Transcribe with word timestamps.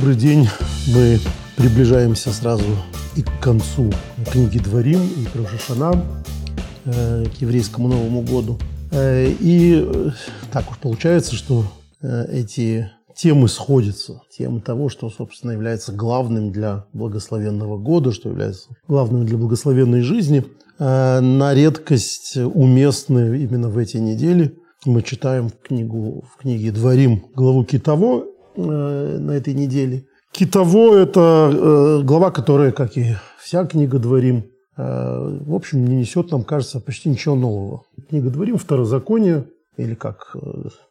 Добрый 0.00 0.16
день. 0.16 0.48
Мы 0.94 1.18
приближаемся 1.56 2.30
сразу 2.30 2.64
и 3.16 3.22
к 3.22 3.38
концу 3.38 3.92
книги 4.32 4.58
Дворим 4.58 5.02
и 5.02 5.26
к 5.26 5.36
Рошашана, 5.36 6.02
э, 6.86 7.26
к 7.26 7.42
еврейскому 7.42 7.88
Новому 7.88 8.22
году. 8.22 8.58
Э, 8.92 9.30
и 9.30 9.84
э, 9.86 10.10
так 10.50 10.70
уж 10.70 10.78
получается, 10.78 11.34
что 11.34 11.64
эти 12.00 12.90
темы 13.14 13.46
сходятся. 13.48 14.22
Темы 14.34 14.62
того, 14.62 14.88
что, 14.88 15.10
собственно, 15.10 15.50
является 15.50 15.92
главным 15.92 16.50
для 16.50 16.86
благословенного 16.94 17.76
года, 17.76 18.10
что 18.10 18.30
является 18.30 18.70
главным 18.88 19.26
для 19.26 19.36
благословенной 19.36 20.00
жизни. 20.00 20.46
На 20.78 21.52
редкость 21.52 22.38
уместны 22.38 23.38
именно 23.42 23.68
в 23.68 23.76
эти 23.76 23.98
недели. 23.98 24.56
Мы 24.86 25.02
читаем 25.02 25.50
книгу, 25.50 26.24
в 26.34 26.40
книге 26.40 26.72
«Дворим» 26.72 27.22
главу 27.34 27.64
Китово 27.64 28.29
э, 28.56 29.18
на 29.18 29.32
этой 29.32 29.54
неделе. 29.54 30.04
Китово– 30.32 30.96
это 30.96 31.50
э, 31.52 32.02
глава, 32.04 32.30
которая, 32.30 32.72
как 32.72 32.96
и 32.96 33.16
вся 33.40 33.64
книга 33.66 33.98
«Дворим», 33.98 34.44
э, 34.76 35.38
в 35.44 35.54
общем, 35.54 35.84
не 35.84 35.96
несет, 35.96 36.30
нам 36.30 36.44
кажется, 36.44 36.80
почти 36.80 37.08
ничего 37.08 37.34
нового. 37.34 37.82
Книга 38.08 38.30
«Дворим»– 38.30 38.56
второзаконие, 38.58 39.46
или 39.76 39.94
как 39.94 40.36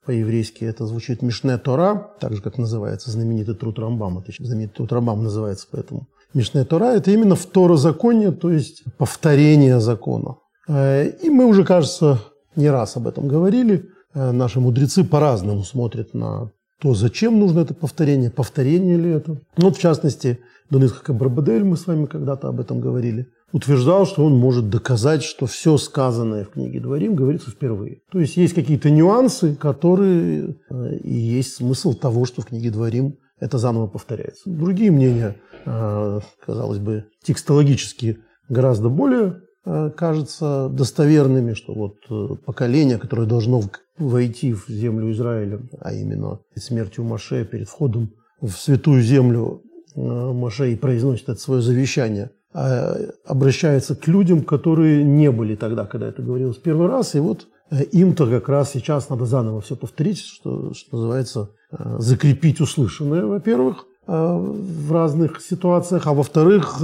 по-еврейски 0.05 0.66
это 0.66 0.86
звучит 0.86 1.22
Мишне 1.22 1.58
Тора, 1.58 2.12
так 2.20 2.34
же, 2.34 2.41
как 2.41 2.58
называется 2.58 3.12
знаменитый 3.12 3.55
труд 3.55 3.78
Рамбама, 3.80 4.22
точнее, 4.22 4.48
знаменитый 4.48 4.76
труд 4.78 4.91
Рамбама 4.94 5.23
называется 5.23 5.67
поэтому. 5.72 6.08
Мишне 6.34 6.64
Тора– 6.64 6.86
это 6.95 7.12
именно 7.12 7.36
второзаконие, 7.36 8.31
то 8.31 8.52
есть 8.52 8.84
повторение 8.98 9.80
закона. 9.80 10.36
И 10.67 11.30
мы 11.30 11.45
уже, 11.45 11.64
кажется, 11.64 12.20
не 12.55 12.70
раз 12.70 12.98
об 12.98 13.08
этом 13.08 13.28
говорили. 13.28 13.86
Наши 14.14 14.59
мудрецы 14.59 15.03
по-разному 15.03 15.64
смотрят 15.64 16.14
на 16.14 16.52
то, 16.79 16.93
зачем 16.93 17.39
нужно 17.39 17.59
это 17.59 17.73
повторение, 17.73 18.31
повторение 18.31 18.97
ли 18.97 19.09
это. 19.11 19.31
Ну, 19.58 19.66
вот, 19.66 19.77
в 19.77 19.80
частности, 19.80 20.39
Донисха 20.69 21.13
Барбадель, 21.13 21.63
мы 21.63 21.77
с 21.77 21.88
вами 21.88 22.05
когда-то 22.05 22.47
об 22.47 22.59
этом 22.59 22.80
говорили, 22.80 23.27
утверждал, 23.52 24.05
что 24.05 24.25
он 24.25 24.38
может 24.38 24.69
доказать, 24.69 25.23
что 25.23 25.45
все 25.45 25.77
сказанное 25.77 26.45
в 26.45 26.52
книге 26.52 26.80
Дворим 26.80 27.16
говорится 27.16 27.52
впервые. 27.52 28.02
То 28.11 28.19
есть 28.19 28.38
есть 28.38 28.53
какие-то 28.53 28.89
нюансы, 28.89 29.55
которые 29.55 30.55
э, 30.69 30.97
и 31.03 31.13
есть 31.13 31.55
смысл 31.55 31.94
того, 31.94 32.25
что 32.25 32.41
в 32.41 32.45
книге 32.45 32.71
Дворим 32.71 33.17
это 33.39 33.58
заново 33.58 33.88
повторяется. 33.88 34.43
Другие 34.45 34.91
мнения, 34.91 35.36
э, 35.66 36.19
казалось 36.45 36.80
бы, 36.80 37.05
текстологически 37.23 38.19
гораздо 38.47 38.89
более 38.89 39.41
э, 39.65 39.91
кажутся 39.95 40.69
достоверными, 40.69 41.53
что 41.53 41.73
вот 41.73 41.95
э, 42.09 42.35
поколение, 42.45 42.97
которое 42.97 43.27
должно 43.27 43.61
войти 43.97 44.53
в 44.53 44.67
землю 44.67 45.11
Израиля, 45.11 45.59
а 45.79 45.93
именно 45.93 46.39
смертью 46.55 47.03
Маше, 47.03 47.45
перед 47.45 47.67
входом 47.67 48.11
в 48.41 48.52
святую 48.52 49.02
землю 49.02 49.61
э, 49.95 49.99
Маше 49.99 50.71
и 50.71 50.75
произносит 50.75 51.30
это 51.30 51.39
свое 51.39 51.61
завещание, 51.61 52.31
а, 52.52 52.95
обращается 53.25 53.95
к 53.95 54.07
людям, 54.07 54.43
которые 54.43 55.03
не 55.03 55.31
были 55.31 55.55
тогда, 55.55 55.85
когда 55.85 56.07
это 56.07 56.23
говорилось 56.23 56.57
первый 56.57 56.87
раз, 56.87 57.13
и 57.13 57.19
вот 57.19 57.47
им-то 57.91 58.25
как 58.25 58.49
раз 58.49 58.71
сейчас 58.71 59.09
надо 59.09 59.25
заново 59.25 59.61
все 59.61 59.75
повторить, 59.75 60.19
что, 60.19 60.73
что 60.73 60.97
называется, 60.97 61.52
закрепить 61.99 62.59
услышанное, 62.59 63.25
во-первых, 63.25 63.85
в 64.07 64.91
разных 64.91 65.39
ситуациях, 65.39 66.07
а 66.07 66.15
во-вторых, 66.15 66.81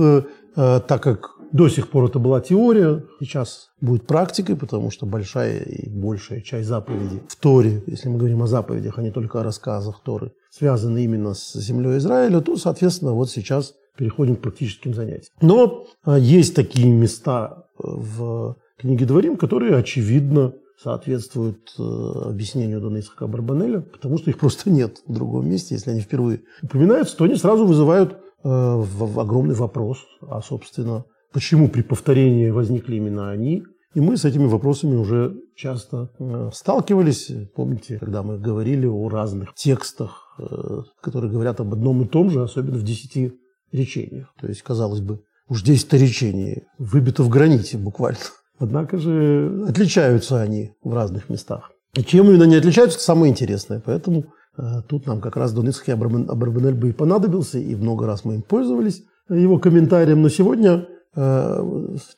так 0.55 1.01
как 1.01 1.34
до 1.56 1.70
сих 1.70 1.88
пор 1.88 2.09
это 2.09 2.20
была 2.20 2.42
теория, 2.42 3.06
сейчас 3.22 3.70
будет 3.80 4.06
практикой, 4.06 4.58
потому 4.58 4.92
что 4.92 5.06
большая 5.06 5.59
и 5.59 5.89
большая 5.89 6.42
часть 6.42 6.67
заповедей 6.67 7.22
в 7.30 7.36
Торе, 7.38 7.81
если 7.88 8.09
мы 8.09 8.17
говорим 8.17 8.44
о 8.44 8.48
заповедях, 8.48 9.00
а 9.00 9.02
не 9.02 9.09
только 9.09 9.39
о 9.39 9.44
рассказах 9.44 10.02
Торы, 10.03 10.33
связаны 10.50 11.06
именно 11.06 11.33
с 11.33 11.53
землей 11.53 11.98
Израиля, 12.00 12.42
то, 12.42 12.58
соответственно, 12.58 13.14
вот 13.14 13.30
сейчас 13.30 13.73
переходим 13.98 14.36
к 14.36 14.42
практическим 14.42 14.94
занятиям. 14.94 15.33
Но 15.39 15.86
а, 16.04 16.20
есть 16.20 16.55
такие 16.55 16.92
места 16.92 17.67
э, 17.80 17.83
в 17.86 18.58
книге 18.77 19.05
Дворим, 19.05 19.38
которые, 19.38 19.77
очевидно, 19.77 20.55
соответствуют 20.83 21.73
э, 21.80 21.83
объяснению 22.26 22.82
Дона 22.82 22.99
Исхака 22.99 23.27
Барбанеля, 23.27 23.80
потому 23.80 24.17
что 24.17 24.30
их 24.30 24.39
просто 24.39 24.70
нет 24.70 24.98
в 25.08 25.14
другом 25.14 25.49
месте. 25.49 25.76
Если 25.76 25.89
они 25.89 26.02
впервые 26.02 26.42
упоминаются, 26.61 27.15
то 27.15 27.23
они 27.23 27.36
сразу 27.36 27.65
вызывают 27.65 28.17
э, 28.44 28.83
огромный 29.15 29.55
вопрос, 29.55 29.99
а, 30.20 30.42
собственно, 30.42 31.05
почему 31.35 31.67
при 31.67 31.81
повторении 31.81 32.49
возникли 32.49 32.95
именно 32.95 33.29
они. 33.29 33.65
И 33.93 33.99
мы 33.99 34.15
с 34.15 34.23
этими 34.23 34.45
вопросами 34.45 34.95
уже 34.95 35.35
часто 35.53 36.09
э, 36.17 36.49
сталкивались. 36.53 37.29
Помните, 37.53 37.97
когда 37.99 38.23
мы 38.23 38.39
говорили 38.39 38.87
о 38.87 39.09
разных 39.09 39.53
текстах, 39.53 40.33
э, 40.39 40.83
которые 41.01 41.29
говорят 41.29 41.59
об 41.59 41.73
одном 41.73 42.01
и 42.03 42.07
том 42.07 42.29
же, 42.29 42.41
особенно 42.41 42.77
в 42.77 42.83
десяти 42.83 43.33
речениях. 43.73 44.33
То 44.39 44.47
есть, 44.47 44.61
казалось 44.61 45.01
бы, 45.01 45.23
уж 45.49 45.61
10 45.61 45.91
речений 45.95 46.63
выбито 46.77 47.21
в 47.21 47.27
граните 47.27 47.77
буквально. 47.77 48.19
Однако 48.57 48.97
же 48.97 49.65
отличаются 49.67 50.41
они 50.41 50.71
в 50.85 50.93
разных 50.93 51.27
местах. 51.29 51.69
И 51.95 52.03
чем 52.03 52.29
именно 52.29 52.45
они 52.45 52.55
отличаются, 52.55 52.97
это 52.97 53.03
самое 53.03 53.29
интересное. 53.29 53.81
Поэтому 53.85 54.27
э, 54.57 54.83
тут 54.87 55.05
нам 55.05 55.19
как 55.19 55.35
раз 55.35 55.52
Дон 55.52 55.67
Ицхак 55.67 55.89
Абрабанель 55.89 56.75
бы 56.75 56.89
и 56.91 56.93
понадобился, 56.93 57.59
и 57.59 57.75
много 57.75 58.07
раз 58.07 58.23
мы 58.23 58.35
им 58.35 58.41
пользовались, 58.41 59.03
его 59.29 59.59
комментарием. 59.59 60.21
Но 60.21 60.29
сегодня 60.29 60.87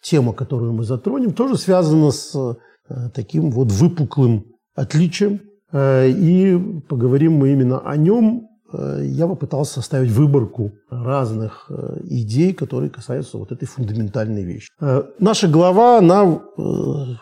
тема, 0.02 0.34
которую 0.34 0.74
мы 0.74 0.84
затронем, 0.84 1.34
тоже 1.34 1.58
связана 1.58 2.12
с 2.12 2.36
э, 2.36 3.10
таким 3.14 3.52
вот 3.52 3.72
выпуклым 3.72 4.46
отличием. 4.76 5.42
Э, 5.72 6.10
И 6.10 6.58
поговорим 6.90 7.34
мы 7.34 7.52
именно 7.54 7.80
о 7.80 7.96
нем. 7.98 8.48
Э, 8.74 9.02
Я 9.04 9.28
попытался 9.28 9.74
составить 9.76 10.12
выборку 10.12 10.72
разных 10.90 11.66
э, 11.70 12.00
идей, 12.06 12.54
которые 12.54 12.90
касаются 12.90 13.38
вот 13.38 13.52
этой 13.52 13.66
фундаментальной 13.68 14.44
вещи. 14.44 14.70
Э, 14.82 15.04
Наша 15.20 15.48
глава, 15.48 16.00
она, 16.00 16.24
э, 16.26 16.62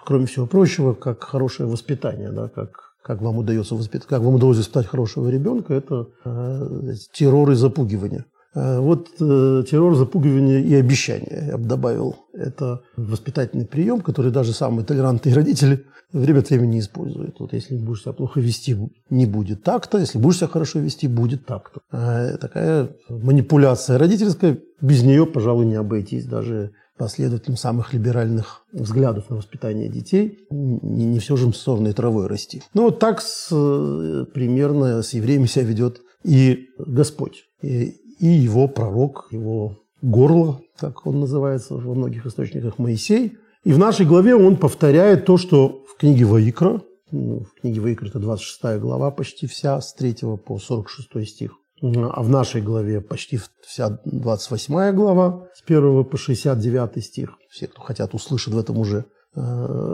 кроме 0.05 0.25
всего 0.25 0.45
прочего, 0.47 0.93
как 0.93 1.23
хорошее 1.23 1.67
воспитание, 1.69 2.31
да, 2.31 2.47
как 2.49 2.69
как 3.07 3.21
вам 3.21 3.37
удается 3.37 3.75
воспитать, 3.75 4.07
как 4.07 4.21
вам 4.23 4.33
удалось 4.33 4.57
воспитать 4.57 4.87
хорошего 4.87 5.29
ребенка, 5.29 5.75
это 5.75 6.07
э, 6.25 6.93
террор 7.13 7.51
и 7.51 7.55
запугивание. 7.55 8.25
Э, 8.55 8.79
Вот 8.79 9.09
э, 9.19 9.63
террор, 9.69 9.95
запугивание 9.95 10.61
и 10.63 10.73
обещание, 10.75 11.47
я 11.51 11.57
бы 11.57 11.65
добавил. 11.65 12.15
Это 12.33 12.81
воспитательный 12.97 13.65
прием, 13.65 14.01
который 14.01 14.31
даже 14.31 14.53
самые 14.53 14.85
толерантные 14.85 15.35
родители 15.35 15.85
время 16.13 16.39
от 16.39 16.49
времени 16.49 16.79
используют. 16.79 17.39
Вот 17.39 17.53
если 17.53 17.75
будешь 17.77 18.01
себя 18.01 18.13
плохо 18.13 18.39
вести, 18.39 18.77
не 19.09 19.25
будет 19.25 19.63
так-то. 19.63 19.97
Если 19.97 20.17
будешь 20.17 20.37
себя 20.37 20.47
хорошо 20.47 20.79
вести, 20.79 21.07
будет 21.07 21.45
так-то. 21.45 21.81
Э, 21.91 22.37
Такая 22.37 22.89
манипуляция 23.09 23.97
родительская, 23.97 24.57
без 24.81 25.03
нее, 25.03 25.25
пожалуй, 25.25 25.65
не 25.65 25.75
обойтись 25.75 26.25
даже 26.25 26.71
последователям 26.97 27.57
самых 27.57 27.93
либеральных 27.93 28.63
взглядов 28.71 29.29
на 29.29 29.35
воспитание 29.35 29.89
детей. 29.89 30.39
Не, 30.49 31.05
не 31.05 31.19
все 31.19 31.35
же 31.35 31.51
сорной 31.51 31.91
травой 31.91 32.27
расти. 32.27 32.63
Ну, 32.73 32.83
вот 32.83 32.99
так 32.99 33.21
с, 33.21 33.49
примерно 34.33 35.01
с 35.01 35.13
евреями 35.13 35.45
себя 35.45 35.65
ведет 35.65 35.99
и 36.23 36.69
Господь, 36.79 37.43
и, 37.61 37.95
и 38.19 38.27
его 38.27 38.67
пророк, 38.67 39.27
его 39.31 39.77
горло, 40.01 40.61
как 40.77 41.05
он 41.05 41.19
называется 41.19 41.75
во 41.75 41.93
многих 41.93 42.25
источниках, 42.25 42.77
Моисей. 42.77 43.37
И 43.63 43.73
в 43.73 43.79
нашей 43.79 44.05
главе 44.05 44.35
он 44.35 44.57
повторяет 44.57 45.25
то, 45.25 45.37
что 45.37 45.83
в 45.87 45.97
книге 45.97 46.25
Ваикра, 46.25 46.81
ну, 47.11 47.41
в 47.41 47.61
книге 47.61 47.81
Ваикра 47.81 48.07
это 48.07 48.19
26 48.19 48.79
глава 48.79 49.11
почти 49.11 49.47
вся, 49.47 49.81
с 49.81 49.93
3 49.93 50.37
по 50.45 50.59
46 50.59 51.27
стих, 51.27 51.53
а 51.81 52.21
в 52.21 52.29
нашей 52.29 52.61
главе 52.61 53.01
почти 53.01 53.39
вся 53.65 53.99
28 54.05 54.95
глава, 54.95 55.47
с 55.55 55.63
1 55.65 56.03
по 56.05 56.17
69 56.17 57.03
стих. 57.03 57.37
Все, 57.49 57.67
кто 57.67 57.81
хотят, 57.81 58.13
услышат 58.13 58.53
в 58.53 58.59
этом 58.59 58.77
уже 58.77 59.05
э, 59.35 59.41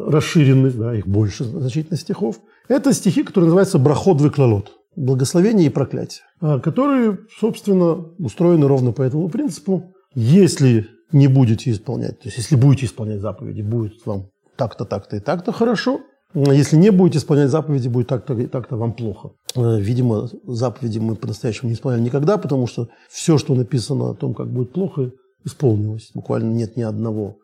расширенность, 0.07 0.77
да, 0.77 0.95
их 0.95 1.07
больше 1.07 1.45
значительно 1.45 1.97
стихов. 1.97 2.39
Это 2.67 2.93
стихи, 2.93 3.23
которые 3.23 3.45
называются 3.45 3.79
«Брахот 3.79 4.19
выклалот»– 4.19 4.73
«Благословение 4.95 5.67
и 5.67 5.69
проклятие», 5.69 6.23
а, 6.41 6.59
которые, 6.59 7.19
собственно, 7.39 7.93
устроены 8.19 8.67
ровно 8.67 8.91
по 8.91 9.01
этому 9.01 9.29
принципу. 9.29 9.93
Если 10.13 10.87
не 11.11 11.27
будете 11.27 11.71
исполнять, 11.71 12.19
то 12.19 12.27
есть 12.27 12.37
если 12.37 12.55
будете 12.55 12.85
исполнять 12.85 13.21
заповеди, 13.21 13.61
будет 13.61 14.05
вам 14.05 14.27
так-то, 14.57 14.85
так-то 14.85 15.15
и 15.15 15.19
так-то 15.19 15.51
хорошо. 15.51 16.01
Если 16.33 16.77
не 16.77 16.91
будете 16.91 17.17
исполнять 17.17 17.49
заповеди, 17.49 17.89
будет 17.89 18.07
так-то 18.07 18.33
и 18.35 18.47
так-то 18.47 18.77
вам 18.77 18.93
плохо. 18.93 19.31
Э, 19.55 19.79
Видимо, 19.79 20.29
заповеди 20.45 20.99
мы 20.99 21.15
по-настоящему 21.15 21.69
не 21.69 21.75
исполняли 21.75 22.01
никогда, 22.01 22.37
потому 22.37 22.67
что 22.67 22.87
все, 23.09 23.37
что 23.37 23.53
написано 23.53 24.11
о 24.11 24.15
том, 24.15 24.33
как 24.33 24.49
будет 24.49 24.71
плохо, 24.71 25.11
исполнилось. 25.45 26.11
Буквально 26.13 26.53
нет 26.53 26.77
ни 26.77 26.81
одного 26.83 27.37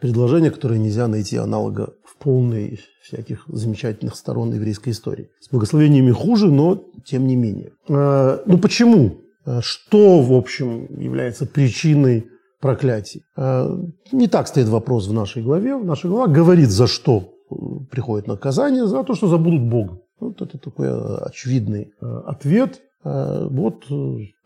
предложения, 0.00 0.50
которое 0.50 0.78
нельзя 0.78 1.08
найти 1.08 1.36
аналога 1.36 1.94
в 2.04 2.16
полной 2.22 2.80
всяких 3.02 3.44
замечательных 3.48 4.16
сторон 4.16 4.52
еврейской 4.52 4.90
истории. 4.90 5.28
С 5.40 5.48
благословениями 5.50 6.10
хуже, 6.12 6.50
но 6.50 6.82
тем 7.06 7.26
не 7.26 7.36
менее. 7.36 7.70
Э, 7.88 8.38
Ну 8.46 8.58
почему? 8.58 9.18
Э, 9.46 9.60
Что, 9.62 10.20
в 10.20 10.32
общем, 10.32 10.86
является 11.00 11.46
причиной 11.46 12.26
проклятий? 12.60 13.22
Э, 13.36 13.68
Не 14.12 14.28
так 14.28 14.48
стоит 14.48 14.68
вопрос 14.68 15.06
в 15.08 15.12
нашей 15.12 15.42
главе. 15.42 15.76
Наша 15.78 16.08
глава 16.08 16.26
говорит, 16.26 16.68
за 16.70 16.86
что 16.86 17.32
э, 17.50 17.54
приходит 17.90 18.26
наказание, 18.26 18.86
за 18.86 19.02
то, 19.04 19.14
что 19.14 19.28
забудут 19.28 19.62
Бога. 19.62 20.00
Вот 20.20 20.42
это 20.42 20.58
такой 20.58 20.88
очевидный 21.22 21.92
ответ. 22.26 22.80
Вот 23.04 23.84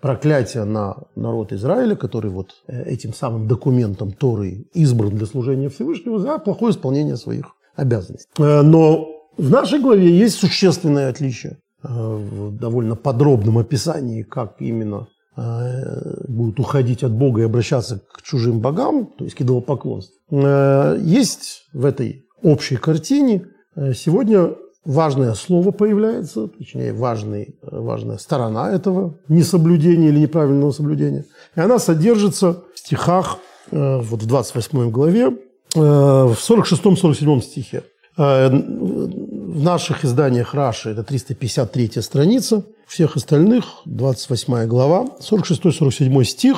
проклятие 0.01 0.65
на 0.65 0.97
народ 1.17 1.53
Израиля, 1.53 1.97
который 1.97 2.31
вот 2.31 2.51
этим 2.69 3.15
самым 3.15 3.49
документом 3.49 4.13
Торы 4.13 4.67
избран 4.75 5.17
для 5.17 5.27
служения 5.27 5.69
Всевышнего 5.69 6.19
за 6.19 6.39
плохое 6.39 6.73
исполнение 6.73 7.17
своих 7.17 7.47
обязанностей. 7.77 8.31
Но 8.39 9.09
в 9.37 9.51
нашей 9.51 9.81
главе 9.81 10.11
есть 10.11 10.37
существенное 10.37 11.09
отличие 11.09 11.59
в 11.83 12.57
довольно 12.57 12.95
подробном 12.95 13.59
описании, 13.59 14.23
как 14.23 14.57
именно 14.61 15.09
Э, 15.35 16.25
будут 16.29 16.61
уходить 16.61 17.03
от 17.03 17.13
Бога 17.13 17.41
и 17.41 17.45
обращаться 17.45 18.03
к 18.13 18.21
чужим 18.21 18.61
богам, 18.61 19.07
то 19.07 19.25
есть 19.25 19.35
к 19.35 19.41
идолопоклонству. 19.41 20.15
Э, 20.31 20.99
есть 21.01 21.65
в 21.73 21.87
этой 21.87 22.27
общей 22.43 22.77
картине 22.77 23.47
э, 23.75 23.95
сегодня 23.95 24.51
важное 24.85 25.35
слово 25.35 25.71
появляется, 25.71 26.49
точнее 26.49 26.93
важный, 26.93 27.55
важная 27.63 28.19
сторона 28.19 28.71
этого 28.73 29.15
несоблюдения 29.29 30.09
или 30.09 30.19
неправильного 30.21 30.73
соблюдения. 30.73 31.25
И 31.57 31.61
она 31.61 31.79
содержится 31.79 32.63
в 32.75 32.79
стихах, 32.79 33.39
вот 33.71 34.23
в 34.23 34.27
28 34.27 34.91
главе, 34.91 35.31
в 35.75 36.37
46-47 36.37 37.41
стихе. 37.43 37.83
В 38.17 39.63
наших 39.63 40.05
изданиях 40.05 40.53
Раши 40.55 40.91
это 40.91 41.03
353 41.03 42.03
страница, 42.03 42.65
всех 42.87 43.17
остальных 43.17 43.65
28 43.87 44.67
глава, 44.67 45.07
46-47 45.21 46.25
стих, 46.25 46.57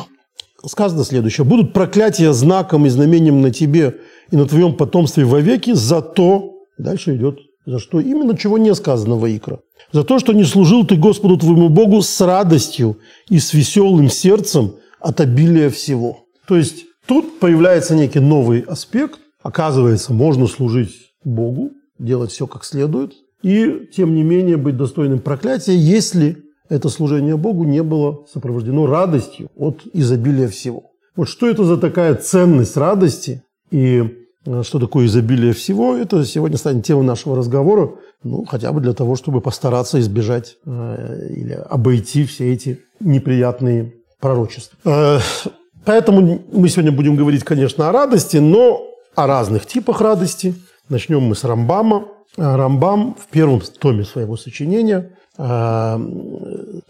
сказано 0.67 1.05
следующее. 1.05 1.45
«Будут 1.45 1.73
проклятия 1.73 2.33
знаком 2.33 2.87
и 2.87 2.89
знамением 2.89 3.41
на 3.41 3.53
тебе 3.53 4.01
и 4.33 4.37
на 4.37 4.47
твоем 4.47 4.75
потомстве 4.75 5.25
вовеки 5.25 5.75
за 5.75 6.01
то...» 6.03 6.51
Дальше 6.77 7.15
идет 7.15 7.39
за 7.67 7.79
что 7.79 8.01
именно, 8.01 8.37
чего 8.37 8.59
не 8.59 8.75
сказано 8.75 9.17
в 9.17 9.27
Икра. 9.27 9.61
За 9.93 10.05
то, 10.05 10.19
что 10.19 10.33
не 10.33 10.45
служил 10.45 10.87
ты 10.87 10.97
Господу 10.97 11.37
твоему 11.37 11.69
Богу 11.69 12.03
с 12.03 12.21
радостью 12.21 12.99
и 13.29 13.39
с 13.39 13.55
веселым 13.55 14.09
сердцем 14.09 14.75
от 15.01 15.21
обилия 15.21 15.71
всего. 15.71 16.25
То 16.47 16.57
есть 16.57 16.85
тут 17.07 17.39
появляется 17.39 17.95
некий 17.95 18.21
новый 18.21 18.61
аспект. 18.61 19.21
Оказывается, 19.43 20.13
можно 20.13 20.47
служить 20.47 20.95
Богу, 21.23 21.73
делать 21.99 22.31
все 22.31 22.47
как 22.47 22.65
следует, 22.65 23.13
и, 23.43 23.89
тем 23.95 24.15
не 24.15 24.23
менее, 24.23 24.57
быть 24.57 24.77
достойным 24.77 25.19
проклятия, 25.19 25.77
если 25.77 26.39
это 26.71 26.89
служение 26.89 27.37
Богу 27.37 27.65
не 27.65 27.83
было 27.83 28.25
сопровождено 28.33 28.87
радостью 28.87 29.51
от 29.55 29.83
изобилия 29.93 30.49
всего. 30.49 30.93
Вот 31.15 31.29
что 31.29 31.49
это 31.49 31.65
за 31.65 31.77
такая 31.77 32.15
ценность 32.15 32.77
радости 32.77 33.43
и 33.71 34.24
что 34.63 34.79
такое 34.79 35.07
изобилие 35.07 35.53
всего, 35.53 35.97
это 35.97 36.25
сегодня 36.25 36.59
станет 36.59 36.85
темой 36.85 37.05
нашего 37.05 37.37
разговора, 37.37 37.93
ну, 38.23 38.45
хотя 38.45 38.73
бы 38.73 38.81
для 38.81 38.93
того, 38.93 39.17
чтобы 39.17 39.41
постараться 39.41 39.99
избежать 40.01 40.57
э, 40.67 41.29
или 41.31 41.53
обойти 41.53 42.25
все 42.25 42.53
эти 42.53 42.81
неприятные 43.01 43.95
пророчества. 44.21 44.77
Э, 44.85 45.19
поэтому 45.85 46.43
мы 46.53 46.69
сегодня 46.69 46.93
будем 46.93 47.17
говорить, 47.17 47.45
конечно, 47.45 47.89
о 47.89 47.93
радости, 47.93 48.37
но 48.37 48.83
о 49.15 49.27
разных 49.27 49.67
типах 49.67 50.01
радости. 50.01 50.55
Начнем 50.89 51.23
мы 51.23 51.35
с 51.35 51.45
Рамбама. 51.45 52.09
Рамбам 52.37 53.15
в 53.15 53.27
первом 53.31 53.61
томе 53.61 54.05
своего 54.05 54.37
сочинения, 54.37 55.13
а, 55.39 56.01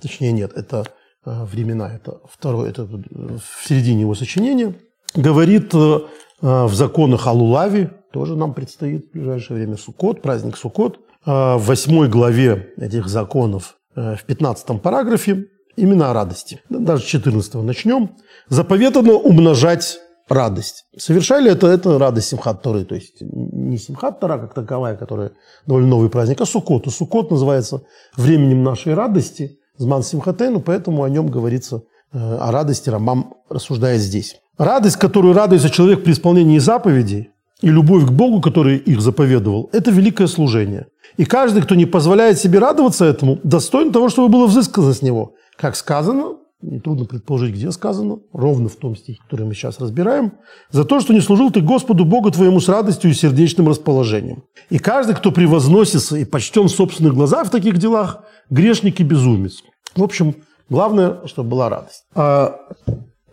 точнее 0.01 0.33
нет, 0.33 0.53
это 0.55 0.87
а, 1.25 1.45
времена, 1.45 1.93
это 1.95 2.21
второе, 2.31 2.71
это 2.71 2.85
в 2.85 3.67
середине 3.67 4.03
его 4.03 4.15
сочинения, 4.15 4.75
говорит 5.15 5.75
а, 5.75 6.07
в 6.45 6.75
законах 6.75 7.27
о 7.27 7.33
Лулаве, 7.33 7.91
тоже 8.13 8.37
нам 8.37 8.53
предстоит 8.53 9.07
в 9.07 9.13
ближайшее 9.13 9.57
время 9.57 9.77
Суккот, 9.77 10.21
праздник 10.21 10.59
Суккот, 10.59 11.01
в 11.25 11.59
восьмой 11.59 12.09
главе 12.09 12.75
этих 12.77 13.09
законов, 13.09 13.77
в 13.95 14.19
пятнадцатом 14.27 14.79
параграфе, 14.79 15.47
именно 15.77 16.11
о 16.11 16.13
радости. 16.13 16.61
Даже 16.69 17.03
с 17.03 17.07
14 17.07 17.55
начнем. 17.55 18.11
Заповедано 18.49 19.15
умножать 19.15 19.99
радость. 20.29 20.85
Совершали 20.97 21.51
это, 21.51 21.67
это 21.67 21.99
радость 21.99 22.29
Симхат 22.29 22.63
Торы, 22.63 22.85
то 22.85 22.95
есть 22.95 23.17
не 23.21 23.79
Симхат 23.79 24.21
Тора 24.21 24.39
как 24.39 24.55
таковая, 24.55 24.97
которая 24.97 25.33
довольно 25.67 25.89
новый 25.89 26.11
праздник, 26.11 26.41
а 26.41 26.47
Суккот. 26.47 26.87
И 26.87 26.91
Суккот 26.91 27.31
называется 27.31 27.83
временем 28.17 28.63
нашей 28.63 28.95
радости, 28.95 29.59
Зман 29.77 30.03
Симхатейну, 30.03 30.61
поэтому 30.61 31.03
о 31.03 31.11
нем 31.11 31.27
говорится, 31.27 31.83
э, 32.13 32.19
о 32.19 32.51
радости 32.53 32.89
Рамам 32.89 33.35
рассуждает 33.49 34.01
здесь. 34.01 34.41
Радость, 34.59 34.97
которую 34.97 35.35
радуется 35.35 35.69
человек 35.69 36.05
при 36.05 36.13
исполнении 36.13 36.59
заповедей, 36.59 37.31
и 37.61 37.69
любовь 37.69 38.05
к 38.05 38.11
Богу, 38.11 38.41
который 38.41 38.77
их 38.77 39.01
заповедовал, 39.01 39.71
это 39.73 39.91
великое 39.91 40.27
служение. 40.27 40.87
И 41.17 41.25
каждый, 41.25 41.63
кто 41.63 41.75
не 41.75 41.87
позволяет 41.87 42.39
себе 42.39 42.59
радоваться 42.59 43.05
этому, 43.05 43.39
достоин 43.43 43.93
того, 43.93 44.09
чтобы 44.09 44.29
было 44.29 44.47
взыскано 44.47 44.93
с 44.93 45.03
него. 45.03 45.35
Как 45.57 45.77
сказано, 45.77 46.37
нетрудно 46.61 47.05
предположить, 47.05 47.55
где 47.55 47.71
сказано, 47.73 48.19
ровно 48.33 48.69
в 48.69 48.77
том 48.77 48.97
стихе, 48.97 49.21
который 49.23 49.47
мы 49.47 49.55
сейчас 49.55 49.81
разбираем, 49.81 50.33
за 50.71 50.85
то, 50.85 51.01
что 51.01 51.13
не 51.13 51.21
служил 51.21 51.51
ты 51.51 51.61
Господу 51.61 52.05
Богу 52.05 52.31
твоему 52.31 52.61
с 52.61 52.69
радостью 52.69 53.11
и 53.11 53.15
сердечным 53.15 53.69
расположением. 53.69 54.45
И 54.71 54.79
каждый, 54.79 55.15
кто 55.15 55.31
превозносится 55.31 56.17
и 56.17 56.25
почтен 56.25 56.65
в 56.65 56.73
собственных 56.73 57.15
глазах 57.15 57.49
в 57.49 57.51
таких 57.51 57.79
делах, 57.79 58.25
грешник 58.51 59.01
и 59.01 59.05
безумец. 59.05 59.63
В 59.95 60.03
общем, 60.03 60.35
главное, 60.69 61.27
чтобы 61.27 61.51
была 61.51 61.69
радость. 61.69 62.05
А 62.15 62.57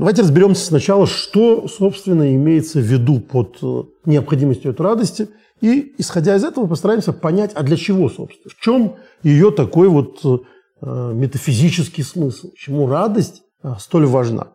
давайте 0.01 0.23
разберемся 0.23 0.65
сначала, 0.65 1.05
что, 1.05 1.67
собственно, 1.67 2.33
имеется 2.35 2.79
в 2.79 2.83
виду 2.83 3.19
под 3.19 3.59
э, 3.61 3.83
необходимостью 4.05 4.71
этой 4.71 4.81
радости, 4.81 5.29
и, 5.61 5.93
исходя 5.99 6.35
из 6.35 6.43
этого, 6.43 6.65
постараемся 6.65 7.13
понять, 7.13 7.51
а 7.53 7.61
для 7.61 7.77
чего, 7.77 8.09
собственно, 8.09 8.49
в 8.49 8.59
чем 8.59 8.95
ее 9.21 9.51
такой 9.51 9.89
вот 9.89 10.19
э, 10.25 11.13
метафизический 11.13 12.03
смысл, 12.03 12.49
почему 12.49 12.87
радость 12.87 13.43
э, 13.61 13.73
столь 13.79 14.07
важна. 14.07 14.53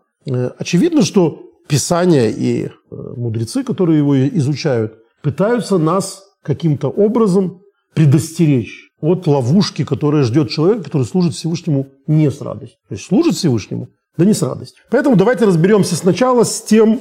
Очевидно, 0.58 1.02
что 1.02 1.42
Писание 1.68 2.32
и 2.32 2.68
мудрецы, 2.90 3.62
которые 3.62 3.98
его 3.98 4.28
изучают, 4.28 4.94
пытаются 5.22 5.78
нас 5.78 6.24
каким-то 6.42 6.88
образом 6.88 7.60
предостеречь 7.94 8.90
от 9.00 9.26
ловушки, 9.28 9.84
которая 9.84 10.24
ждет 10.24 10.50
человека, 10.50 10.84
который 10.84 11.04
служит 11.04 11.34
Всевышнему 11.34 11.86
не 12.08 12.30
с 12.30 12.40
радостью. 12.40 12.78
То 12.88 12.94
есть 12.94 13.06
служит 13.06 13.34
Всевышнему, 13.34 13.88
да 14.16 14.24
не 14.24 14.34
с 14.34 14.42
радостью. 14.42 14.82
Поэтому 14.90 15.16
давайте 15.16 15.44
разберемся 15.44 15.96
сначала 15.96 16.44
с 16.44 16.62
тем, 16.62 17.00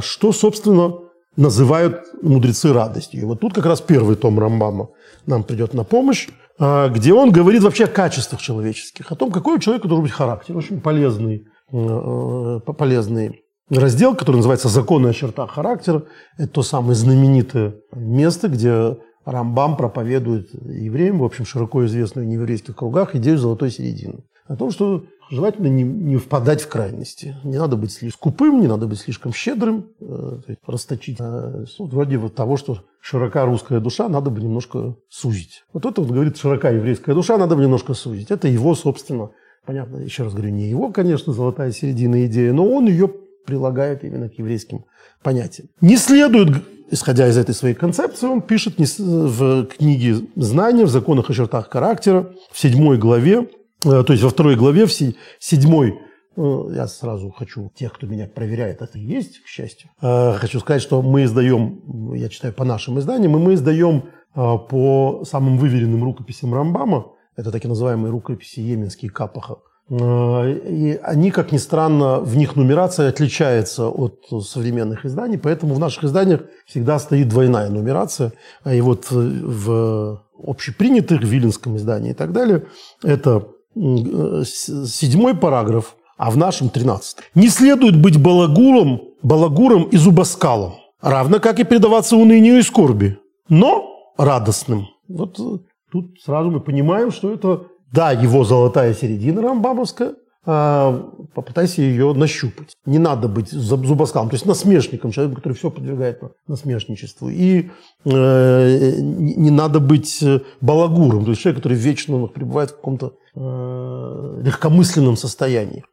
что, 0.00 0.32
собственно, 0.32 0.94
называют 1.36 2.02
мудрецы 2.22 2.72
радостью. 2.72 3.20
И 3.20 3.24
вот 3.24 3.40
тут 3.40 3.54
как 3.54 3.66
раз 3.66 3.80
первый 3.80 4.16
том 4.16 4.38
Рамбама 4.38 4.88
нам 5.26 5.42
придет 5.44 5.74
на 5.74 5.84
помощь. 5.84 6.28
А, 6.58 6.88
где 6.88 7.12
он 7.12 7.30
говорит 7.30 7.62
вообще 7.62 7.84
о 7.84 7.88
качествах 7.88 8.40
человеческих, 8.40 9.12
о 9.12 9.14
том, 9.14 9.30
какой 9.30 9.56
у 9.56 9.58
человека 9.58 9.88
должен 9.88 10.04
быть 10.04 10.12
характер. 10.12 10.56
Очень 10.56 10.80
полезный, 10.80 11.46
э, 11.72 12.60
полезный 12.78 13.42
раздел, 13.68 14.14
который 14.14 14.36
называется 14.36 14.68
«Законы 14.68 15.08
о 15.08 15.12
чертах 15.12 15.50
характера». 15.50 16.04
Это 16.38 16.48
то 16.48 16.62
самое 16.62 16.94
знаменитое 16.94 17.74
место, 17.94 18.48
где 18.48 18.96
Рамбам 19.26 19.76
проповедует 19.76 20.48
евреям, 20.54 21.18
в 21.18 21.24
общем, 21.24 21.44
широко 21.44 21.84
известную 21.84 22.26
в 22.26 22.30
нееврейских 22.30 22.76
кругах, 22.76 23.14
идею 23.16 23.38
золотой 23.38 23.70
середины. 23.70 24.20
О 24.48 24.56
том, 24.56 24.70
что 24.70 25.04
желательно 25.30 25.66
не, 25.66 25.82
не 25.82 26.16
впадать 26.16 26.62
в 26.62 26.68
крайности. 26.68 27.36
Не 27.44 27.58
надо 27.58 27.76
быть 27.76 27.92
слишком 27.92 28.32
скупым, 28.32 28.60
не 28.60 28.68
надо 28.68 28.86
быть 28.86 28.98
слишком 28.98 29.32
щедрым, 29.32 29.86
э, 30.00 30.38
расточить. 30.66 31.16
Э, 31.18 31.64
вроде 31.78 32.18
вот 32.18 32.34
того, 32.34 32.56
что 32.56 32.78
широка 33.00 33.44
русская 33.44 33.80
душа, 33.80 34.08
надо 34.08 34.30
бы 34.30 34.40
немножко 34.40 34.96
сузить. 35.08 35.64
Вот 35.72 35.84
это 35.84 36.00
вот 36.00 36.10
говорит 36.10 36.36
широка 36.36 36.70
еврейская 36.70 37.14
душа, 37.14 37.38
надо 37.38 37.56
бы 37.56 37.62
немножко 37.62 37.94
сузить. 37.94 38.30
Это 38.30 38.48
его, 38.48 38.74
собственно, 38.74 39.30
понятно, 39.64 39.98
еще 39.98 40.22
раз 40.24 40.32
говорю, 40.32 40.50
не 40.50 40.68
его, 40.68 40.92
конечно, 40.92 41.32
золотая 41.32 41.72
середина 41.72 42.26
идея, 42.26 42.52
но 42.52 42.66
он 42.66 42.86
ее 42.86 43.10
прилагает 43.46 44.04
именно 44.04 44.28
к 44.28 44.34
еврейским 44.38 44.84
понятиям. 45.22 45.68
Не 45.80 45.96
следует, 45.96 46.64
исходя 46.90 47.28
из 47.28 47.36
этой 47.36 47.54
своей 47.54 47.74
концепции, 47.74 48.26
он 48.26 48.42
пишет 48.42 48.74
в 48.78 49.66
книге 49.66 50.26
«Знания 50.36 50.84
в 50.84 50.88
законах 50.88 51.30
и 51.30 51.34
чертах 51.34 51.70
характера» 51.70 52.32
в 52.50 52.58
седьмой 52.58 52.98
главе, 52.98 53.48
то 53.80 54.06
есть 54.08 54.22
во 54.22 54.30
второй 54.30 54.56
главе, 54.56 54.86
в 54.86 54.92
седьмой, 54.92 55.98
э, 56.36 56.64
я 56.74 56.86
сразу 56.86 57.30
хочу, 57.30 57.70
тех, 57.74 57.92
кто 57.92 58.06
меня 58.06 58.26
проверяет, 58.26 58.82
это 58.82 58.98
и 58.98 59.02
есть, 59.02 59.42
к 59.42 59.46
счастью, 59.46 59.90
э, 60.02 60.34
хочу 60.34 60.60
сказать, 60.60 60.82
что 60.82 61.02
мы 61.02 61.24
издаем, 61.24 62.12
я 62.14 62.28
читаю 62.28 62.54
по 62.54 62.64
нашим 62.64 62.98
изданиям, 62.98 63.36
и 63.36 63.40
мы 63.40 63.54
издаем 63.54 64.10
по 64.34 65.24
самым 65.24 65.56
выверенным 65.56 66.04
рукописям 66.04 66.52
Рамбама, 66.52 67.12
это 67.36 67.50
так 67.50 67.64
называемые 67.64 68.10
рукописи 68.10 68.60
Йеменские 68.60 69.10
Капаха, 69.10 69.56
и 69.88 70.98
они, 71.02 71.30
как 71.30 71.52
ни 71.52 71.58
странно, 71.58 72.18
в 72.18 72.36
них 72.36 72.56
нумерация 72.56 73.08
отличается 73.08 73.86
от 73.86 74.26
современных 74.42 75.06
изданий, 75.06 75.38
поэтому 75.38 75.74
в 75.74 75.78
наших 75.78 76.04
изданиях 76.04 76.42
всегда 76.66 76.98
стоит 76.98 77.28
двойная 77.28 77.70
нумерация. 77.70 78.32
И 78.68 78.80
вот 78.80 79.06
в 79.10 80.22
общепринятых, 80.42 81.20
в 81.20 81.26
Виленском 81.26 81.76
издании 81.76 82.10
и 82.10 82.14
так 82.14 82.32
далее, 82.32 82.66
это 83.04 83.46
седьмой 83.76 85.36
параграф, 85.36 85.96
а 86.16 86.30
в 86.30 86.36
нашем 86.36 86.70
тринадцатый. 86.70 87.24
Не 87.34 87.48
следует 87.48 88.00
быть 88.00 88.20
балагуром, 88.20 89.02
балагуром 89.22 89.84
и 89.84 89.96
зубоскалом, 89.96 90.74
равно 91.00 91.40
как 91.40 91.60
и 91.60 91.64
предаваться 91.64 92.16
унынию 92.16 92.58
и 92.58 92.62
скорби, 92.62 93.18
но 93.48 94.12
радостным. 94.16 94.88
Вот 95.08 95.38
э, 95.38 95.58
тут 95.92 96.18
сразу 96.24 96.50
мы 96.50 96.60
понимаем, 96.60 97.12
что 97.12 97.32
это 97.32 97.66
да, 97.92 98.12
его 98.12 98.44
золотая 98.44 98.94
середина 98.94 99.42
рамбамовская, 99.42 100.14
попытайся 100.46 101.82
ее 101.82 102.12
нащупать. 102.14 102.74
Не 102.86 102.98
надо 102.98 103.26
быть 103.26 103.50
зубоскалом, 103.50 104.28
то 104.28 104.34
есть 104.34 104.46
насмешником, 104.46 105.10
человеком, 105.10 105.36
который 105.36 105.54
все 105.54 105.70
подвергает 105.70 106.22
насмешничеству. 106.46 107.28
И 107.28 107.70
э, 108.04 108.94
не 109.00 109.50
надо 109.50 109.80
быть 109.80 110.22
балагуром, 110.60 111.24
то 111.24 111.30
есть 111.30 111.42
человек, 111.42 111.58
который 111.62 111.76
вечно 111.76 112.16
ну, 112.16 112.28
пребывает 112.28 112.70
в 112.70 112.76
каком-то 112.76 113.14
э, 113.34 114.40
легкомысленном 114.44 115.16
состоянии. 115.16 115.84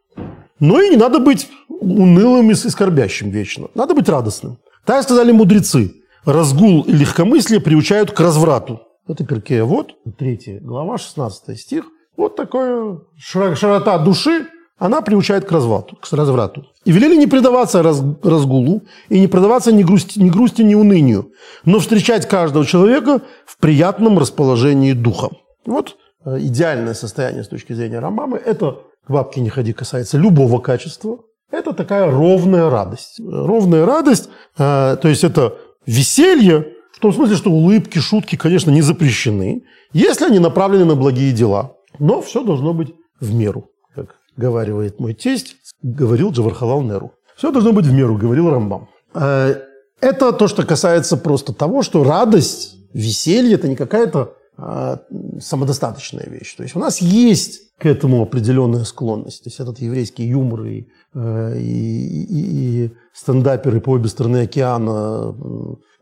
Но 0.59 0.79
и 0.79 0.89
не 0.89 0.97
надо 0.97 1.19
быть 1.19 1.49
унылым 1.67 2.51
и 2.51 2.53
скорбящим 2.53 3.31
вечно. 3.31 3.69
Надо 3.75 3.95
быть 3.95 4.07
радостным. 4.07 4.59
Так 4.85 5.03
сказали 5.03 5.31
мудрецы. 5.31 5.95
Разгул 6.25 6.83
и 6.83 6.91
легкомыслие 6.93 7.59
приучают 7.59 8.11
к 8.11 8.19
разврату. 8.19 8.81
Это 9.07 9.25
Перкея 9.25 9.65
вот, 9.65 9.95
третья 10.17 10.59
глава, 10.61 10.97
16 10.97 11.59
стих. 11.59 11.85
Вот 12.17 12.35
такая 12.35 12.99
широта 13.17 13.97
души, 13.97 14.47
она 14.77 15.01
приучает 15.01 15.45
к 15.45 15.51
разврату. 15.51 15.95
К 15.95 16.13
разврату. 16.13 16.65
И 16.85 16.91
велели 16.91 17.15
не 17.15 17.27
предаваться 17.27 17.81
раз, 17.81 18.03
разгулу 18.21 18.81
и 19.09 19.19
не 19.19 19.27
предаваться 19.27 19.71
ни 19.71 19.83
грусти, 19.83 20.19
ни 20.19 20.29
грусти, 20.29 20.61
ни 20.61 20.75
унынию, 20.75 21.31
но 21.63 21.79
встречать 21.79 22.27
каждого 22.27 22.65
человека 22.65 23.21
в 23.45 23.57
приятном 23.57 24.19
расположении 24.19 24.93
духа. 24.93 25.29
Вот 25.65 25.95
э, 26.25 26.37
идеальное 26.39 26.93
состояние 26.93 27.43
с 27.43 27.47
точки 27.47 27.73
зрения 27.73 27.99
Рамбамы– 27.99 28.37
это 28.45 28.79
к 29.07 29.11
бабке 29.11 29.41
не 29.41 29.49
ходи 29.49 29.73
касается 29.73 30.17
любого 30.17 30.59
качества. 30.59 31.19
Это 31.51 31.73
такая 31.73 32.09
ровная 32.09 32.69
радость. 32.69 33.19
Ровная 33.19 33.85
радость, 33.85 34.29
э, 34.57 34.97
то 35.01 35.07
есть 35.07 35.23
это 35.23 35.55
веселье, 35.85 36.73
в 36.91 36.99
том 36.99 37.13
смысле, 37.13 37.35
что 37.35 37.51
улыбки, 37.51 37.99
шутки, 37.99 38.35
конечно, 38.35 38.71
не 38.71 38.81
запрещены, 38.81 39.63
если 39.93 40.25
они 40.25 40.39
направлены 40.39 40.85
на 40.85 40.95
благие 40.95 41.31
дела. 41.31 41.72
Но 41.99 42.21
все 42.21 42.43
должно 42.43 42.73
быть 42.73 42.93
в 43.19 43.33
меру, 43.33 43.69
как 43.95 44.15
говаривает 44.35 44.99
мой 44.99 45.13
тесть, 45.13 45.57
говорил 45.81 46.31
Джавархалал 46.31 46.81
Неру. 46.81 47.13
Все 47.35 47.51
должно 47.51 47.73
быть 47.73 47.85
в 47.85 47.93
меру, 47.93 48.17
говорил 48.17 48.49
Рамбам. 48.49 48.89
Э, 49.13 49.55
это 50.01 50.33
то, 50.33 50.47
что 50.47 50.65
касается 50.65 51.17
просто 51.17 51.53
того, 51.53 51.81
что 51.81 52.03
радость, 52.03 52.77
веселье– 52.93 53.53
это 53.55 53.67
не 53.67 53.75
какая-то 53.75 54.35
а, 54.55 54.99
самодостаточная 55.39 56.27
вещь. 56.27 56.55
То 56.55 56.61
есть 56.63 56.75
у 56.75 56.79
нас 56.79 57.01
есть 57.01 57.75
к 57.79 57.87
этому 57.87 58.21
определенная 58.21 58.83
склонность. 58.83 59.43
То 59.43 59.49
есть 59.49 59.59
этот 59.59 59.79
еврейский 59.79 60.25
юмор 60.25 60.65
и, 60.65 60.87
э, 61.15 61.57
и, 61.57 62.23
и, 62.23 62.85
и 62.85 62.91
стендаперы 63.13 63.81
по 63.81 63.91
обе 63.91 64.09
стороны 64.09 64.43
океана 64.43 65.35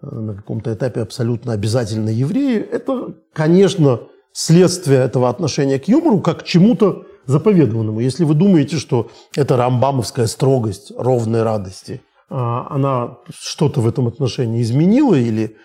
э, 0.02 0.06
на 0.06 0.36
каком-то 0.36 0.74
этапе 0.74 1.02
абсолютно 1.02 1.54
обязательно 1.54 2.10
евреи, 2.10 2.60
это, 2.60 3.16
конечно, 3.32 4.02
следствие 4.34 5.00
этого 5.00 5.30
отношения 5.30 5.80
к 5.80 5.88
юмору 5.88 6.20
как 6.20 6.42
к 6.42 6.44
чему-то 6.44 7.06
заповедованному. 7.26 8.00
Если 8.00 8.24
вы 8.24 8.34
думаете, 8.34 8.78
что 8.78 9.10
это 9.36 9.58
рамбамовская 9.58 10.28
строгость 10.28 10.92
ровной 10.98 11.44
радости, 11.44 12.02
а, 12.30 12.68
она 12.70 13.18
что-то 13.34 13.82
в 13.82 13.88
этом 13.88 14.08
отношении 14.08 14.62
изменила 14.62 15.16
или 15.16 15.58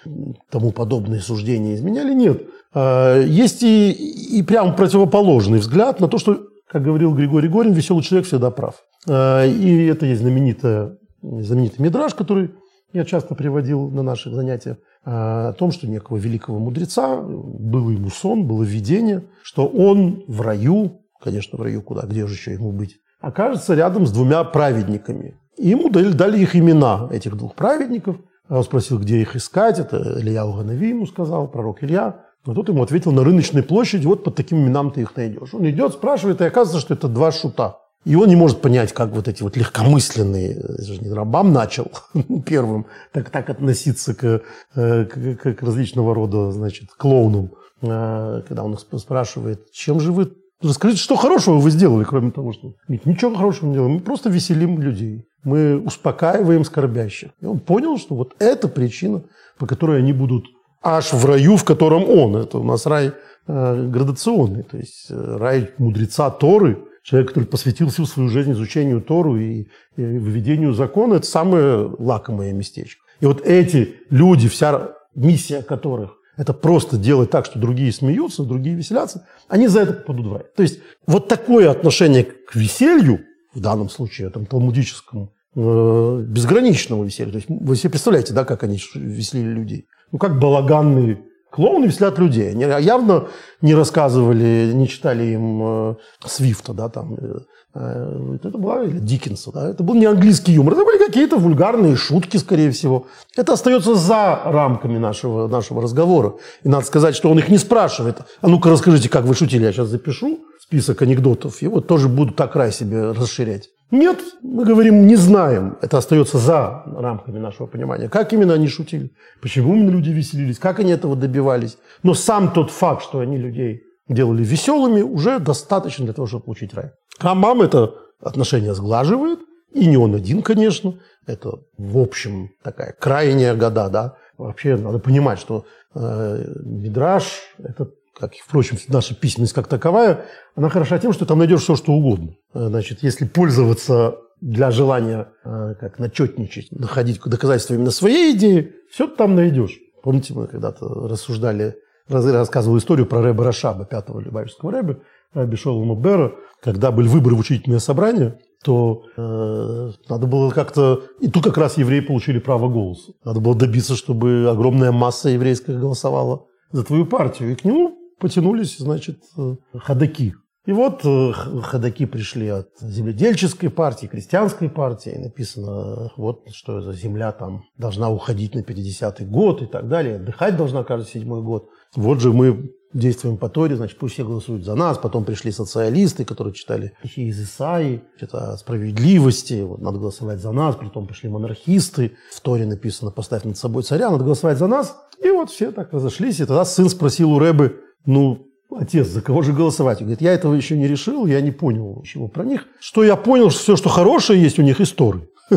тому 0.50 0.73
подобные 0.73 1.20
суждения 1.20 1.75
изменяли, 1.75 2.12
нет. 2.12 2.42
А, 2.75 3.20
есть 3.23 3.62
и, 3.62 3.92
и 3.92 4.42
прям 4.42 4.75
противоположный 4.75 5.58
взгляд 5.58 6.00
на 6.00 6.08
то, 6.08 6.18
что, 6.18 6.49
как 6.68 6.82
говорил 6.82 7.14
Григорий 7.14 7.49
Горин, 7.49 7.73
веселый 7.73 8.02
человек 8.02 8.26
всегда 8.26 8.50
прав. 8.50 8.82
А, 9.08 9.44
и 9.46 9.87
это 9.87 10.06
есть 10.06 10.23
знаменитая, 10.23 10.99
знаменитый 11.23 11.85
мидраж, 11.85 12.14
который 12.14 12.50
я 12.93 13.05
часто 13.05 13.35
приводил 13.35 13.90
на 13.90 14.02
наших 14.02 14.35
занятиях, 14.35 14.78
о 15.05 15.52
том, 15.52 15.71
что 15.71 15.87
некого 15.87 16.16
великого 16.16 16.59
мудреца, 16.59 17.21
был 17.21 17.90
ему 17.90 18.11
сон, 18.11 18.47
было 18.47 18.64
видение, 18.64 19.25
что 19.43 19.66
он 19.66 20.25
в 20.26 20.40
раю, 20.40 21.02
конечно, 21.21 21.57
в 21.59 21.62
раю 21.62 21.81
куда, 21.83 22.02
где 22.07 22.26
же 22.26 22.35
еще 22.35 22.52
ему 22.52 22.73
быть, 22.73 22.97
окажется 23.21 23.75
рядом 23.75 24.07
с 24.07 24.12
двумя 24.12 24.43
праведниками. 24.45 25.38
И 25.57 25.69
ему 25.69 25.90
дали, 25.90 26.12
дали 26.12 26.38
их 26.38 26.57
имена, 26.57 27.09
этих 27.12 27.37
двух 27.37 27.55
праведников. 27.55 28.16
Он 28.49 28.62
спросил, 28.62 28.99
где 28.99 29.21
их 29.21 29.37
искать. 29.37 29.78
Это 29.78 30.21
Илья 30.21 30.47
Уганави 30.47 30.90
ему 30.90 31.07
сказал, 31.07 31.49
пророк 31.49 31.83
Илья. 31.83 32.25
Но 32.45 32.55
тот 32.55 32.69
ему 32.69 32.83
ответил, 32.83 33.12
на 33.12 33.25
рыночной 33.25 33.62
площади, 33.62 34.07
вот 34.07 34.23
под 34.23 34.37
таким 34.37 34.59
именам 34.59 34.90
ты 34.90 35.00
их 35.00 35.16
найдешь. 35.16 35.52
Он 35.52 35.69
идет, 35.69 35.95
спрашивает, 35.95 36.40
и 36.40 36.45
оказывается, 36.45 36.85
что 36.85 36.95
это 36.95 37.09
два 37.09 37.33
шута. 37.33 37.78
И 38.07 38.15
он 38.15 38.29
не 38.29 38.37
может 38.37 38.61
понять, 38.61 38.93
как 38.93 39.11
вот 39.11 39.27
эти 39.27 39.43
вот 39.43 39.57
легкомысленные, 39.57 40.53
это 40.53 40.83
же 40.85 40.99
не 40.99 41.11
Рабам 41.11 41.53
начал 41.53 41.91
первым 42.47 42.87
так, 43.13 43.31
так 43.31 43.51
относиться 43.51 44.15
к, 44.15 44.43
э, 44.77 45.05
к, 45.07 45.37
к, 45.37 45.55
к 45.55 45.63
различного 45.63 46.15
рода, 46.15 46.53
значит, 46.53 46.91
клоунам, 46.97 47.51
э, 47.83 48.43
когда 48.47 48.63
он 48.63 48.75
их 48.75 48.81
спрашивает, 49.01 49.73
чем 49.73 49.99
же 49.99 50.13
вы, 50.13 50.33
расскажите, 50.63 51.01
что 51.03 51.17
хорошего 51.17 51.57
вы 51.59 51.73
сделали, 51.73 52.05
кроме 52.05 52.31
того, 52.31 52.53
что... 52.53 52.75
Ничего 52.87 53.35
хорошего 53.35 53.71
не 53.71 53.75
делаем, 53.75 53.95
мы 53.95 54.01
просто 54.01 54.31
веселим 54.31 54.81
людей, 54.81 55.27
мы 55.43 55.77
успокаиваем 55.77 56.65
скорбящих. 56.65 57.31
И 57.41 57.45
он 57.45 57.59
понял, 57.59 57.99
что 57.99 58.15
вот 58.15 58.37
это 58.39 58.69
причина, 58.69 59.25
по 59.59 59.67
которой 59.67 59.99
они 59.99 60.13
будут 60.13 60.45
аж 60.81 61.13
в 61.13 61.25
раю, 61.27 61.57
в 61.57 61.65
котором 61.65 62.09
он. 62.09 62.37
Это 62.37 62.59
у 62.59 62.63
нас 62.63 62.87
рай 62.87 63.15
э, 63.49 63.87
градационный, 63.89 64.63
то 64.63 64.77
есть 64.77 65.09
э, 65.11 65.37
рай 65.39 65.71
мудреца 65.79 66.31
Торы, 66.31 66.79
человек, 67.07 67.29
который 67.29 67.45
посвятил 67.45 67.89
всю 67.89 68.05
свою 68.05 68.29
жизнь 68.29 68.53
изучению 68.53 69.01
Тору 69.01 69.37
и, 69.37 69.69
и 69.97 70.03
выведению 70.03 70.75
закона, 70.75 71.15
это 71.15 71.27
самое 71.27 71.95
лакомое 71.99 72.53
местечко. 72.53 73.01
И 73.21 73.27
вот 73.27 73.41
эти 73.47 73.95
люди, 74.11 74.49
вся 74.49 74.93
миссия 75.15 75.63
которых 75.63 76.17
это 76.37 76.53
просто 76.53 76.99
делать 76.99 77.31
так, 77.31 77.47
что 77.47 77.59
другие 77.59 77.93
смеются, 77.93 78.43
другие 78.43 78.77
веселятся, 78.77 79.27
они 79.49 79.69
за 79.69 79.81
это 79.81 79.95
попадут 79.95 80.27
в 80.27 80.33
рай. 80.35 80.45
То 80.55 80.63
есть 80.63 80.81
вот 81.07 81.29
такое 81.29 81.71
отношение 81.71 82.25
к 82.25 82.55
веселью, 82.55 83.21
в 83.55 83.61
данном 83.61 83.89
случае, 83.89 84.29
этом 84.29 84.45
талмудическому, 84.45 85.33
э, 85.55 86.25
безграничного 86.29 87.05
веселья. 87.05 87.31
То 87.31 87.37
есть 87.37 87.49
вы 87.49 87.77
себе 87.77 87.91
представляете, 87.91 88.35
да, 88.35 88.45
как 88.45 88.65
они 88.65 88.79
веселили 88.95 89.49
людей 89.49 89.87
ну, 90.13 90.19
как 90.19 90.39
балаганные 90.39 91.23
клоуны 91.50 91.87
веселят 91.87 92.19
людей. 92.19 92.50
Они 92.50 92.65
явно 92.85 93.29
не 93.62 93.75
рассказывали, 93.75 94.73
не 94.75 94.88
читали 94.88 95.25
им 95.25 95.62
э, 95.62 95.95
Свифта, 96.26 96.73
да, 96.73 96.88
там, 96.88 97.15
э, 97.15 97.38
э, 97.75 98.37
это 98.43 98.59
была, 98.59 98.85
или 98.85 98.99
Диккенса, 98.99 99.53
да, 99.53 99.71
это 99.71 99.83
был 99.83 99.95
не 99.95 100.07
английский 100.07 100.53
юмор, 100.53 100.75
это 100.75 100.85
были 100.85 100.99
какие-то 100.99 101.37
вульгарные 101.37 101.97
шутки, 101.97 102.37
скорее 102.37 102.71
всего. 102.71 103.07
Это 103.37 103.55
остается 103.55 103.95
за 103.95 104.41
рамками 104.45 104.99
нашего, 104.99 105.49
нашего 105.49 105.83
разговора. 105.83 106.35
И 106.62 106.69
надо 106.69 106.85
сказать, 106.85 107.15
что 107.15 107.31
он 107.31 107.38
их 107.38 107.49
не 107.49 107.59
спрашивает. 107.59 108.19
А 108.41 108.49
ну-ка 108.49 108.71
расскажите, 108.71 109.09
как 109.09 109.25
вы 109.25 109.35
шутили, 109.35 109.65
я 109.65 109.73
сейчас 109.73 109.88
запишу 109.88 110.41
список 110.61 111.03
анекдотов, 111.03 111.62
и 111.62 111.69
вот 111.69 111.87
тоже 111.87 112.09
буду 112.09 112.33
так 112.33 112.57
рай 112.57 112.73
себе 112.73 113.12
расширять. 113.12 113.71
Нет, 113.90 114.19
мы 114.43 114.64
говорим, 114.64 115.07
не 115.07 115.16
знаем. 115.16 115.78
Это 115.81 115.99
остается 115.99 116.38
за 116.38 116.83
рамками 116.87 117.38
нашего 117.38 117.66
понимания. 117.66 118.09
Как 118.09 118.33
именно 118.33 118.55
они 118.55 118.66
шутили? 118.66 119.12
Почему 119.40 119.75
именно 119.75 119.90
люди 119.90 120.11
веселились? 120.11 120.59
Как 120.59 120.81
они 120.81 120.93
этого 120.93 121.14
добивались? 121.14 121.78
Но 122.02 122.14
сам 122.14 122.52
тот 122.52 122.71
факт, 122.71 123.02
что 123.02 123.21
они 123.21 123.38
людей 123.38 123.83
делали 124.09 124.43
веселыми, 124.43 125.02
уже 125.02 125.38
достаточно 125.38 126.05
для 126.05 126.14
того, 126.14 126.26
чтобы 126.26 126.45
получить 126.45 126.75
рай. 126.75 126.90
Рамбам 127.21 127.62
это 127.62 127.95
отношение 128.21 128.75
сглаживает. 128.75 129.38
И 129.73 129.87
не 129.87 129.97
он 129.97 130.14
один, 130.14 130.43
конечно. 130.43 130.99
Это, 131.26 131.59
в 131.76 131.99
общем, 131.99 132.50
такая 132.62 132.95
крайняя 132.99 133.55
года, 133.55 133.88
да. 133.88 134.16
Вообще 134.38 134.76
надо 134.76 134.99
понимать, 134.99 135.38
что 135.38 135.64
э, 135.95 136.45
Мидраж– 136.64 137.40
это 137.59 137.90
как, 138.18 138.32
впрочем, 138.35 138.78
наша 138.88 139.14
письменность 139.14 139.52
как 139.52 139.68
таковая, 139.68 140.25
она 140.54 140.68
хороша 140.68 140.99
тем, 140.99 141.12
что 141.12 141.26
там 141.26 141.38
найдешь 141.38 141.62
все, 141.62 141.76
что 141.76 141.92
угодно. 141.92 142.35
Э, 142.54 142.68
значит, 142.68 143.02
если 143.02 143.26
пользоваться 143.26 144.16
для 144.40 144.70
желания 144.70 145.28
э, 145.44 145.75
как 145.78 145.99
начетничать, 145.99 146.73
находить 146.73 147.20
доказательства 147.25 147.75
именно 147.75 147.90
своей 147.90 148.35
идеи, 148.37 148.73
все 148.90 149.06
там 149.06 149.35
найдешь. 149.35 149.78
Помните, 150.02 150.35
мы 150.35 150.46
когда-то 150.46 150.87
рассуждали, 150.87 151.76
рассказывал 152.08 152.78
историю 152.78 153.06
про 153.06 153.20
Рэба 153.20 153.44
Рашаба, 153.44 153.85
пятого 153.85 154.20
Любавичского 154.20 154.73
Рэба, 154.73 154.99
Раби 155.35 155.56
Шолома 155.56 155.94
Бера, 155.94 156.32
когда 156.62 156.90
были 156.90 157.08
выборы 157.08 157.37
в 157.37 157.40
учительное 157.40 157.80
собрание, 157.80 158.38
то 158.64 159.04
э, 159.16 159.92
надо 160.08 160.26
было 160.26 160.50
как-то... 160.50 161.02
И 161.20 161.28
тут 161.28 161.44
как 161.44 161.58
раз 161.58 161.76
евреи 161.76 162.00
получили 162.00 162.38
право 162.38 162.68
голоса. 162.68 163.12
Надо 163.25 163.40
было 163.40 163.54
добиться, 163.54 163.94
чтобы 163.94 164.49
огромная 164.50 164.92
масса 164.92 165.28
еврейская 165.28 165.78
голосовала 165.78 166.46
за 166.73 166.85
твою 166.85 167.06
партию. 167.06 167.52
И 167.52 167.54
к 167.54 167.64
нему 167.64 167.96
потянулись, 168.18 168.78
значит, 168.78 169.23
э, 169.37 169.56
ходаки. 169.75 170.35
И 170.66 170.73
вот 170.73 171.02
э, 171.04 171.32
ходаки 171.32 172.06
пришли 172.06 172.49
от 172.49 172.70
земледельческой 172.80 173.70
партии, 173.70 174.06
крестьянской 174.06 174.68
партии. 174.68 175.12
И 175.14 175.18
написано, 175.18 176.11
вот 176.16 176.42
что 176.52 176.80
за 176.80 176.92
земля 176.92 177.30
там 177.30 177.64
должна 177.78 178.11
уходить 178.11 178.54
на 178.56 178.61
50-й 178.61 179.25
год 179.26 179.62
и 179.62 179.66
так 179.66 179.88
далее. 179.88 180.16
Отдыхать 180.16 180.56
должна 180.56 180.82
каждый 180.82 181.08
седьмой 181.08 181.42
год. 181.42 181.68
Вот 181.94 182.20
же 182.20 182.32
мы 182.32 182.73
действуем 182.92 183.37
по 183.37 183.49
Торе, 183.49 183.76
значит, 183.76 183.99
пусть 183.99 184.14
все 184.14 184.25
голосуют 184.25 184.64
за 184.64 184.75
нас. 184.75 184.99
Потом 184.99 185.25
пришли 185.25 185.52
социалисты, 185.52 186.25
которые 186.25 186.52
читали 186.52 186.94
стихи 186.99 187.28
из 187.28 187.40
Исаи, 187.40 188.02
это 188.18 188.54
о 188.54 188.56
справедливости, 188.56 189.62
вот, 189.62 189.80
надо 189.80 189.99
голосовать 189.99 190.40
за 190.40 190.50
нас. 190.50 190.75
Потом 190.75 191.06
пришли 191.06 191.28
монархисты, 191.28 192.16
в 192.35 192.40
Торе 192.40 192.66
написано 192.66 193.12
«поставь 193.12 193.44
над 193.44 193.56
собой 193.56 193.85
царя», 193.85 194.11
надо 194.11 194.25
голосовать 194.25 194.58
за 194.58 194.66
нас. 194.66 194.96
И 195.23 195.30
вот 195.30 195.50
все 195.50 195.70
так 195.70 195.92
разошлись. 195.92 196.40
И 196.40 196.44
тогда 196.44 196.64
сын 196.64 196.88
спросил 196.88 197.32
у 197.32 197.38
Рэбы, 197.38 197.82
ну, 198.07 198.47
отец, 198.71 199.09
за 199.09 199.21
кого 199.21 199.43
же 199.43 199.53
голосовать? 199.53 199.99
Он 199.99 200.07
говорит, 200.07 200.23
я 200.23 200.33
этого 200.33 200.55
еще 200.55 200.77
не 200.77 200.89
решил, 200.89 201.27
я 201.27 201.41
не 201.41 201.51
понял 201.51 201.99
ничего 202.01 202.29
про 202.29 202.45
них. 202.45 202.67
Что 202.81 203.05
я 203.05 203.17
понял, 203.17 203.51
что 203.51 203.61
все, 203.61 203.77
что 203.77 203.89
хорошее 203.89 204.43
есть 204.43 204.59
у 204.59 204.63
них, 204.63 204.81
истории. 204.81 205.29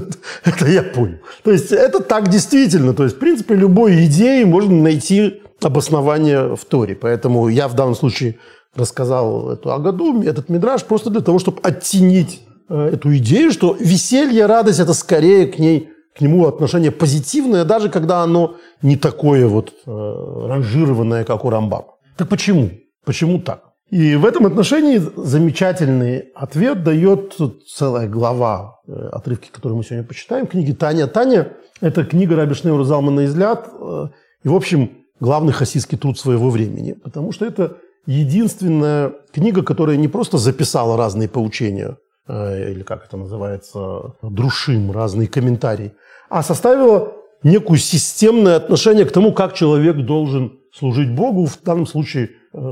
Это 0.43 0.67
я 0.67 0.83
понял. 0.83 1.17
То 1.43 1.51
есть 1.51 1.71
это 1.71 1.99
так 1.99 2.29
действительно. 2.29 2.93
То 2.93 3.03
есть, 3.03 3.15
в 3.15 3.19
принципе, 3.19 3.55
любой 3.55 4.05
идеи 4.05 4.43
можно 4.43 4.75
найти 4.75 5.41
обоснование 5.61 6.55
в 6.55 6.63
Торе. 6.65 6.95
Поэтому 6.95 7.47
я 7.49 7.67
в 7.67 7.75
данном 7.75 7.95
случае 7.95 8.37
рассказал 8.75 9.51
эту 9.51 9.71
Агаду, 9.71 10.21
этот 10.21 10.49
мидраж, 10.49 10.83
просто 10.83 11.09
для 11.09 11.21
того, 11.21 11.39
чтобы 11.39 11.59
оттенить 11.63 12.41
э, 12.69 12.91
эту 12.93 13.15
идею, 13.17 13.51
что 13.51 13.75
веселье, 13.79 14.45
радость– 14.45 14.79
это 14.81 14.93
скорее 14.93 15.47
к 15.47 15.57
ней 15.57 15.89
к 16.15 16.21
нему 16.21 16.47
отношение 16.47 16.91
позитивное, 16.91 17.63
даже 17.63 17.89
когда 17.89 18.23
оно 18.23 18.55
не 18.81 18.97
такое 18.97 19.47
вот 19.47 19.73
э, 19.85 20.47
ранжированное, 20.47 21.23
как 21.23 21.45
у 21.45 21.49
Рамбама. 21.49 21.95
Так 22.19 22.27
почему? 22.27 22.71
Почему 23.05 23.39
так? 23.39 23.61
И 23.89 24.15
в 24.17 24.25
этом 24.25 24.45
отношении 24.45 24.97
замечательный 24.97 26.25
ответ 26.35 26.83
дает 26.83 27.37
целая 27.65 28.09
глава 28.09 28.81
э, 28.85 28.91
отрывки, 29.13 29.47
которые 29.49 29.77
мы 29.77 29.85
сегодня 29.85 30.03
почитаем, 30.05 30.45
книги 30.45 30.73
Таня. 30.73 31.07
Таня– 31.07 31.53
это 31.81 32.03
книга 32.03 32.35
Раби 32.35 32.55
Шнеура 32.55 32.83
Залмана 32.83 33.23
«Изляд», 33.23 33.69
э, 33.71 34.07
и, 34.43 34.49
в 34.49 34.53
общем, 34.53 34.91
главный 35.21 35.53
хасидский 35.53 35.97
труд 35.97 36.19
своего 36.19 36.49
времени, 36.49 36.91
потому 36.91 37.31
что 37.31 37.45
это 37.45 37.77
единственная 38.05 39.13
книга, 39.31 39.63
которая 39.63 39.95
не 39.95 40.09
просто 40.09 40.37
записала 40.37 40.97
разные 40.97 41.29
поучения, 41.29 41.95
э, 42.27 42.71
или 42.73 42.83
как 42.83 43.05
это 43.05 43.15
называется, 43.15 44.15
друшим, 44.21 44.91
разные 44.91 45.29
комментарии, 45.29 45.93
а 46.29 46.43
составила 46.43 47.13
некую 47.43 47.77
системное 47.77 48.57
отношение 48.57 49.05
к 49.05 49.11
тому, 49.13 49.31
как 49.31 49.53
человек 49.53 49.95
должен 50.05 50.58
служить 50.73 51.13
Богу, 51.13 51.45
в 51.45 51.61
данном 51.63 51.85
случае 51.85 52.31
э, 52.53 52.71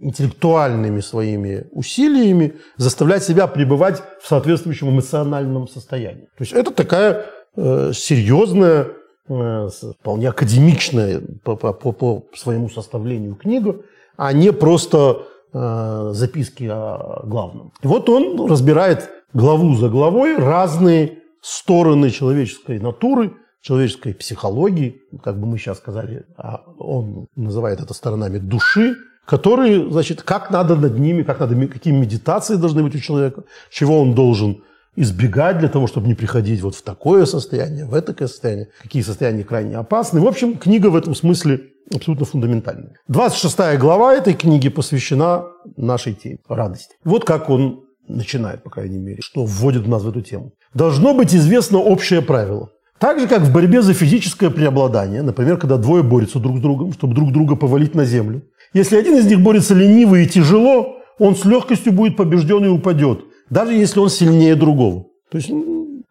интеллектуальными 0.00 1.00
своими 1.00 1.66
усилиями, 1.72 2.56
заставлять 2.76 3.22
себя 3.22 3.46
пребывать 3.46 4.02
в 4.22 4.28
соответствующем 4.28 4.90
эмоциональном 4.90 5.68
состоянии. 5.68 6.28
То 6.36 6.40
есть 6.40 6.52
это 6.52 6.70
такая 6.70 7.26
э, 7.56 7.92
серьезная, 7.94 8.88
э, 9.28 9.68
вполне 10.00 10.28
академичная 10.28 11.22
по, 11.42 11.56
по, 11.56 11.72
по 11.72 12.24
своему 12.34 12.68
составлению 12.68 13.34
книга, 13.34 13.76
а 14.16 14.32
не 14.32 14.52
просто 14.52 15.26
записки 15.52 16.64
о 16.70 17.22
главном. 17.24 17.72
И 17.80 17.86
вот 17.86 18.10
он 18.10 18.50
разбирает 18.50 19.08
главу 19.32 19.74
за 19.76 19.88
главой 19.88 20.36
разные 20.36 21.20
стороны 21.40 22.10
человеческой 22.10 22.78
натуры– 22.78 23.32
человеческой 23.66 24.14
психологии, 24.14 25.02
как 25.24 25.40
бы 25.40 25.46
мы 25.46 25.58
сейчас 25.58 25.78
сказали, 25.78 26.24
а 26.36 26.62
он 26.78 27.26
называет 27.34 27.80
это 27.80 27.94
сторонами 27.94 28.38
души, 28.38 28.94
которые, 29.24 29.90
значит, 29.90 30.22
как 30.22 30.50
надо 30.52 30.76
над 30.76 30.98
ними, 30.98 31.24
как 31.24 31.40
надо, 31.40 31.66
какие 31.66 31.92
медитации 31.92 32.54
должны 32.54 32.84
быть 32.84 32.94
у 32.94 33.00
человека, 33.00 33.42
чего 33.70 34.00
он 34.00 34.14
должен 34.14 34.62
избегать 34.94 35.58
для 35.58 35.68
того, 35.68 35.88
чтобы 35.88 36.06
не 36.06 36.14
приходить 36.14 36.62
вот 36.62 36.76
в 36.76 36.82
такое 36.82 37.26
состояние, 37.26 37.86
в 37.86 37.94
это 37.94 38.14
состояние, 38.28 38.68
какие 38.82 39.02
состояния 39.02 39.42
крайне 39.42 39.76
опасны. 39.76 40.20
В 40.20 40.26
общем, 40.26 40.56
книга 40.56 40.86
в 40.86 40.96
этом 40.96 41.16
смысле 41.16 41.60
абсолютно 41.92 42.24
фундаментальная. 42.24 42.94
26 43.08 43.78
глава 43.78 44.14
этой 44.14 44.34
книги 44.34 44.68
посвящена 44.68 45.44
нашей 45.76 46.14
теме– 46.14 46.38
радости. 46.48 46.94
Вот 47.04 47.24
как 47.24 47.50
он 47.50 47.80
начинает, 48.08 48.62
по 48.62 48.70
крайней 48.70 48.98
мере, 48.98 49.20
что 49.20 49.44
вводит 49.44 49.88
нас 49.88 50.02
в 50.02 50.08
эту 50.08 50.20
тему. 50.20 50.52
Должно 50.72 51.14
быть 51.14 51.34
известно 51.34 51.78
общее 51.78 52.22
правило. 52.22 52.70
Так 52.98 53.20
же, 53.20 53.28
как 53.28 53.42
в 53.42 53.52
борьбе 53.52 53.82
за 53.82 53.92
физическое 53.92 54.50
преобладание, 54.50 55.22
например, 55.22 55.58
когда 55.58 55.76
двое 55.76 56.02
борются 56.02 56.38
друг 56.38 56.58
с 56.58 56.60
другом, 56.60 56.92
чтобы 56.92 57.14
друг 57.14 57.32
друга 57.32 57.56
повалить 57.56 57.94
на 57.94 58.04
землю. 58.04 58.42
Если 58.72 58.96
один 58.96 59.16
из 59.16 59.26
них 59.26 59.40
борется 59.40 59.74
лениво 59.74 60.16
и 60.16 60.26
тяжело, 60.26 60.96
он 61.18 61.36
с 61.36 61.44
легкостью 61.44 61.92
будет 61.92 62.16
побежден 62.16 62.64
и 62.64 62.68
упадет, 62.68 63.20
даже 63.50 63.74
если 63.74 64.00
он 64.00 64.08
сильнее 64.08 64.54
другого. 64.54 65.06
То 65.30 65.38
есть, 65.38 65.50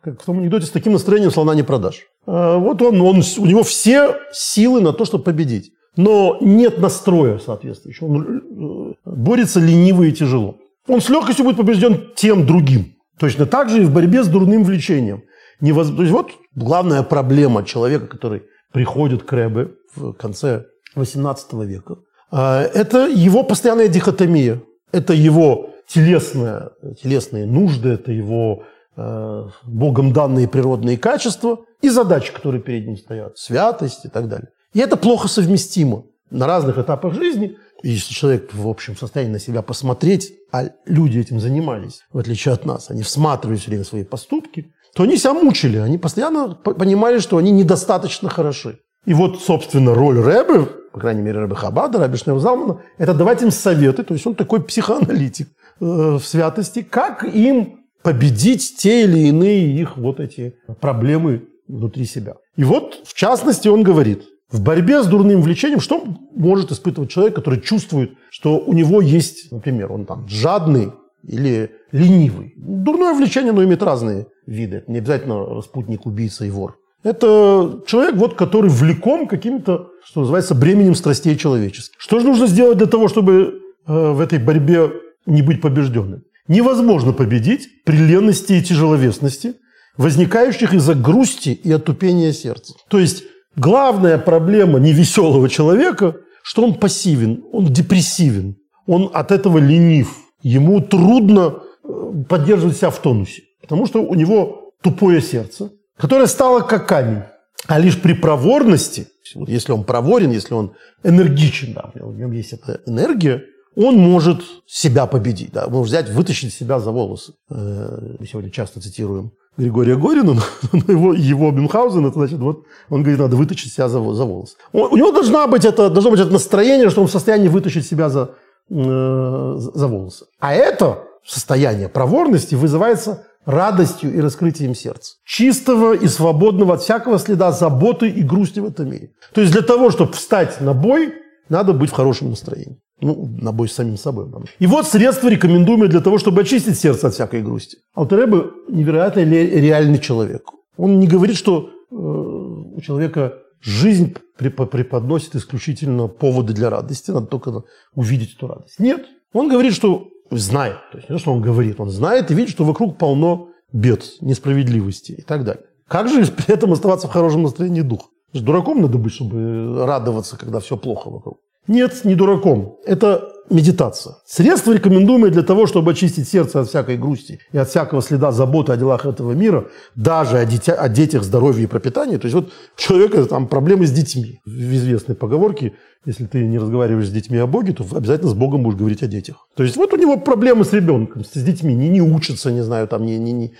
как 0.03 0.21
в 0.21 0.25
том 0.25 0.39
анекдоте, 0.39 0.67
с 0.67 0.71
таким 0.71 0.93
настроением 0.93 1.31
слона 1.31 1.55
не 1.55 1.63
продашь. 1.63 2.03
А 2.27 2.57
вот 2.57 2.81
он, 2.81 3.01
он, 3.01 3.23
у 3.37 3.45
него 3.45 3.63
все 3.63 4.17
силы 4.31 4.81
на 4.81 4.93
то, 4.93 5.05
чтобы 5.05 5.23
победить. 5.23 5.71
Но 5.97 6.37
нет 6.41 6.77
настроя 6.79 7.39
соответствующего. 7.39 8.07
Он 8.07 8.93
э, 9.05 9.09
борется 9.09 9.59
лениво 9.59 10.03
и 10.03 10.11
тяжело. 10.11 10.57
Он 10.87 11.01
с 11.01 11.09
легкостью 11.09 11.45
будет 11.45 11.57
побежден 11.57 12.11
тем 12.15 12.45
другим. 12.45 12.95
Точно 13.17 13.45
так 13.45 13.69
же 13.69 13.81
и 13.81 13.85
в 13.85 13.93
борьбе 13.93 14.23
с 14.23 14.27
дурным 14.27 14.65
влечением 14.65 15.23
невоз... 15.61 15.89
То 15.89 16.01
есть 16.01 16.11
вот 16.11 16.31
главная 16.55 17.03
проблема 17.03 17.63
человека, 17.63 18.07
который 18.07 18.43
приходит 18.71 19.23
к 19.23 19.31
Рэбе 19.31 19.71
в 19.95 20.13
конце 20.13 20.65
XVIII 20.95 21.65
века, 21.65 21.97
а, 22.31 22.61
это 22.61 23.07
его 23.07 23.43
постоянная 23.43 23.87
дихотомия. 23.87 24.61
Это 24.91 25.13
его 25.13 25.69
телесные, 25.87 26.69
телесные 27.01 27.45
нужды, 27.45 27.89
это 27.89 28.11
его 28.11 28.63
э, 28.95 29.47
богом 29.63 30.13
данные 30.13 30.47
природные 30.47 30.97
качества 30.97 31.59
и 31.81 31.89
задачи, 31.89 32.33
которые 32.33 32.61
перед 32.61 32.87
ним 32.87 32.97
стоят, 32.97 33.37
святость 33.37 34.05
и 34.05 34.09
так 34.09 34.27
далее. 34.27 34.49
И 34.73 34.79
это 34.79 34.97
плохо 34.97 35.27
совместимо 35.27 36.05
на 36.31 36.47
разных 36.47 36.77
этапах 36.77 37.13
жизни. 37.13 37.57
Если 37.83 38.13
человек 38.13 38.53
в 38.53 38.67
общем 38.67 38.97
состоянии 38.97 39.33
на 39.33 39.39
себя 39.39 39.61
посмотреть, 39.61 40.33
а 40.51 40.69
люди 40.85 41.19
этим 41.19 41.39
занимались, 41.39 42.01
в 42.11 42.17
отличие 42.17 42.53
от 42.53 42.65
нас, 42.65 42.89
они 42.89 43.03
всматривались 43.03 43.61
все 43.61 43.69
время 43.69 43.83
свои 43.83 44.03
поступки, 44.03 44.73
то 44.95 45.03
они 45.03 45.17
себя 45.17 45.33
мучили. 45.33 45.77
Они 45.77 45.97
постоянно 45.97 46.55
понимали, 46.55 47.19
что 47.19 47.37
они 47.37 47.51
недостаточно 47.51 48.29
хороши. 48.29 48.79
И 49.05 49.13
вот, 49.13 49.41
собственно, 49.41 49.93
роль 49.93 50.19
Рэбе, 50.19 50.65
по 50.93 50.99
крайней 50.99 51.21
мере, 51.21 51.39
Рэбе 51.39 51.55
Хабада, 51.55 51.99
Рэбе 51.99 52.17
Шнеузалмана, 52.17 52.81
это 52.97 53.13
давать 53.13 53.41
им 53.43 53.51
советы, 53.51 54.03
то 54.03 54.13
есть 54.13 54.25
он 54.25 54.35
такой 54.35 54.63
психоаналитик 54.63 55.47
э, 55.47 55.85
в 55.85 56.21
святости, 56.21 56.81
как 56.81 57.23
им 57.23 57.81
победить 58.01 58.77
те 58.77 59.03
или 59.03 59.27
иные 59.27 59.75
их 59.75 59.97
вот 59.97 60.19
эти 60.19 60.55
проблемы 60.79 61.43
внутри 61.67 62.05
себя. 62.05 62.35
И 62.55 62.63
вот, 62.63 63.01
в 63.05 63.13
частности, 63.13 63.67
он 63.67 63.83
говорит, 63.83 64.23
в 64.49 64.61
борьбе 64.61 65.03
с 65.03 65.07
дурным 65.07 65.41
влечением, 65.41 65.81
что 65.81 66.03
может 66.33 66.71
испытывать 66.71 67.09
человек, 67.09 67.35
который 67.35 67.59
чувствует, 67.59 68.13
что 68.29 68.59
у 68.59 68.73
него 68.73 69.01
есть, 69.01 69.51
например, 69.51 69.91
он 69.91 70.05
там 70.05 70.27
жадный 70.27 70.91
или 71.27 71.71
ленивый. 71.91 72.53
Дурное 72.57 73.13
влечение, 73.13 73.51
оно 73.51 73.63
имеет 73.63 73.83
разные 73.83 74.27
виды. 74.45 74.77
Это 74.77 74.91
не 74.91 74.99
обязательно 74.99 75.45
распутник, 75.45 76.05
убийца 76.05 76.45
и 76.45 76.49
вор. 76.49 76.77
Это 77.03 77.81
человек, 77.85 78.15
вот, 78.15 78.33
который 78.33 78.69
влеком 78.69 79.27
каким-то, 79.27 79.89
что 80.03 80.21
называется, 80.21 80.55
бременем 80.55 80.95
страстей 80.95 81.35
человеческих. 81.37 81.95
Что 81.99 82.19
же 82.19 82.25
нужно 82.25 82.47
сделать 82.47 82.79
для 82.79 82.87
того, 82.87 83.07
чтобы 83.07 83.61
э, 83.85 84.11
в 84.11 84.19
этой 84.19 84.39
борьбе 84.39 84.91
не 85.27 85.43
быть 85.43 85.61
побежденным? 85.61 86.23
Невозможно 86.47 87.13
победить 87.13 87.83
при 87.85 87.97
ленности 87.97 88.53
и 88.53 88.63
тяжеловесности, 88.63 89.53
возникающих 89.97 90.73
из-за 90.73 90.95
грусти 90.95 91.49
и 91.49 91.71
отупения 91.71 92.33
сердца. 92.33 92.73
То 92.89 92.97
есть 92.99 93.23
главная 93.55 94.17
проблема 94.17 94.79
невеселого 94.79 95.47
человека, 95.47 96.15
что 96.43 96.63
он 96.63 96.73
пассивен, 96.73 97.43
он 97.51 97.67
депрессивен, 97.67 98.55
он 98.87 99.09
от 99.13 99.31
этого 99.31 99.59
ленив. 99.59 100.24
Ему 100.45 100.79
трудно 100.79 101.63
э, 101.83 102.23
поддерживать 102.29 102.77
себя 102.77 102.91
в 102.91 102.99
тонусе. 102.99 103.41
Потому 103.61 103.87
что 103.87 104.03
у 104.03 104.13
него 104.13 104.73
тупое 104.83 105.19
сердце, 105.19 105.71
которое 105.97 106.27
стало 106.27 106.59
как 106.59 106.87
камень. 106.87 107.23
А 107.65 107.79
лишь 107.79 107.99
при 107.99 108.13
проворности, 108.13 109.07
если 109.47 109.71
он 109.71 109.83
проворен, 109.83 110.29
если 110.29 110.53
он 110.53 110.73
энергичен, 111.03 111.73
да, 111.73 111.89
у 111.99 112.11
него 112.11 112.31
есть 112.31 112.53
эта 112.53 112.79
энергия, 112.85 113.43
он 113.75 113.97
может 113.97 114.43
себя 114.67 115.07
победить, 115.07 115.51
да, 115.51 115.67
может 115.67 115.87
взять, 115.87 116.09
вытащить 116.11 116.53
себя 116.53 116.79
за 116.79 116.91
волосы. 116.91 117.33
Э, 117.49 118.15
мы 118.19 118.27
сегодня 118.27 118.51
часто 118.51 118.79
цитируем 118.79 119.31
Григория 119.57 119.95
Горина, 119.95 120.33
но 120.73 120.93
его, 120.93 121.13
его 121.13 121.51
Бюнхгаузен, 121.51 122.05
это 122.05 122.19
значит, 122.19 122.37
вот 122.37 122.65
он 122.89 123.01
говорит, 123.01 123.19
надо 123.19 123.35
вытащить 123.35 123.73
себя 123.73 123.89
за, 123.89 123.99
за 124.13 124.25
волосы. 124.25 124.57
у 124.73 124.95
него 124.95 125.11
должна 125.11 125.47
быть 125.47 125.65
это, 125.65 125.89
должно 125.89 126.11
быть 126.11 126.19
это 126.19 126.31
настроение, 126.31 126.91
что 126.91 127.01
он 127.01 127.07
в 127.07 127.11
состоянии 127.11 127.47
вытащить 127.47 127.87
себя 127.87 128.09
за, 128.09 128.35
за 128.69 129.87
волосы. 129.87 130.25
А 130.39 130.53
это 130.53 131.03
состояние 131.25 131.89
проворности 131.89 132.55
вызывается 132.55 133.25
радостью 133.45 134.13
и 134.13 134.19
раскрытием 134.19 134.75
сердца. 134.75 135.15
Чистого 135.25 135.93
и 135.93 136.07
свободного 136.07 136.73
от 136.73 136.81
всякого 136.81 137.19
следа 137.19 137.51
заботы 137.51 138.09
и 138.09 138.23
грусти 138.23 138.59
в 138.59 138.65
этом 138.65 138.89
мире. 138.89 139.11
То 139.33 139.41
есть 139.41 139.53
для 139.53 139.61
того, 139.61 139.91
чтобы 139.91 140.13
встать 140.13 140.61
на 140.61 140.73
бой, 140.73 141.13
надо 141.49 141.73
быть 141.73 141.91
в 141.91 141.93
хорошем 141.93 142.31
настроении. 142.31 142.79
Ну, 143.01 143.27
на 143.41 143.51
бой 143.51 143.67
с 143.67 143.73
самим 143.73 143.97
собой. 143.97 144.27
И 144.57 144.67
вот 144.67 144.87
средства, 144.87 145.27
рекомендуемые 145.27 145.89
для 145.89 145.99
того, 145.99 146.17
чтобы 146.17 146.41
очистить 146.41 146.79
сердце 146.79 147.07
от 147.07 147.13
всякой 147.13 147.43
грусти. 147.43 147.77
Алтереба 147.93 148.51
невероятно 148.69 149.19
реальный 149.19 149.99
человек. 149.99 150.43
Он 150.77 150.99
не 150.99 151.07
говорит, 151.07 151.35
что 151.35 151.69
э, 151.91 151.95
у 151.95 152.79
человека 152.81 153.33
жизнь 153.65 154.15
преподносит 154.37 155.35
исключительно 155.35 156.07
поводы 156.07 156.53
для 156.53 156.69
радости, 156.69 157.11
надо 157.11 157.25
только 157.27 157.63
увидеть 157.93 158.35
эту 158.35 158.47
радость. 158.47 158.79
Нет. 158.79 159.05
Он 159.33 159.49
говорит, 159.49 159.73
что 159.73 160.07
знает, 160.31 160.77
то 160.91 160.97
есть 160.97 161.09
не 161.09 161.15
то, 161.15 161.19
что 161.19 161.33
он 161.33 161.41
говорит, 161.41 161.79
он 161.79 161.89
знает 161.89 162.31
и 162.31 162.33
видит, 162.33 162.51
что 162.51 162.63
вокруг 162.63 162.97
полно 162.97 163.49
бед, 163.73 164.03
несправедливости 164.21 165.11
и 165.13 165.21
так 165.21 165.43
далее. 165.43 165.63
Как 165.87 166.07
же 166.07 166.25
при 166.31 166.53
этом 166.53 166.71
оставаться 166.71 167.07
в 167.07 167.11
хорошем 167.11 167.43
настроении 167.43 167.81
духа? 167.81 168.05
Дураком 168.33 168.81
надо 168.81 168.97
быть, 168.97 169.13
чтобы 169.13 169.85
радоваться, 169.85 170.37
когда 170.37 170.59
все 170.59 170.77
плохо 170.77 171.09
вокруг. 171.09 171.39
Нет, 171.67 172.03
не 172.03 172.15
дураком. 172.15 172.77
Это 172.85 173.31
медитация. 173.49 174.15
Средство, 174.25 174.73
рекомендуемое 174.73 175.31
для 175.31 175.43
того, 175.43 175.67
чтобы 175.67 175.91
очистить 175.91 176.27
сердце 176.27 176.61
от 176.61 176.67
всякой 176.67 176.97
грусти 176.97 177.39
и 177.51 177.57
от 177.57 177.69
всякого 177.69 178.01
следа 178.01 178.31
заботы 178.31 178.71
о 178.71 178.77
делах 178.77 179.05
этого 179.05 179.33
мира, 179.33 179.65
даже 179.95 180.37
о, 180.37 180.45
дитя, 180.45 180.73
о 180.73 180.89
детях, 180.89 181.23
здоровье 181.23 181.63
и 181.63 181.67
пропитании. 181.67 182.17
То 182.17 182.25
есть 182.25 182.35
вот 182.35 182.47
у 182.47 182.79
человека 182.79 183.25
там 183.25 183.47
проблемы 183.47 183.85
с 183.85 183.91
детьми. 183.91 184.39
В 184.45 184.75
известной 184.75 185.15
поговорке, 185.15 185.73
если 186.05 186.25
ты 186.25 186.45
не 186.45 186.57
разговариваешь 186.57 187.07
с 187.07 187.11
детьми 187.11 187.37
о 187.37 187.47
Боге, 187.47 187.73
то 187.73 187.85
обязательно 187.95 188.31
с 188.31 188.35
Богом 188.35 188.63
будешь 188.63 188.77
говорить 188.77 189.03
о 189.03 189.07
детях. 189.07 189.47
То 189.55 189.63
есть 189.63 189.77
вот 189.77 189.93
у 189.93 189.97
него 189.97 190.17
проблемы 190.17 190.65
с 190.65 190.73
ребенком, 190.73 191.23
с 191.23 191.31
детьми, 191.31 191.73
не, 191.75 191.89
не 191.89 192.01
учатся, 192.01 192.51
не 192.51 192.63
знаю, 192.63 192.87
там 192.87 193.05
не, 193.05 193.17
не, 193.17 193.31
не, 193.31 193.53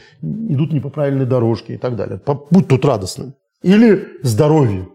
идут 0.50 0.74
не 0.74 0.80
по 0.80 0.90
правильной 0.90 1.26
дорожке 1.26 1.76
и 1.76 1.78
так 1.78 1.96
далее. 1.96 2.20
Будь 2.50 2.68
тут 2.68 2.86
радостным. 2.86 3.36
Или 3.62 4.08
здоровье. 4.22 4.88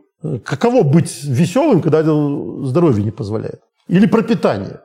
Каково 0.44 0.82
быть 0.82 1.24
веселым, 1.24 1.80
когда 1.80 2.02
здоровье 2.02 3.02
не 3.02 3.10
позволяет? 3.10 3.60
Или 3.90 4.06
пропитание. 4.06 4.80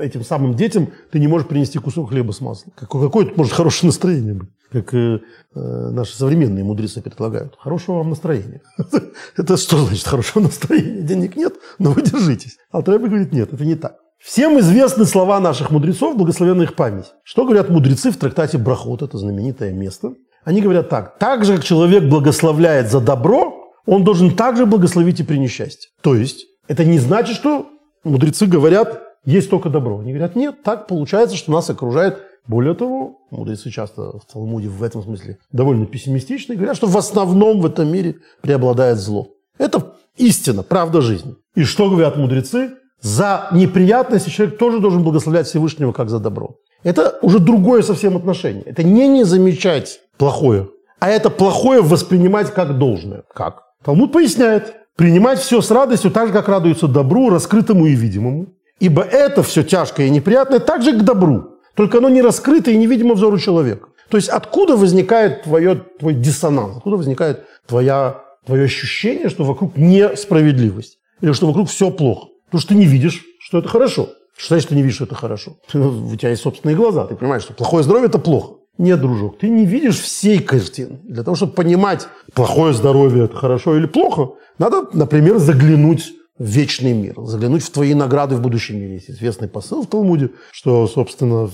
Этим 0.00 0.22
самым 0.22 0.54
детям 0.54 0.92
ты 1.10 1.18
не 1.18 1.28
можешь 1.28 1.48
принести 1.48 1.78
кусок 1.78 2.10
хлеба 2.10 2.32
с 2.32 2.40
маслом. 2.40 2.72
Какое 2.76 3.08
тут 3.08 3.36
может 3.36 3.52
хорошее 3.52 3.88
настроение 3.88 4.34
быть? 4.34 4.50
Как 4.70 4.94
э, 4.94 5.18
э, 5.54 5.60
наши 5.90 6.14
современные 6.14 6.62
мудрецы 6.62 7.00
предлагают. 7.00 7.56
Хорошего 7.58 7.96
вам 7.96 8.10
настроения. 8.10 8.60
Это 9.36 9.56
что 9.56 9.78
значит 9.78 10.06
хорошего 10.06 10.42
настроения? 10.42 11.02
Денег 11.02 11.36
нет, 11.36 11.54
но 11.78 11.92
вы 11.92 12.02
держитесь. 12.02 12.58
Алтаребе 12.70 13.08
говорит, 13.08 13.32
нет, 13.32 13.52
это 13.52 13.64
не 13.64 13.76
так. 13.76 13.96
Всем 14.18 14.58
известны 14.60 15.04
слова 15.04 15.40
наших 15.40 15.70
мудрецов, 15.70 16.16
благословенная 16.16 16.66
их 16.66 16.74
память. 16.74 17.12
Что 17.22 17.44
говорят 17.44 17.70
мудрецы 17.70 18.10
в 18.10 18.16
трактате 18.16 18.58
Брахот, 18.58 19.02
это 19.02 19.18
знаменитое 19.18 19.72
место. 19.72 20.14
Они 20.44 20.60
говорят 20.60 20.88
так. 20.88 21.18
Так 21.18 21.44
же, 21.44 21.56
как 21.56 21.64
человек 21.64 22.04
благословляет 22.04 22.90
за 22.90 23.00
добро, 23.00 23.72
он 23.86 24.04
должен 24.04 24.36
также 24.36 24.66
благословить 24.66 25.20
и 25.20 25.24
при 25.24 25.38
несчастье. 25.38 25.90
То 26.02 26.14
есть, 26.14 26.46
это 26.68 26.84
не 26.84 26.98
значит, 26.98 27.36
что 27.36 27.68
мудрецы 28.06 28.46
говорят, 28.46 29.02
есть 29.24 29.50
только 29.50 29.68
добро. 29.68 29.98
Они 29.98 30.12
говорят, 30.12 30.36
нет, 30.36 30.62
так 30.62 30.86
получается, 30.86 31.36
что 31.36 31.52
нас 31.52 31.68
окружает. 31.68 32.18
Более 32.46 32.74
того, 32.74 33.18
мудрецы 33.30 33.70
часто 33.70 34.18
в 34.18 34.24
Талмуде 34.32 34.68
в 34.68 34.82
этом 34.82 35.02
смысле 35.02 35.38
довольно 35.50 35.84
пессимистичны, 35.84 36.54
говорят, 36.54 36.76
что 36.76 36.86
в 36.86 36.96
основном 36.96 37.60
в 37.60 37.66
этом 37.66 37.88
мире 37.88 38.16
преобладает 38.40 38.98
зло. 38.98 39.28
Это 39.58 39.94
истина, 40.16 40.62
правда 40.62 41.00
жизни. 41.00 41.34
И 41.56 41.64
что 41.64 41.90
говорят 41.90 42.16
мудрецы? 42.16 42.74
За 43.00 43.48
неприятности 43.52 44.30
человек 44.30 44.58
тоже 44.58 44.78
должен 44.78 45.02
благословлять 45.02 45.46
Всевышнего, 45.46 45.92
как 45.92 46.08
за 46.08 46.20
добро. 46.20 46.56
Это 46.82 47.18
уже 47.20 47.40
другое 47.40 47.82
совсем 47.82 48.16
отношение. 48.16 48.62
Это 48.62 48.84
не 48.84 49.08
не 49.08 49.24
замечать 49.24 50.00
плохое, 50.16 50.68
а 51.00 51.10
это 51.10 51.30
плохое 51.30 51.82
воспринимать 51.82 52.52
как 52.52 52.78
должное. 52.78 53.24
Как? 53.34 53.64
Талмуд 53.84 54.12
поясняет, 54.12 54.74
принимать 54.96 55.38
все 55.38 55.60
с 55.60 55.70
радостью, 55.70 56.10
так 56.10 56.28
же, 56.28 56.32
как 56.32 56.48
радуются 56.48 56.88
добру, 56.88 57.30
раскрытому 57.30 57.86
и 57.86 57.94
видимому. 57.94 58.48
Ибо 58.80 59.02
это 59.02 59.42
все 59.42 59.62
тяжкое 59.62 60.06
и 60.06 60.10
неприятное 60.10 60.58
также 60.58 60.92
к 60.92 61.02
добру, 61.02 61.58
только 61.74 61.98
оно 61.98 62.08
не 62.08 62.20
раскрыто 62.20 62.70
и 62.70 62.76
невидимо 62.76 63.14
взору 63.14 63.38
человека. 63.38 63.88
То 64.10 64.16
есть 64.16 64.28
откуда 64.28 64.76
возникает 64.76 65.42
твое, 65.42 65.76
твой 65.98 66.14
диссонанс, 66.14 66.76
откуда 66.76 66.96
возникает 66.96 67.44
твоя, 67.66 68.22
твое 68.44 68.64
ощущение, 68.64 69.28
что 69.28 69.44
вокруг 69.44 69.76
несправедливость, 69.76 70.98
или 71.20 71.32
что 71.32 71.46
вокруг 71.46 71.68
все 71.68 71.90
плохо. 71.90 72.28
Потому 72.46 72.60
что 72.60 72.68
ты 72.68 72.74
не 72.76 72.86
видишь, 72.86 73.24
что 73.40 73.58
это 73.58 73.68
хорошо. 73.68 74.10
Что 74.36 74.54
значит, 74.54 74.68
ты 74.68 74.74
не 74.74 74.82
видишь, 74.82 74.96
что 74.96 75.04
это 75.04 75.14
хорошо? 75.14 75.56
У 75.72 76.14
тебя 76.16 76.30
есть 76.30 76.42
собственные 76.42 76.76
глаза, 76.76 77.06
ты 77.06 77.16
понимаешь, 77.16 77.42
что 77.42 77.54
плохое 77.54 77.82
здоровье– 77.82 78.08
это 78.08 78.18
плохо. 78.18 78.55
Нет, 78.78 79.00
дружок, 79.00 79.38
ты 79.38 79.48
не 79.48 79.64
видишь 79.64 80.00
всей 80.00 80.38
картины. 80.38 80.98
Для 81.04 81.22
того, 81.22 81.34
чтобы 81.34 81.52
понимать, 81.52 82.08
плохое 82.34 82.74
здоровье– 82.74 83.24
это 83.26 83.36
хорошо 83.36 83.76
или 83.76 83.86
плохо, 83.86 84.34
надо, 84.58 84.86
например, 84.92 85.38
заглянуть 85.38 86.12
в 86.38 86.44
вечный 86.44 86.92
мир, 86.92 87.14
заглянуть 87.16 87.62
в 87.62 87.70
твои 87.70 87.94
награды 87.94 88.36
в 88.36 88.42
будущем 88.42 88.76
мире. 88.76 88.94
Есть 88.94 89.10
известный 89.10 89.48
посыл 89.48 89.82
в 89.82 89.86
Талмуде, 89.86 90.30
что, 90.52 90.86
собственно, 90.86 91.50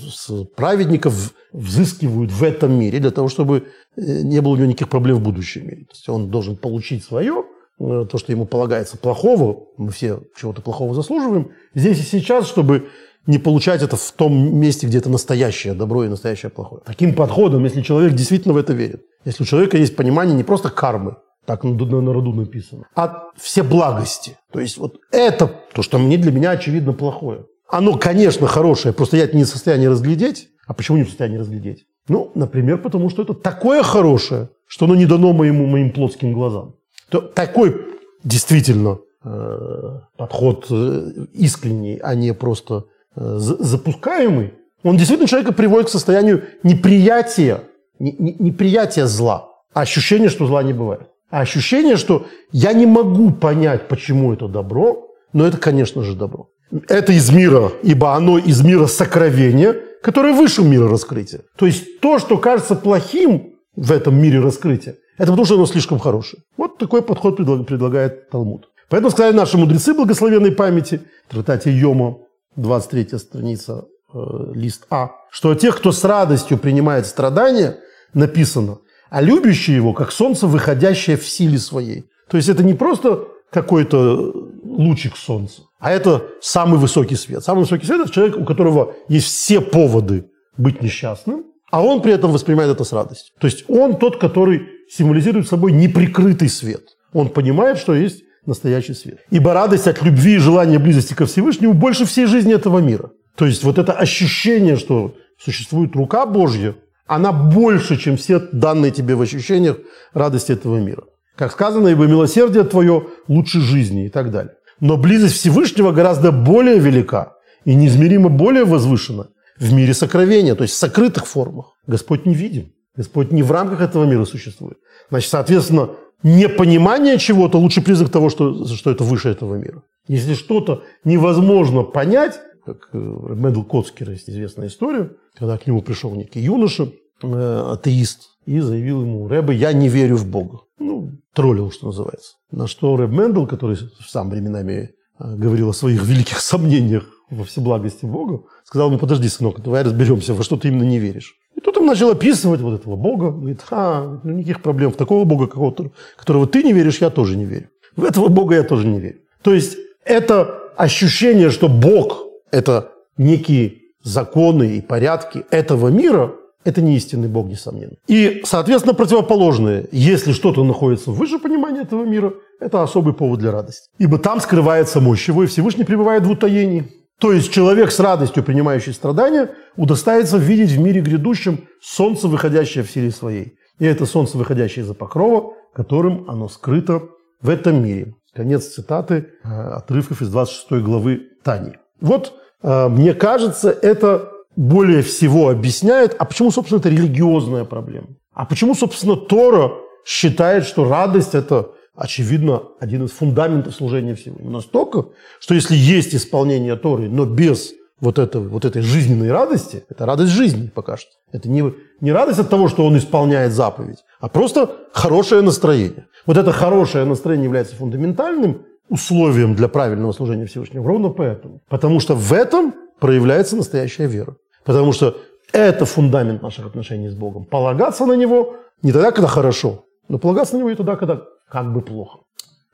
праведников 0.56 1.32
взыскивают 1.52 2.32
в 2.32 2.42
этом 2.42 2.72
мире 2.72 2.98
для 2.98 3.12
того, 3.12 3.28
чтобы 3.28 3.68
э, 3.96 4.22
не 4.22 4.40
было 4.40 4.52
у 4.52 4.56
него 4.56 4.66
никаких 4.66 4.88
проблем 4.88 5.18
в 5.18 5.22
будущем 5.22 5.66
мире. 5.66 5.84
То 5.84 5.92
есть 5.92 6.08
он 6.08 6.30
должен 6.30 6.56
получить 6.56 7.04
свое, 7.04 7.44
э, 7.78 8.06
то, 8.10 8.18
что 8.18 8.32
ему 8.32 8.44
полагается 8.44 8.96
плохого, 8.96 9.68
мы 9.76 9.92
все 9.92 10.20
чего-то 10.36 10.62
плохого 10.62 10.94
заслуживаем, 10.94 11.52
здесь 11.74 12.00
и 12.00 12.02
сейчас, 12.02 12.48
чтобы 12.48 12.88
не 13.26 13.38
получать 13.38 13.82
это 13.82 13.96
в 13.96 14.12
том 14.12 14.58
месте, 14.58 14.86
где 14.86 14.98
это 14.98 15.10
настоящее 15.10 15.74
добро 15.74 16.04
и 16.04 16.08
настоящее 16.08 16.50
плохое. 16.50 16.82
Таким 16.84 17.14
подходом, 17.14 17.64
если 17.64 17.82
человек 17.82 18.14
действительно 18.14 18.54
в 18.54 18.56
это 18.56 18.72
верит, 18.72 19.02
если 19.24 19.44
у 19.44 19.46
человека 19.46 19.76
есть 19.76 19.96
понимание 19.96 20.36
не 20.36 20.44
просто 20.44 20.70
кармы, 20.70 21.16
так 21.46 21.64
на, 21.64 21.72
на 21.72 22.12
роду 22.12 22.32
написано, 22.32 22.86
а 22.94 23.30
все 23.36 23.62
благости. 23.62 24.36
То 24.52 24.60
есть 24.60 24.78
вот 24.78 24.98
это 25.10 25.50
то, 25.72 25.82
что 25.82 25.98
мне 25.98 26.16
для 26.16 26.32
меня 26.32 26.50
очевидно 26.50 26.92
плохое. 26.92 27.46
Оно, 27.68 27.96
конечно, 27.96 28.46
хорошее, 28.46 28.92
просто 28.94 29.16
я 29.16 29.26
не 29.26 29.44
в 29.44 29.48
состоянии 29.48 29.86
разглядеть. 29.86 30.48
А 30.66 30.74
почему 30.74 30.98
не 30.98 31.04
в 31.04 31.08
состоянии 31.08 31.38
разглядеть? 31.38 31.86
Ну, 32.08 32.30
например, 32.34 32.78
потому 32.78 33.10
что 33.10 33.22
это 33.22 33.34
такое 33.34 33.82
хорошее, 33.82 34.48
что 34.66 34.86
оно 34.86 34.94
не 34.94 35.06
дано 35.06 35.32
моему, 35.32 35.66
моим 35.66 35.90
плотским 35.90 36.32
глазам. 36.32 36.74
То, 37.10 37.20
такой 37.20 37.76
действительно 38.24 38.98
э, 39.24 39.98
подход 40.16 40.66
э, 40.70 41.26
искренний, 41.32 41.98
а 41.98 42.14
не 42.14 42.32
просто 42.32 42.84
запускаемый, 43.14 44.54
он 44.82 44.96
действительно 44.96 45.28
человека 45.28 45.52
приводит 45.52 45.88
к 45.88 45.92
состоянию 45.92 46.44
неприятия, 46.62 47.64
неприятия 47.98 49.06
зла, 49.06 49.48
а 49.72 49.82
ощущение, 49.82 50.28
что 50.28 50.46
зла 50.46 50.62
не 50.62 50.72
бывает. 50.72 51.08
А 51.30 51.40
ощущение, 51.40 51.96
что 51.96 52.26
я 52.50 52.72
не 52.72 52.84
могу 52.84 53.30
понять, 53.30 53.88
почему 53.88 54.32
это 54.32 54.48
добро, 54.48 55.08
но 55.32 55.46
это, 55.46 55.56
конечно 55.56 56.02
же, 56.02 56.14
добро. 56.14 56.48
Это 56.88 57.12
из 57.12 57.30
мира, 57.30 57.72
ибо 57.82 58.14
оно 58.14 58.38
из 58.38 58.62
мира 58.62 58.86
сокровения, 58.86 59.76
которое 60.02 60.34
выше 60.34 60.62
мира 60.62 60.88
раскрытия. 60.88 61.42
То 61.56 61.66
есть 61.66 62.00
то, 62.00 62.18
что 62.18 62.38
кажется 62.38 62.74
плохим 62.74 63.54
в 63.76 63.92
этом 63.92 64.20
мире 64.20 64.40
раскрытия, 64.40 64.96
это 65.16 65.28
потому, 65.28 65.44
что 65.44 65.54
оно 65.54 65.66
слишком 65.66 65.98
хорошее. 65.98 66.42
Вот 66.56 66.78
такой 66.78 67.02
подход 67.02 67.36
предлагает 67.36 68.30
Талмуд. 68.30 68.68
Поэтому 68.88 69.10
сказали 69.10 69.34
наши 69.34 69.56
мудрецы 69.56 69.94
благословенной 69.94 70.52
памяти 70.52 71.00
в 71.28 71.32
трактате 71.32 71.70
Йома, 71.70 72.18
23 72.56 73.18
страница, 73.18 73.84
э, 74.12 74.18
лист 74.54 74.86
А, 74.90 75.12
что 75.30 75.54
тех, 75.54 75.76
кто 75.76 75.92
с 75.92 76.04
радостью 76.04 76.58
принимает 76.58 77.06
страдания, 77.06 77.78
написано, 78.14 78.78
а 79.10 79.20
любящие 79.20 79.76
его, 79.76 79.92
как 79.92 80.12
солнце, 80.12 80.46
выходящее 80.46 81.16
в 81.16 81.26
силе 81.26 81.58
своей. 81.58 82.06
То 82.30 82.36
есть 82.36 82.48
это 82.48 82.62
не 82.62 82.74
просто 82.74 83.26
какой-то 83.50 84.32
лучик 84.64 85.16
солнца, 85.16 85.62
а 85.78 85.90
это 85.90 86.24
самый 86.40 86.78
высокий 86.78 87.16
свет. 87.16 87.44
Самый 87.44 87.60
высокий 87.60 87.86
свет– 87.86 88.00
это 88.02 88.10
человек, 88.10 88.38
у 88.38 88.44
которого 88.44 88.94
есть 89.08 89.26
все 89.26 89.60
поводы 89.60 90.30
быть 90.56 90.82
несчастным, 90.82 91.44
а 91.70 91.82
он 91.82 92.02
при 92.02 92.12
этом 92.12 92.32
воспринимает 92.32 92.70
это 92.70 92.84
с 92.84 92.92
радостью. 92.92 93.34
То 93.38 93.46
есть 93.46 93.64
он 93.68 93.96
тот, 93.96 94.18
который 94.18 94.68
символизирует 94.88 95.48
собой 95.48 95.72
неприкрытый 95.72 96.48
свет. 96.48 96.82
Он 97.12 97.28
понимает, 97.28 97.78
что 97.78 97.94
есть 97.94 98.22
настоящий 98.46 98.94
свет. 98.94 99.20
Ибо 99.30 99.52
радость 99.54 99.86
от 99.86 100.02
любви 100.02 100.34
и 100.34 100.38
желания 100.38 100.78
близости 100.78 101.14
ко 101.14 101.26
Всевышнему 101.26 101.74
больше 101.74 102.04
всей 102.04 102.26
жизни 102.26 102.54
этого 102.54 102.78
мира. 102.78 103.10
То 103.36 103.46
есть 103.46 103.64
вот 103.64 103.78
это 103.78 103.92
ощущение, 103.92 104.76
что 104.76 105.14
существует 105.38 105.94
рука 105.96 106.26
Божья, 106.26 106.74
она 107.06 107.32
больше, 107.32 107.96
чем 107.96 108.16
все 108.16 108.38
данные 108.38 108.90
тебе 108.90 109.14
в 109.14 109.22
ощущениях 109.22 109.78
радости 110.12 110.52
этого 110.52 110.78
мира. 110.78 111.04
Как 111.36 111.52
сказано, 111.52 111.88
ибо 111.88 112.06
милосердие 112.06 112.64
твое 112.64 113.06
лучше 113.28 113.60
жизни 113.60 114.06
и 114.06 114.08
так 114.08 114.30
далее. 114.30 114.54
Но 114.80 114.96
близость 114.96 115.36
Всевышнего 115.36 115.92
гораздо 115.92 116.32
более 116.32 116.78
велика 116.78 117.34
и 117.64 117.74
неизмеримо 117.74 118.28
более 118.28 118.64
возвышена 118.64 119.28
в 119.58 119.72
мире 119.72 119.94
сокровения, 119.94 120.54
то 120.54 120.62
есть 120.62 120.74
в 120.74 120.78
сокрытых 120.78 121.26
формах. 121.26 121.72
Господь 121.86 122.26
не 122.26 122.34
видим. 122.34 122.72
Господь 122.96 123.32
не 123.32 123.42
в 123.42 123.50
рамках 123.50 123.80
этого 123.80 124.04
мира 124.04 124.24
существует. 124.24 124.76
Значит, 125.08 125.30
соответственно, 125.30 125.90
непонимание 126.22 127.18
чего-то 127.18 127.58
лучший 127.58 127.82
признак 127.82 128.10
того, 128.10 128.30
что, 128.30 128.66
что 128.66 128.90
это 128.90 129.04
выше 129.04 129.28
этого 129.28 129.56
мира. 129.56 129.82
Если 130.08 130.34
что-то 130.34 130.82
невозможно 131.04 131.82
понять, 131.82 132.40
как 132.64 132.88
э, 132.92 132.98
Мэдл 132.98 133.62
Коцкер 133.62 134.10
есть 134.10 134.28
известная 134.28 134.68
история, 134.68 135.10
когда 135.34 135.58
к 135.58 135.66
нему 135.66 135.82
пришел 135.82 136.14
некий 136.14 136.40
юноша, 136.40 136.92
э, 137.22 137.72
атеист, 137.72 138.30
и 138.46 138.60
заявил 138.60 139.02
ему, 139.02 139.28
Рэбе, 139.28 139.54
я 139.54 139.72
не 139.72 139.88
верю 139.88 140.16
в 140.16 140.26
Бога. 140.26 140.60
Ну, 140.78 141.12
троллил, 141.32 141.70
что 141.70 141.86
называется. 141.86 142.34
На 142.50 142.66
что 142.66 142.96
Рэб 142.96 143.10
Мендел, 143.10 143.46
который 143.46 143.76
сам 144.06 144.30
временами 144.30 144.90
э, 145.18 145.36
говорил 145.36 145.70
о 145.70 145.74
своих 145.74 146.02
великих 146.04 146.40
сомнениях 146.40 147.04
во 147.30 147.44
всеблагости 147.44 148.04
Бога, 148.04 148.42
сказал 148.64 148.88
ему, 148.88 148.98
подожди, 148.98 149.28
сынок, 149.28 149.62
давай 149.62 149.82
разберемся, 149.82 150.34
во 150.34 150.42
что 150.42 150.56
ты 150.56 150.68
именно 150.68 150.84
не 150.84 150.98
веришь. 150.98 151.34
И 151.56 151.60
тут 151.60 151.78
он 151.78 151.86
начал 151.86 152.10
описывать 152.10 152.60
вот 152.60 152.80
этого 152.80 152.96
Бога. 152.96 153.30
Говорит, 153.30 153.60
а, 153.70 154.18
ну 154.22 154.32
никаких 154.32 154.62
проблем. 154.62 154.92
В 154.92 154.96
такого 154.96 155.24
Бога, 155.24 155.46
какого-то, 155.46 155.90
которого 156.16 156.46
ты 156.46 156.62
не 156.62 156.72
веришь, 156.72 156.98
я 156.98 157.10
тоже 157.10 157.36
не 157.36 157.44
верю. 157.44 157.68
В 157.96 158.04
этого 158.04 158.28
Бога 158.28 158.54
я 158.54 158.62
тоже 158.62 158.86
не 158.86 159.00
верю. 159.00 159.18
То 159.42 159.52
есть 159.52 159.76
это 160.04 160.62
ощущение, 160.76 161.50
что 161.50 161.68
Бог– 161.68 162.26
это 162.50 162.92
некие 163.18 163.82
законы 164.02 164.76
и 164.76 164.80
порядки 164.80 165.44
этого 165.50 165.88
мира, 165.88 166.32
это 166.64 166.80
не 166.80 166.96
истинный 166.96 167.28
Бог, 167.28 167.46
несомненно. 167.46 167.94
И, 168.06 168.42
соответственно, 168.44 168.94
противоположное. 168.94 169.86
Если 169.90 170.32
что-то 170.32 170.64
находится 170.64 171.10
выше 171.10 171.38
понимания 171.38 171.82
этого 171.82 172.04
мира, 172.04 172.34
это 172.60 172.82
особый 172.82 173.14
повод 173.14 173.40
для 173.40 173.50
радости. 173.50 173.88
Ибо 173.98 174.18
там 174.18 174.40
скрывается 174.40 175.00
мощь 175.00 175.28
его, 175.28 175.42
и 175.42 175.46
Всевышний 175.46 175.84
пребывает 175.84 176.24
в 176.24 176.30
утаении. 176.30 176.84
То 177.22 177.30
есть 177.30 177.52
человек 177.52 177.92
с 177.92 178.00
радостью, 178.00 178.42
принимающий 178.42 178.92
страдания, 178.92 179.50
удостается 179.76 180.38
видеть 180.38 180.72
в 180.72 180.80
мире 180.80 181.00
грядущем 181.00 181.68
солнце, 181.80 182.26
выходящее 182.26 182.82
в 182.82 182.90
силе 182.90 183.12
своей. 183.12 183.54
И 183.78 183.84
это 183.86 184.06
солнце, 184.06 184.36
выходящее 184.36 184.82
из-за 184.82 184.94
покрова, 184.94 185.52
которым 185.72 186.28
оно 186.28 186.48
скрыто 186.48 187.02
в 187.40 187.48
этом 187.48 187.80
мире. 187.80 188.16
Конец 188.34 188.74
цитаты 188.74 189.28
э, 189.44 189.48
отрывков 189.48 190.20
из 190.20 190.30
26 190.30 190.82
главы 190.82 191.28
Тани. 191.44 191.74
Вот, 192.00 192.32
э, 192.60 192.88
мне 192.88 193.14
кажется, 193.14 193.70
это 193.70 194.28
более 194.56 195.02
всего 195.02 195.48
объясняет, 195.48 196.16
а 196.18 196.24
почему, 196.24 196.50
собственно, 196.50 196.80
это 196.80 196.88
религиозная 196.88 197.64
проблема. 197.64 198.08
А 198.34 198.46
почему, 198.46 198.74
собственно, 198.74 199.14
Тора 199.14 199.70
считает, 200.04 200.64
что 200.64 200.88
радость– 200.88 201.34
это, 201.36 201.68
очевидно, 201.94 202.62
один 202.80 203.04
из 203.04 203.10
фундаментов 203.10 203.74
служения 203.74 204.14
Всевышнему. 204.14 204.50
Настолько, 204.50 205.06
что 205.40 205.54
если 205.54 205.74
есть 205.74 206.14
исполнение 206.14 206.76
Торы, 206.76 207.08
но 207.08 207.24
без 207.24 207.72
вот, 208.00 208.18
этого, 208.18 208.48
вот 208.48 208.64
этой 208.64 208.82
жизненной 208.82 209.30
радости, 209.30 209.84
это 209.88 210.06
радость 210.06 210.32
жизни 210.32 210.70
пока 210.74 210.96
что. 210.96 211.10
Это 211.30 211.48
не, 211.48 211.72
не 212.00 212.12
радость 212.12 212.40
от 212.40 212.50
того, 212.50 212.68
что 212.68 212.84
он 212.84 212.98
исполняет 212.98 213.52
заповедь, 213.52 213.98
а 214.20 214.28
просто 214.28 214.70
хорошее 214.92 215.42
настроение. 215.42 216.06
Вот 216.26 216.36
это 216.36 216.52
хорошее 216.52 217.04
настроение 217.04 217.44
является 217.44 217.76
фундаментальным 217.76 218.62
условием 218.88 219.54
для 219.54 219.68
правильного 219.68 220.12
служения 220.12 220.46
Всевышнему. 220.46 220.86
Ровно 220.86 221.10
поэтому. 221.10 221.60
Потому 221.68 222.00
что 222.00 222.14
в 222.14 222.32
этом 222.32 222.74
проявляется 222.98 223.56
настоящая 223.56 224.06
вера. 224.06 224.36
Потому 224.64 224.92
что 224.92 225.16
это 225.52 225.84
фундамент 225.84 226.42
наших 226.42 226.66
отношений 226.66 227.08
с 227.08 227.14
Богом. 227.14 227.44
Полагаться 227.44 228.04
на 228.06 228.14
Него 228.14 228.56
не 228.82 228.92
тогда, 228.92 229.12
когда 229.12 229.28
хорошо, 229.28 229.84
но 230.08 230.18
полагаться 230.18 230.54
на 230.54 230.60
Него 230.60 230.70
и 230.70 230.74
тогда, 230.74 230.96
когда 230.96 231.22
как 231.52 231.70
бы 231.70 231.82
плохо. 231.82 232.20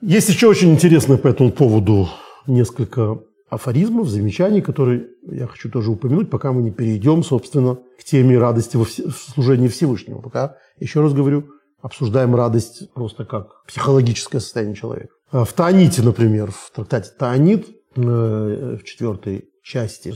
Есть 0.01 0.29
еще 0.29 0.47
очень 0.47 0.71
интересное 0.71 1.17
по 1.17 1.27
этому 1.27 1.51
поводу 1.51 2.09
несколько 2.47 3.19
афоризмов, 3.51 4.09
замечаний, 4.09 4.61
которые 4.61 5.09
я 5.23 5.49
хочу 5.49 5.69
тоже 5.69 5.91
упомянуть, 5.91 6.31
пока 6.31 6.53
мы 6.53 6.63
не 6.63 6.71
перейдем, 6.71 7.25
собственно, 7.25 7.75
к 7.99 8.05
теме 8.05 8.39
радости 8.39 8.77
в 8.77 8.87
служении 8.87 9.67
Всевышнему. 9.67 10.23
Пока, 10.23 10.55
еще 10.79 11.01
раз 11.01 11.13
говорю, 11.13 11.49
обсуждаем 11.83 12.37
радость 12.37 12.93
просто 12.95 13.25
как 13.25 13.65
психологическое 13.67 14.39
состояние 14.39 14.77
человека. 14.77 15.13
А 15.33 15.45
в 15.45 15.53
Тааните, 15.53 16.03
например, 16.03 16.53
в 16.53 16.71
трактате 16.73 17.11
Таанит, 17.19 17.67
э, 17.97 18.77
в 18.81 18.85
четвертой 18.85 19.49
части, 19.65 20.15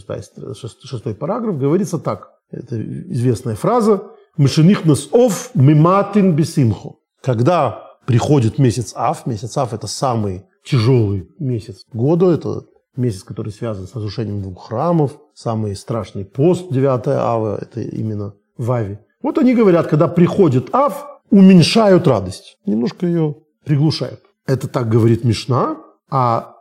шестой 0.86 1.14
параграф, 1.16 1.58
говорится 1.58 1.98
так. 1.98 2.30
Это 2.52 2.80
известная 2.80 3.56
фраза 3.56 4.04
«Мышиных 4.36 4.84
нас 4.84 5.08
ов 5.10 5.50
миматин 5.54 6.36
бесимху». 6.36 7.00
Когда 7.22 7.91
приходит 8.06 8.58
месяц 8.58 8.92
Ав, 8.96 9.26
месяц 9.26 9.56
Ав– 9.56 9.72
это 9.74 9.86
самый 9.86 10.44
тяжелый 10.64 11.28
месяц 11.38 11.84
года, 11.92 12.30
это 12.30 12.62
месяц, 12.96 13.22
который 13.22 13.52
связан 13.52 13.86
с 13.86 13.94
разрушением 13.94 14.42
двух 14.42 14.68
храмов, 14.68 15.18
самый 15.34 15.74
страшный 15.76 16.24
пост 16.24 16.70
9 16.70 17.08
Ава, 17.08 17.58
это 17.60 17.80
именно 17.80 18.34
в 18.56 18.70
Аве. 18.70 19.00
Вот 19.22 19.38
они 19.38 19.54
говорят, 19.54 19.86
когда 19.86 20.08
приходит 20.08 20.74
Ав, 20.74 21.06
уменьшают 21.30 22.06
радость, 22.06 22.58
немножко 22.66 23.06
ее 23.06 23.36
приглушают. 23.64 24.20
Это 24.46 24.68
так 24.68 24.88
говорит 24.88 25.24
Мишна, 25.24 25.78
а 26.10 26.56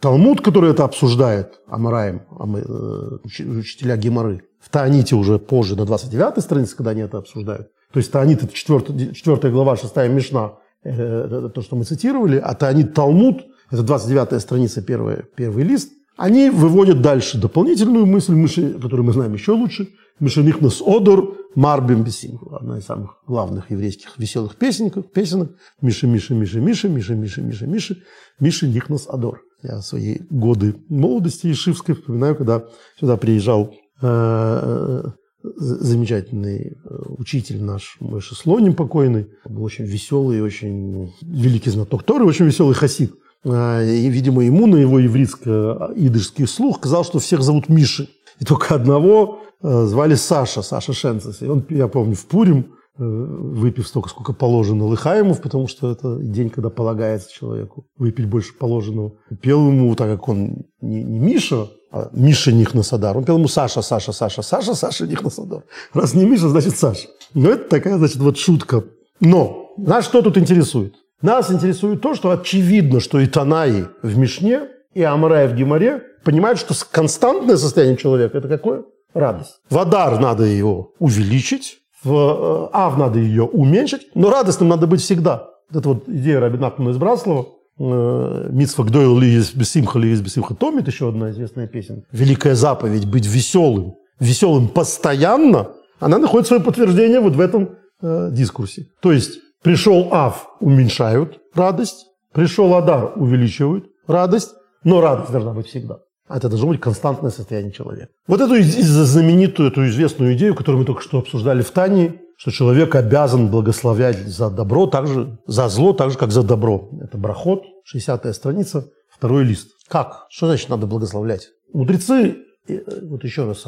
Талмуд, 0.00 0.40
который 0.40 0.70
это 0.70 0.84
обсуждает, 0.84 1.60
Амараем, 1.68 2.22
э, 2.30 3.18
учителя 3.44 3.96
Геморы, 3.96 4.42
в 4.60 4.68
Тааните 4.68 5.16
уже 5.16 5.38
позже, 5.38 5.76
на 5.76 5.82
29-й 5.82 6.42
странице, 6.42 6.76
когда 6.76 6.90
они 6.90 7.00
это 7.02 7.18
обсуждают. 7.18 7.68
То 7.92 7.98
есть 7.98 8.10
Таанит– 8.10 8.42
это 8.44 8.52
4, 8.52 9.12
4 9.12 9.52
глава, 9.52 9.76
6 9.76 9.96
Мишна, 10.08 10.54
э, 10.84 11.50
то, 11.54 11.62
что 11.62 11.76
мы 11.76 11.84
цитировали, 11.84 12.36
а 12.36 12.54
Таанит 12.54 12.94
Талмуд– 12.94 13.46
это 13.70 13.82
29-я 13.82 14.40
страница, 14.40 14.82
первый, 14.82 15.24
первый 15.36 15.64
лист. 15.64 15.92
Они 16.16 16.50
выводят 16.50 17.00
дальше 17.00 17.38
дополнительную 17.38 18.06
мысль, 18.06 18.34
мыши, 18.34 18.74
которую 18.74 19.04
мы 19.04 19.12
знаем 19.12 19.32
еще 19.32 19.52
лучше. 19.52 19.88
Мишенихнус 20.20 20.82
одор 20.86 21.36
марбим 21.54 22.04
бесим. 22.04 22.38
Одна 22.50 22.78
из 22.78 22.84
самых 22.84 23.16
главных 23.26 23.70
еврейских 23.70 24.18
веселых 24.18 24.56
песенок. 24.56 25.10
песенок. 25.10 25.52
Миша, 25.80 26.06
Миша, 26.06 26.34
Миша, 26.34 26.60
Миша, 26.60 26.88
Миша, 26.88 27.14
Миша, 27.14 27.42
Миша, 27.42 27.66
Миша, 27.66 27.96
Миша 28.38 28.66
Нихнус 28.66 29.08
Адор. 29.08 29.40
Я 29.62 29.80
свои 29.80 30.18
годы 30.28 30.76
молодости 30.88 31.50
Ишивской 31.50 31.94
вспоминаю, 31.94 32.36
когда 32.36 32.64
сюда 33.00 33.16
приезжал 33.16 33.74
э, 34.02 35.02
замечательный 35.42 36.76
э, 36.84 36.96
учитель 37.18 37.62
наш, 37.62 37.96
Мойша 38.00 38.34
Слоним 38.34 38.74
покойный. 38.74 39.28
Был 39.44 39.64
очень 39.64 39.84
веселый, 39.84 40.42
очень 40.42 41.12
великий 41.22 41.70
знаток 41.70 42.02
Торы, 42.02 42.24
очень 42.24 42.46
веселый 42.46 42.74
хасид. 42.74 43.14
А, 43.44 43.82
и, 43.82 44.08
видимо, 44.08 44.44
ему 44.44 44.66
на 44.66 44.76
его 44.76 45.00
еврейско-идышский 45.00 46.46
слух 46.46 46.78
сказал, 46.78 47.04
что 47.04 47.18
всех 47.18 47.42
зовут 47.42 47.68
Миши. 47.68 48.08
И 48.38 48.44
только 48.44 48.74
одного 48.74 49.40
э, 49.62 49.84
звали 49.86 50.14
Саша, 50.14 50.62
Саша 50.62 50.92
Шенцес. 50.92 51.42
И 51.42 51.46
он, 51.46 51.64
я 51.70 51.88
помню, 51.88 52.14
в 52.14 52.24
Пурим, 52.26 52.74
э, 52.98 53.04
выпив 53.04 53.86
столько, 53.86 54.08
сколько 54.08 54.32
положено 54.32 54.86
Лыхаемов, 54.86 55.42
потому 55.42 55.66
что 55.66 55.90
это 55.90 56.18
день, 56.18 56.50
когда 56.50 56.70
полагается 56.70 57.32
человеку 57.32 57.86
выпить 57.96 58.26
больше 58.26 58.54
положенного, 58.54 59.14
пел 59.40 59.68
ему, 59.68 59.94
так 59.96 60.08
как 60.08 60.28
он 60.28 60.66
не, 60.80 61.02
не 61.02 61.18
Миша, 61.18 61.68
Миша 62.12 62.52
Нихнасадар. 62.52 63.16
Он 63.16 63.24
пел 63.24 63.36
ему 63.36 63.48
Саша, 63.48 63.82
Саша, 63.82 64.12
Саша, 64.12 64.42
Саша, 64.42 64.74
Саша 64.74 65.06
Нихнасадар. 65.06 65.62
Раз 65.94 66.14
не 66.14 66.24
Миша, 66.24 66.48
значит 66.48 66.76
Саша. 66.76 67.08
Но 67.34 67.50
это 67.50 67.68
такая, 67.68 67.98
значит, 67.98 68.16
вот 68.16 68.38
шутка. 68.38 68.84
Но 69.20 69.72
нас 69.76 70.04
что 70.04 70.22
тут 70.22 70.36
интересует? 70.38 70.94
Нас 71.20 71.50
интересует 71.50 72.00
то, 72.00 72.14
что 72.14 72.30
очевидно, 72.30 73.00
что 73.00 73.20
и 73.20 73.26
Танаи 73.26 73.86
в 74.02 74.18
Мишне, 74.18 74.62
и 74.92 75.02
Амарай 75.02 75.46
в 75.48 75.54
Гимаре 75.54 76.02
понимают, 76.24 76.58
что 76.58 76.74
константное 76.90 77.56
состояние 77.56 77.96
человека– 77.96 78.38
это 78.38 78.48
какое? 78.48 78.84
Радость. 79.14 79.60
В 79.70 79.78
Адар 79.78 80.18
надо 80.18 80.44
его 80.44 80.92
увеличить, 80.98 81.78
в 82.02 82.12
э, 82.12 82.68
Ав 82.72 82.96
надо 82.98 83.18
ее 83.18 83.44
уменьшить, 83.44 84.08
но 84.14 84.30
радостным 84.30 84.68
надо 84.68 84.86
быть 84.86 85.00
всегда. 85.00 85.50
Это 85.72 85.88
вот 85.88 86.08
идея 86.08 86.40
Рабинатуна 86.40 86.90
из 86.90 86.96
Браслова, 86.96 87.46
э, 87.78 88.48
Митсва 88.50 88.84
Гдойл 88.84 89.18
ли 89.18 89.34
из 89.34 89.52
Бесимха 89.52 89.98
ли 89.98 90.12
из 90.12 90.20
Бесимха 90.20 90.54
Томит, 90.54 90.86
еще 90.86 91.08
одна 91.08 91.30
известная 91.30 91.66
песня. 91.66 92.02
Великая 92.12 92.54
заповедь 92.54 93.06
быть 93.06 93.26
веселым, 93.26 93.94
веселым 94.20 94.68
постоянно, 94.68 95.72
она 96.00 96.18
находит 96.18 96.48
свое 96.48 96.62
подтверждение 96.62 97.20
вот 97.20 97.34
в 97.34 97.40
этом 97.40 97.76
э, 98.02 98.30
дискурсе. 98.32 98.86
То 99.00 99.12
есть 99.12 99.38
Пришел 99.62 100.08
Ав, 100.10 100.48
уменьшают 100.60 101.38
радость. 101.54 102.06
Пришел 102.32 102.74
Адар, 102.74 103.12
увеличивают 103.14 103.86
радость. 104.08 104.50
Но 104.82 105.00
радость 105.00 105.30
должна 105.30 105.52
быть 105.52 105.68
всегда. 105.68 105.98
А 106.28 106.38
это 106.38 106.48
должно 106.48 106.68
быть 106.68 106.80
константное 106.80 107.30
состояние 107.30 107.72
человека. 107.72 108.08
Вот 108.26 108.40
эту 108.40 108.60
знаменитую, 108.60 109.70
эту 109.70 109.86
известную 109.86 110.34
идею, 110.34 110.56
которую 110.56 110.80
мы 110.80 110.84
только 110.84 111.02
что 111.02 111.18
обсуждали 111.18 111.62
в 111.62 111.70
Тане, 111.70 112.20
что 112.42 112.50
человек 112.50 112.96
обязан 112.96 113.52
благословлять 113.52 114.18
за 114.26 114.50
добро, 114.50 114.88
так 114.88 115.06
же, 115.06 115.38
за 115.46 115.68
зло, 115.68 115.92
так 115.92 116.10
же, 116.10 116.18
как 116.18 116.32
за 116.32 116.42
добро. 116.42 116.90
Это 117.00 117.16
брахот, 117.16 117.62
60-я 117.94 118.32
страница, 118.32 118.88
второй 119.08 119.44
лист. 119.44 119.68
Как? 119.86 120.26
Что 120.28 120.48
значит 120.48 120.68
надо 120.68 120.88
благословлять? 120.88 121.50
Мудрецы, 121.72 122.38
э, 122.66 122.80
вот 123.04 123.22
еще 123.22 123.44
раз 123.44 123.64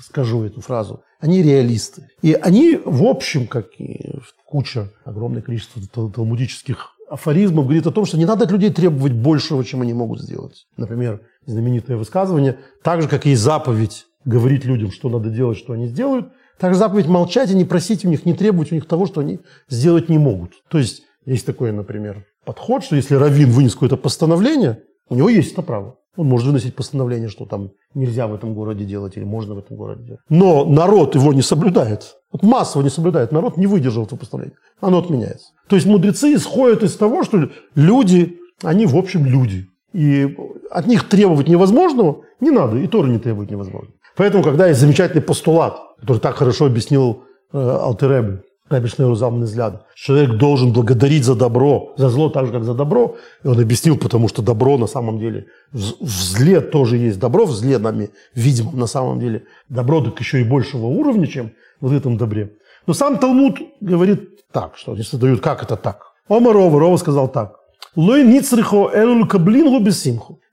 скажу 0.00 0.42
эту 0.42 0.60
фразу, 0.60 1.04
они 1.20 1.44
реалисты. 1.44 2.08
И 2.20 2.32
они, 2.32 2.80
в 2.84 3.04
общем, 3.04 3.46
как 3.46 3.66
и 3.78 4.16
куча, 4.44 4.90
огромное 5.04 5.40
количество 5.40 5.80
талмудических 6.10 6.96
афоризмов 7.08 7.66
говорит 7.66 7.86
о 7.86 7.92
том, 7.92 8.04
что 8.04 8.18
не 8.18 8.24
надо 8.24 8.46
от 8.46 8.50
людей 8.50 8.72
требовать 8.72 9.12
большего, 9.12 9.64
чем 9.64 9.82
они 9.82 9.92
могут 9.92 10.20
сделать. 10.20 10.66
Например, 10.76 11.20
знаменитое 11.46 11.96
высказывание, 11.96 12.58
так 12.82 13.00
же, 13.00 13.08
как 13.08 13.26
и 13.26 13.36
заповедь 13.36 14.06
говорить 14.24 14.64
людям, 14.64 14.90
что 14.90 15.08
надо 15.08 15.30
делать, 15.30 15.56
что 15.56 15.72
они 15.72 15.86
сделают, 15.86 16.32
так 16.58 16.74
же 16.74 16.78
заповедь 16.78 17.06
молчать 17.06 17.50
и 17.50 17.54
не 17.54 17.64
просить 17.64 18.04
у 18.04 18.08
них, 18.08 18.26
не 18.26 18.34
требовать 18.34 18.72
у 18.72 18.74
них 18.74 18.86
того, 18.86 19.06
что 19.06 19.20
они 19.20 19.40
сделать 19.68 20.08
не 20.08 20.18
могут. 20.18 20.52
То 20.68 20.78
есть, 20.78 21.02
есть 21.24 21.46
такой, 21.46 21.72
например, 21.72 22.24
подход, 22.44 22.84
что 22.84 22.96
если 22.96 23.14
раввин 23.14 23.50
вынес 23.50 23.74
какое-то 23.74 23.96
постановление, 23.96 24.82
у 25.08 25.14
него 25.14 25.28
есть 25.28 25.52
это 25.52 25.62
право. 25.62 25.96
Он 26.16 26.26
может 26.26 26.48
выносить 26.48 26.74
постановление, 26.74 27.28
что 27.28 27.46
там 27.46 27.70
нельзя 27.94 28.26
в 28.26 28.34
этом 28.34 28.52
городе 28.52 28.84
делать 28.84 29.16
или 29.16 29.24
можно 29.24 29.54
в 29.54 29.58
этом 29.58 29.76
городе 29.76 30.02
делать. 30.02 30.20
Но 30.28 30.64
народ 30.64 31.14
его 31.14 31.32
не 31.32 31.42
соблюдает. 31.42 32.16
Вот 32.32 32.42
массово 32.42 32.82
не 32.82 32.90
соблюдает. 32.90 33.30
Народ 33.30 33.56
не 33.56 33.68
выдержал 33.68 34.04
этого 34.04 34.18
постановления. 34.18 34.56
Оно 34.80 34.98
отменяется. 34.98 35.52
То 35.68 35.76
есть 35.76 35.86
мудрецы 35.86 36.34
исходят 36.34 36.82
из 36.82 36.96
того, 36.96 37.22
что 37.22 37.50
люди, 37.76 38.38
они 38.64 38.86
в 38.86 38.96
общем 38.96 39.26
люди. 39.26 39.68
И 39.92 40.36
от 40.70 40.86
них 40.86 41.08
требовать 41.08 41.48
невозможного 41.48 42.24
не 42.40 42.50
надо, 42.50 42.78
и 42.78 42.86
Тора 42.88 43.06
не 43.06 43.18
требует 43.18 43.50
невозможного. 43.50 43.94
Поэтому, 44.16 44.42
когда 44.42 44.66
есть 44.66 44.80
замечательный 44.80 45.22
постулат, 45.22 45.78
который 46.00 46.18
так 46.18 46.36
хорошо 46.36 46.66
объяснил 46.66 47.24
э, 47.52 47.58
Алтеребе, 47.58 48.42
Рабишнеру 48.68 49.14
Залман 49.14 49.44
взгляда. 49.44 49.86
Человек 49.94 50.36
должен 50.36 50.72
благодарить 50.72 51.24
за 51.24 51.34
добро, 51.34 51.94
за 51.96 52.08
зло 52.10 52.28
так 52.28 52.46
же, 52.46 52.52
как 52.52 52.64
за 52.64 52.74
добро. 52.74 53.16
И 53.42 53.48
он 53.48 53.58
объяснил, 53.58 53.96
потому 53.96 54.28
что 54.28 54.42
добро 54.42 54.76
на 54.76 54.86
самом 54.86 55.18
деле, 55.18 55.46
в 55.72 56.08
зле 56.08 56.60
тоже 56.60 56.98
есть 56.98 57.18
добро, 57.18 57.46
в 57.46 57.52
зле 57.52 57.78
нами 57.78 58.10
видимо 58.34 58.72
на 58.72 58.86
самом 58.86 59.20
деле 59.20 59.44
добро 59.68 60.02
так 60.02 60.18
еще 60.20 60.40
и 60.40 60.44
большего 60.44 60.86
уровня, 60.86 61.26
чем 61.26 61.52
в 61.80 61.92
этом 61.92 62.16
добре. 62.16 62.52
Но 62.86 62.94
сам 62.94 63.18
Талмуд 63.18 63.58
говорит 63.80 64.50
так, 64.52 64.76
что 64.76 64.92
они 64.92 65.02
задают, 65.02 65.40
как 65.40 65.62
это 65.62 65.76
так. 65.76 66.02
Омар 66.28 66.54
Рова, 66.54 66.78
Рова 66.78 66.96
сказал 66.98 67.28
так. 67.28 67.56
Лой 67.96 68.22
ницрихо 68.22 68.90
элуль 68.92 69.26
каблингу. 69.26 69.84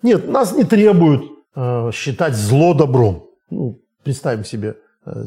Нет, 0.01 0.27
нас 0.29 0.55
не 0.55 0.63
требуют 0.63 1.23
э, 1.55 1.91
считать 1.93 2.35
зло 2.35 2.73
добром. 2.73 3.25
Ну, 3.49 3.79
представим 4.03 4.45
себе 4.45 4.77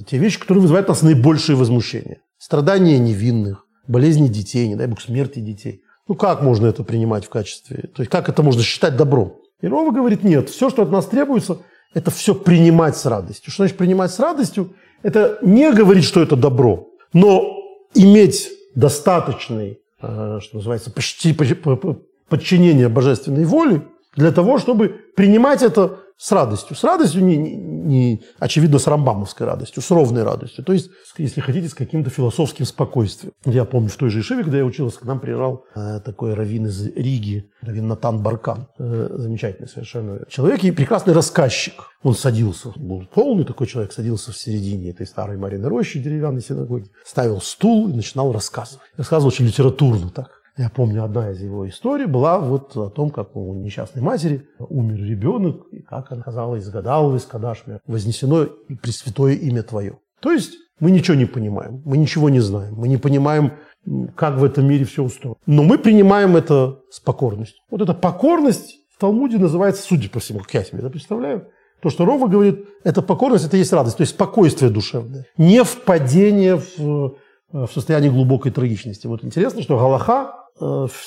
те 0.06 0.18
вещи, 0.18 0.38
которые 0.38 0.62
вызывают 0.62 0.88
у 0.88 0.92
нас 0.92 1.02
наибольшее 1.02 1.56
возмущение. 1.56 2.20
Страдания 2.38 2.98
невинных, 2.98 3.66
болезни 3.86 4.28
детей, 4.28 4.68
не 4.68 4.76
дай 4.76 4.86
бог 4.86 5.00
смерти 5.00 5.40
детей. 5.40 5.82
Ну 6.08 6.14
как 6.14 6.42
можно 6.42 6.66
это 6.66 6.84
принимать 6.84 7.24
в 7.24 7.28
качестве, 7.28 7.90
то 7.94 8.02
есть 8.02 8.10
как 8.10 8.28
это 8.28 8.42
можно 8.42 8.62
считать 8.62 8.96
добром? 8.96 9.36
И 9.60 9.66
говорит, 9.66 10.22
нет, 10.22 10.48
все, 10.48 10.70
что 10.70 10.82
от 10.82 10.90
нас 10.90 11.06
требуется, 11.06 11.58
это 11.94 12.10
все 12.10 12.34
принимать 12.34 12.96
с 12.96 13.06
радостью. 13.06 13.50
Что 13.52 13.64
значит 13.64 13.76
принимать 13.76 14.12
с 14.12 14.18
радостью? 14.18 14.74
Это 15.02 15.38
не 15.42 15.72
говорить, 15.72 16.04
что 16.04 16.22
это 16.22 16.36
добро, 16.36 16.88
но 17.12 17.56
иметь 17.94 18.50
достаточный, 18.74 19.80
э, 20.00 20.38
что 20.40 20.56
называется, 20.56 20.90
почти 20.90 21.32
подчинение 22.28 22.88
божественной 22.88 23.44
воле 23.44 23.82
для 24.18 24.32
того, 24.32 24.58
чтобы 24.58 24.88
принимать 25.16 25.62
это 25.62 26.00
с 26.16 26.32
радостью. 26.32 26.74
С 26.74 26.82
радостью, 26.82 27.24
не, 27.24 27.36
не, 27.36 27.52
не 27.54 28.22
очевидно, 28.40 28.80
с 28.80 28.88
рамбамовской 28.88 29.46
радостью, 29.46 29.80
с 29.80 29.90
ровной 29.92 30.24
радостью. 30.24 30.64
То 30.64 30.72
есть, 30.72 30.90
если 31.16 31.40
хотите, 31.40 31.68
с 31.68 31.74
каким-то 31.74 32.10
философским 32.10 32.64
спокойствием. 32.64 33.32
Я 33.44 33.64
помню, 33.64 33.88
в 33.88 33.96
той 33.96 34.10
же 34.10 34.20
Ишеве, 34.20 34.42
когда 34.42 34.58
я 34.58 34.64
учился, 34.64 34.98
к 34.98 35.04
нам 35.04 35.20
приезжал 35.20 35.64
э, 35.76 36.00
такой 36.04 36.34
раввин 36.34 36.66
из 36.66 36.84
Риги, 36.88 37.48
раввин 37.62 37.86
Натан 37.86 38.20
Баркан. 38.20 38.66
Э, 38.80 39.08
замечательный 39.12 39.68
совершенно 39.68 40.24
человек 40.28 40.64
и 40.64 40.72
прекрасный 40.72 41.14
рассказчик. 41.14 41.74
Он 42.02 42.14
садился, 42.14 42.72
был 42.74 43.06
полный 43.14 43.44
такой 43.44 43.68
человек, 43.68 43.92
садился 43.92 44.32
в 44.32 44.36
середине 44.36 44.90
этой 44.90 45.06
старой 45.06 45.36
Марины 45.36 45.68
Рощи, 45.68 46.00
деревянной 46.00 46.42
синагоги, 46.42 46.90
ставил 47.04 47.40
стул 47.40 47.88
и 47.88 47.92
начинал 47.92 48.32
рассказывать. 48.32 48.82
Рассказывал 48.96 49.28
очень 49.28 49.46
литературно 49.46 50.10
так. 50.10 50.37
Я 50.58 50.70
помню, 50.70 51.04
одна 51.04 51.30
из 51.30 51.40
его 51.40 51.68
историй 51.68 52.06
была 52.06 52.40
вот 52.40 52.76
о 52.76 52.90
том, 52.90 53.10
как 53.10 53.36
у 53.36 53.54
несчастной 53.54 54.02
матери 54.02 54.48
умер 54.58 54.96
ребенок, 55.04 55.68
и 55.70 55.78
как 55.82 56.10
она 56.10 56.22
сказала, 56.22 56.58
изгадалась, 56.58 57.24
кадашме, 57.24 57.78
вознесено 57.86 58.42
и 58.42 58.74
пресвятое 58.74 59.34
имя 59.34 59.62
Твое. 59.62 60.00
То 60.20 60.32
есть 60.32 60.54
мы 60.80 60.90
ничего 60.90 61.16
не 61.16 61.26
понимаем, 61.26 61.80
мы 61.84 61.96
ничего 61.96 62.28
не 62.28 62.40
знаем, 62.40 62.74
мы 62.74 62.88
не 62.88 62.96
понимаем, 62.96 63.52
как 64.16 64.38
в 64.38 64.44
этом 64.44 64.66
мире 64.66 64.84
все 64.84 65.04
устроено. 65.04 65.36
Но 65.46 65.62
мы 65.62 65.78
принимаем 65.78 66.36
это 66.36 66.80
с 66.90 66.98
покорностью. 66.98 67.62
Вот 67.70 67.80
эта 67.80 67.94
покорность 67.94 68.78
в 68.96 69.00
Талмуде 69.00 69.38
называется, 69.38 69.82
судя 69.82 70.10
по 70.10 70.18
всему, 70.18 70.40
как 70.40 70.54
я 70.54 70.64
себе 70.64 70.80
это 70.80 70.90
представляю, 70.90 71.46
то, 71.80 71.88
что 71.88 72.04
Рова 72.04 72.26
говорит, 72.26 72.66
это 72.82 73.00
покорность, 73.00 73.46
это 73.46 73.56
есть 73.56 73.72
радость, 73.72 73.98
то 73.98 74.00
есть 74.00 74.12
спокойствие 74.12 74.72
душевное, 74.72 75.26
не 75.36 75.62
впадение 75.62 76.56
в, 76.56 77.14
в 77.52 77.68
состояние 77.72 78.10
глубокой 78.10 78.50
трагичности. 78.50 79.06
Вот 79.06 79.22
интересно, 79.22 79.62
что 79.62 79.78
Галаха 79.78 80.32
Э, 80.32 80.47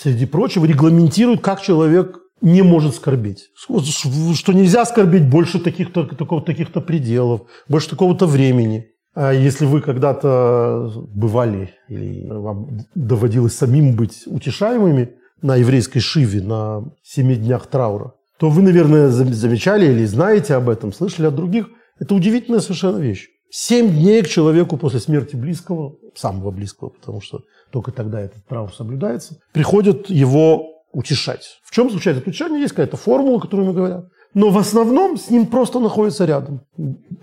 среди 0.01 0.25
прочего, 0.25 0.65
регламентирует, 0.65 1.41
как 1.41 1.61
человек 1.61 2.19
не 2.41 2.61
может 2.61 2.95
скорбеть. 2.95 3.49
Что 3.55 4.53
нельзя 4.53 4.85
скорбеть 4.85 5.29
больше 5.29 5.59
таких-то 5.59 6.05
таких 6.41 6.71
пределов, 6.85 7.41
больше 7.67 7.89
такого-то 7.89 8.25
времени. 8.25 8.87
А 9.13 9.33
если 9.33 9.65
вы 9.65 9.81
когда-то 9.81 10.89
бывали 11.13 11.73
или 11.89 12.27
вам 12.27 12.79
доводилось 12.95 13.53
самим 13.53 13.95
быть 13.95 14.23
утешаемыми 14.25 15.09
на 15.41 15.57
еврейской 15.57 15.99
шиве 15.99 16.41
на 16.41 16.83
семи 17.03 17.35
днях 17.35 17.67
траура, 17.67 18.13
то 18.39 18.49
вы, 18.49 18.61
наверное, 18.61 19.09
замечали 19.09 19.91
или 19.91 20.05
знаете 20.05 20.55
об 20.55 20.69
этом, 20.69 20.93
слышали 20.93 21.27
от 21.27 21.35
других. 21.35 21.69
Это 21.99 22.15
удивительная 22.15 22.61
совершенно 22.61 22.97
вещь. 22.97 23.27
Семь 23.53 23.91
дней 23.91 24.21
к 24.23 24.29
человеку 24.29 24.77
после 24.77 25.01
смерти 25.01 25.35
близкого, 25.35 25.95
самого 26.15 26.51
близкого, 26.51 26.87
потому 26.89 27.19
что 27.19 27.41
только 27.69 27.91
тогда 27.91 28.21
этот 28.21 28.45
траур 28.47 28.73
соблюдается, 28.73 29.39
приходят 29.51 30.09
его 30.09 30.83
утешать. 30.93 31.59
В 31.65 31.71
чем 31.71 31.89
заключается 31.89 32.23
утешение? 32.25 32.61
Есть 32.61 32.73
какая-то 32.73 32.95
формула, 32.95 33.39
которую 33.39 33.67
мы 33.67 33.73
говорят. 33.73 34.05
Но 34.33 34.51
в 34.51 34.57
основном 34.57 35.17
с 35.17 35.29
ним 35.29 35.47
просто 35.47 35.79
находится 35.79 36.23
рядом. 36.23 36.61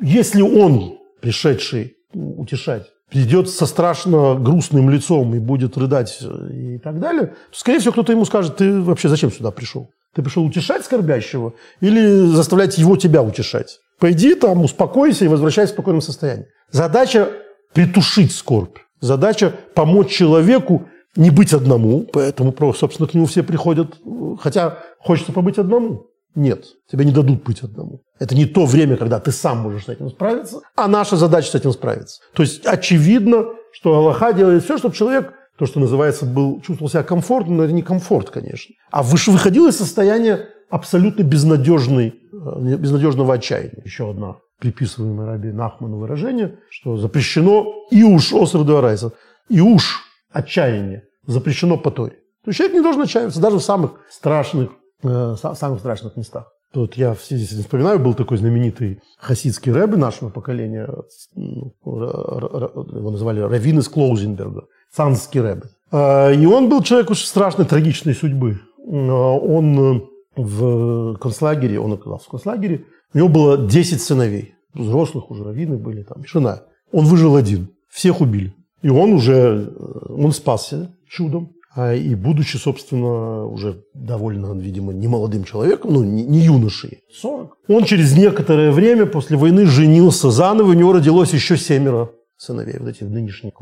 Если 0.02 0.42
он, 0.42 0.98
пришедший 1.22 1.96
утешать, 2.12 2.86
придет 3.08 3.48
со 3.48 3.64
страшно 3.64 4.34
грустным 4.34 4.90
лицом 4.90 5.34
и 5.34 5.38
будет 5.38 5.78
рыдать 5.78 6.18
и 6.52 6.78
так 6.78 7.00
далее, 7.00 7.28
то, 7.28 7.58
скорее 7.58 7.78
всего, 7.78 7.92
кто-то 7.92 8.12
ему 8.12 8.26
скажет, 8.26 8.58
ты 8.58 8.82
вообще 8.82 9.08
зачем 9.08 9.32
сюда 9.32 9.50
пришел? 9.50 9.88
Ты 10.14 10.22
пришел 10.22 10.44
утешать 10.44 10.84
скорбящего 10.84 11.54
или 11.80 12.26
заставлять 12.26 12.76
его 12.76 12.98
тебя 12.98 13.22
утешать? 13.22 13.80
Пойди 13.98 14.34
там, 14.34 14.62
успокойся 14.62 15.24
и 15.24 15.28
возвращайся 15.28 15.72
в 15.72 15.74
спокойном 15.74 16.00
состоянии. 16.00 16.46
Задача 16.70 17.28
притушить 17.72 18.32
скорбь. 18.32 18.78
Задача 19.00 19.54
помочь 19.74 20.10
человеку 20.10 20.88
не 21.16 21.30
быть 21.30 21.52
одному, 21.52 22.06
поэтому, 22.12 22.54
собственно, 22.74 23.08
к 23.08 23.14
нему 23.14 23.26
все 23.26 23.42
приходят, 23.42 23.98
хотя 24.40 24.78
хочется 24.98 25.32
побыть 25.32 25.58
одному. 25.58 26.06
Нет, 26.34 26.66
тебе 26.90 27.04
не 27.04 27.12
дадут 27.12 27.42
быть 27.42 27.62
одному. 27.62 28.02
Это 28.18 28.36
не 28.36 28.46
то 28.46 28.66
время, 28.66 28.96
когда 28.96 29.18
ты 29.18 29.32
сам 29.32 29.58
можешь 29.58 29.86
с 29.86 29.88
этим 29.88 30.10
справиться, 30.10 30.60
а 30.76 30.86
наша 30.86 31.16
задача 31.16 31.50
с 31.50 31.54
этим 31.54 31.72
справиться. 31.72 32.20
То 32.34 32.42
есть 32.42 32.64
очевидно, 32.64 33.46
что 33.72 33.96
Аллаха 33.96 34.32
делает 34.32 34.62
все, 34.62 34.78
чтобы 34.78 34.94
человек, 34.94 35.32
то, 35.58 35.66
что 35.66 35.80
называется, 35.80 36.24
был, 36.24 36.60
чувствовал 36.60 36.90
себя 36.90 37.02
комфортно, 37.02 37.56
но 37.56 37.64
это 37.64 37.72
не 37.72 37.82
комфорт, 37.82 38.30
конечно, 38.30 38.74
а 38.92 39.02
выходил 39.02 39.66
из 39.66 39.76
состояния 39.76 40.48
абсолютно 40.70 41.22
безнадежной, 41.22 42.14
э, 42.32 42.76
безнадежного 42.76 43.34
отчаяния. 43.34 43.82
Еще 43.84 44.10
одна 44.10 44.36
приписываемое 44.58 45.26
Раби 45.26 45.52
Нахману 45.52 45.98
выражение, 45.98 46.58
что 46.70 46.96
запрещено 46.96 47.66
и 47.90 48.02
уж 48.02 48.32
оср 48.32 48.64
дуарайса, 48.64 49.12
и 49.48 49.60
уж 49.60 50.00
отчаяние 50.30 51.04
запрещено 51.26 51.76
по 51.76 51.90
Торе. 51.90 52.16
То 52.44 52.50
есть 52.50 52.58
человек 52.58 52.76
не 52.76 52.82
должен 52.82 53.02
отчаиваться 53.02 53.40
даже 53.40 53.58
в 53.58 53.62
самых 53.62 53.92
страшных, 54.10 54.70
э, 55.02 55.36
самых 55.54 55.80
страшных 55.80 56.16
местах. 56.16 56.46
Тут 56.72 56.94
я 56.94 57.14
в 57.14 57.22
связи 57.22 57.46
с 57.46 57.52
этим 57.52 57.62
вспоминаю, 57.62 57.98
был 57.98 58.14
такой 58.14 58.36
знаменитый 58.36 59.00
хасидский 59.18 59.72
рэбби 59.72 59.96
нашего 59.96 60.28
поколения, 60.28 60.88
ну, 61.34 61.72
его 61.82 63.10
называли 63.10 63.40
Равин 63.40 63.78
из 63.78 63.88
Клоузенберга, 63.88 64.64
цанский 64.92 65.40
рэбби. 65.40 65.66
Э, 65.92 66.34
и 66.34 66.44
он 66.46 66.68
был 66.68 66.82
человек 66.82 67.10
очень 67.10 67.26
страшной, 67.26 67.66
трагичной 67.66 68.14
судьбы. 68.14 68.60
Он 68.86 70.08
в 70.42 71.16
концлагере, 71.18 71.80
он 71.80 71.92
оказался 71.92 72.26
в 72.26 72.30
концлагере, 72.30 72.84
у 73.14 73.18
него 73.18 73.28
было 73.28 73.58
10 73.58 74.00
сыновей, 74.00 74.54
взрослых 74.74 75.30
уже 75.30 75.44
раввины 75.44 75.76
были, 75.76 76.02
там, 76.02 76.24
жена. 76.26 76.62
Он 76.92 77.04
выжил 77.04 77.36
один, 77.36 77.70
всех 77.88 78.20
убили. 78.20 78.54
И 78.82 78.88
он 78.88 79.12
уже, 79.12 79.32
э, 79.32 80.12
он 80.12 80.32
спасся 80.32 80.94
чудом. 81.08 81.52
А 81.74 81.94
и 81.94 82.14
будучи, 82.14 82.56
собственно, 82.56 83.46
уже 83.46 83.84
довольно, 83.94 84.52
видимо, 84.58 84.92
немолодым 84.92 85.44
человеком, 85.44 85.92
ну, 85.92 86.02
не, 86.02 86.24
не 86.24 86.40
юношей, 86.40 87.02
40, 87.20 87.56
он 87.68 87.84
через 87.84 88.16
некоторое 88.16 88.72
время 88.72 89.06
после 89.06 89.36
войны 89.36 89.66
женился 89.66 90.30
заново, 90.30 90.70
у 90.70 90.72
него 90.72 90.92
родилось 90.92 91.32
еще 91.32 91.56
семеро 91.56 92.10
сыновей. 92.36 92.78
Вот 92.78 92.88
эти 92.88 93.04
нынешние 93.04 93.52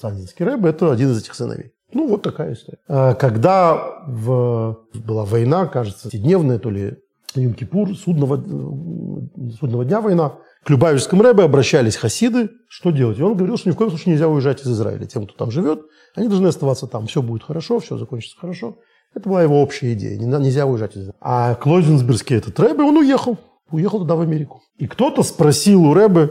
царзинские 0.00 0.48
рэбы– 0.48 0.68
это 0.70 0.90
один 0.90 1.10
из 1.10 1.18
этих 1.18 1.34
сыновей. 1.34 1.72
Ну, 1.94 2.08
вот 2.08 2.22
такая 2.22 2.54
история. 2.54 2.78
А 2.88 3.14
когда 3.14 4.02
в, 4.06 4.78
была 4.94 5.24
война, 5.24 5.66
кажется, 5.66 6.10
дневная, 6.10 6.58
то 6.58 6.70
ли 6.70 6.96
Юм-Кипур, 7.34 7.96
судного, 7.96 8.36
судного 9.58 9.84
дня 9.84 10.00
война, 10.00 10.34
к 10.64 10.70
Любавичскому 10.70 11.22
рэбе 11.22 11.42
обращались 11.42 11.96
хасиды, 11.96 12.50
что 12.68 12.90
делать? 12.90 13.18
И 13.18 13.22
он 13.22 13.34
говорил, 13.34 13.56
что 13.56 13.68
ни 13.68 13.72
в 13.72 13.76
коем 13.76 13.90
случае 13.90 14.12
нельзя 14.12 14.28
уезжать 14.28 14.62
из 14.62 14.70
Израиля. 14.70 15.06
Тем, 15.06 15.26
кто 15.26 15.34
там 15.34 15.50
живет, 15.50 15.82
они 16.14 16.28
должны 16.28 16.46
оставаться 16.46 16.86
там. 16.86 17.06
Все 17.06 17.20
будет 17.20 17.42
хорошо, 17.42 17.80
все 17.80 17.98
закончится 17.98 18.38
хорошо. 18.38 18.76
Это 19.14 19.28
была 19.28 19.42
его 19.42 19.60
общая 19.60 19.92
идея. 19.94 20.18
Нельзя 20.18 20.66
уезжать 20.66 20.92
из 20.92 21.02
Израиля. 21.02 21.16
А 21.20 21.54
Клойзенсбергский 21.56 22.36
этот 22.36 22.58
рэбе, 22.60 22.82
он 22.82 22.96
уехал. 22.96 23.38
Уехал 23.70 23.98
туда, 23.98 24.14
в 24.14 24.20
Америку. 24.20 24.62
И 24.78 24.86
кто-то 24.86 25.22
спросил 25.22 25.84
у 25.84 25.94
рэбе, 25.94 26.30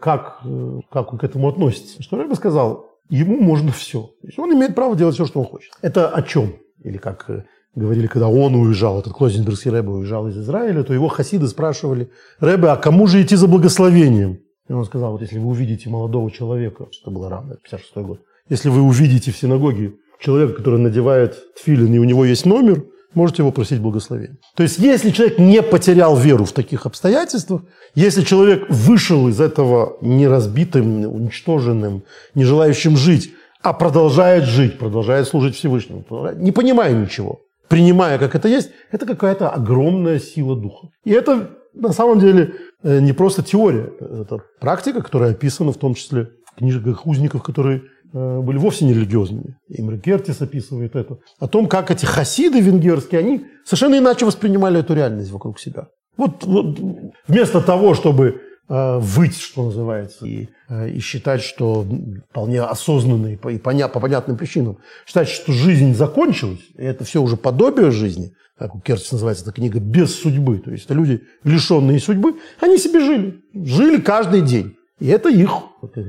как, 0.00 0.42
как 0.90 1.12
он 1.12 1.18
к 1.18 1.24
этому 1.24 1.48
относится. 1.48 2.02
Что 2.02 2.18
рэбе 2.18 2.34
сказал, 2.34 2.86
ему 3.16 3.40
можно 3.40 3.72
все. 3.72 4.02
То 4.20 4.26
есть 4.26 4.38
он 4.38 4.52
имеет 4.54 4.74
право 4.74 4.96
делать 4.96 5.14
все, 5.14 5.26
что 5.26 5.40
он 5.40 5.46
хочет. 5.46 5.72
Это 5.82 6.08
о 6.08 6.22
чем? 6.22 6.54
Или 6.82 6.96
как 6.96 7.28
э, 7.28 7.44
говорили, 7.74 8.06
когда 8.06 8.28
он 8.28 8.54
уезжал, 8.54 9.00
этот 9.00 9.12
Клозенбергский 9.12 9.70
Рэбе 9.70 9.90
уезжал 9.90 10.28
из 10.28 10.38
Израиля, 10.38 10.82
то 10.82 10.94
его 10.94 11.08
хасиды 11.08 11.46
спрашивали, 11.46 12.10
Рэбе, 12.40 12.68
а 12.68 12.76
кому 12.76 13.06
же 13.06 13.22
идти 13.22 13.36
за 13.36 13.48
благословением? 13.48 14.40
И 14.68 14.72
он 14.72 14.84
сказал, 14.86 15.12
вот 15.12 15.20
если 15.20 15.38
вы 15.38 15.48
увидите 15.48 15.90
молодого 15.90 16.30
человека, 16.30 16.86
что 16.90 17.10
было 17.10 17.28
рано, 17.28 17.56
56 17.62 17.96
год, 17.96 18.20
если 18.48 18.70
вы 18.70 18.80
увидите 18.80 19.30
в 19.30 19.36
синагоге 19.36 19.94
человека, 20.18 20.54
который 20.54 20.80
надевает 20.80 21.36
тфилин, 21.56 21.92
и 21.92 21.98
у 21.98 22.04
него 22.04 22.24
есть 22.24 22.46
номер, 22.46 22.84
можете 23.14 23.42
его 23.42 23.52
просить 23.52 23.80
благословения. 23.80 24.36
То 24.56 24.62
есть, 24.62 24.78
если 24.78 25.10
человек 25.10 25.38
не 25.38 25.62
потерял 25.62 26.16
веру 26.16 26.44
в 26.44 26.52
таких 26.52 26.86
обстоятельствах, 26.86 27.62
если 27.94 28.22
человек 28.22 28.66
вышел 28.68 29.28
из 29.28 29.40
этого 29.40 29.96
неразбитым, 30.00 31.04
уничтоженным, 31.04 32.04
не 32.34 32.44
желающим 32.44 32.96
жить, 32.96 33.32
а 33.62 33.72
продолжает 33.72 34.44
жить, 34.44 34.78
продолжает 34.78 35.28
служить 35.28 35.54
Всевышнему, 35.56 36.04
не 36.36 36.52
понимая 36.52 36.94
ничего, 36.94 37.40
принимая, 37.68 38.18
как 38.18 38.34
это 38.34 38.48
есть, 38.48 38.70
это 38.90 39.06
какая-то 39.06 39.48
огромная 39.48 40.18
сила 40.18 40.56
духа. 40.56 40.88
И 41.04 41.10
это 41.10 41.50
на 41.74 41.92
самом 41.92 42.20
деле 42.20 42.54
э, 42.82 43.00
не 43.00 43.12
просто 43.12 43.42
теория, 43.42 43.92
это 44.00 44.40
практика, 44.60 45.02
которая 45.02 45.30
описана 45.30 45.72
в 45.72 45.78
том 45.78 45.94
числе 45.94 46.30
в 46.44 46.58
книжках 46.58 47.06
узников, 47.06 47.42
которые 47.42 47.82
были 48.12 48.58
вовсе 48.58 48.84
не 48.84 48.92
религиозными. 48.92 49.56
Имре 49.68 49.96
Гертис 49.96 50.40
описывает 50.42 50.96
это. 50.96 51.18
О 51.38 51.48
том, 51.48 51.66
как 51.66 51.90
эти 51.90 52.04
хасиды 52.04 52.60
венгерские, 52.60 53.20
они 53.20 53.46
совершенно 53.64 53.98
иначе 53.98 54.26
воспринимали 54.26 54.80
эту 54.80 54.94
реальность 54.94 55.30
вокруг 55.30 55.58
себя. 55.58 55.88
Вот, 56.16 56.44
вот 56.44 56.78
вместо 57.26 57.60
того, 57.60 57.94
чтобы 57.94 58.40
э, 58.68 58.98
выть, 58.98 59.38
что 59.38 59.64
называется, 59.64 60.26
и, 60.26 60.48
э, 60.68 60.90
и 60.90 60.98
считать, 61.00 61.42
что 61.42 61.86
вполне 62.30 62.60
осознанно 62.60 63.28
и, 63.28 63.36
по, 63.36 63.48
и 63.48 63.58
поня, 63.58 63.88
по 63.88 63.98
понятным 63.98 64.36
причинам, 64.36 64.78
считать, 65.06 65.28
что 65.28 65.52
жизнь 65.52 65.94
закончилась, 65.94 66.60
и 66.76 66.82
это 66.82 67.04
все 67.04 67.22
уже 67.22 67.36
подобие 67.36 67.90
жизни, 67.90 68.32
как 68.58 68.74
у 68.74 68.80
Кертис 68.80 69.12
называется 69.12 69.44
эта 69.44 69.52
книга, 69.52 69.80
без 69.80 70.14
судьбы. 70.14 70.58
То 70.58 70.70
есть 70.70 70.84
это 70.84 70.94
люди, 70.94 71.22
лишенные 71.44 71.98
судьбы, 71.98 72.34
они 72.60 72.76
себе 72.78 73.00
жили. 73.00 73.40
Жили 73.54 74.00
каждый 74.00 74.42
день. 74.42 74.76
И 75.02 75.08
это 75.08 75.28
их, 75.30 75.50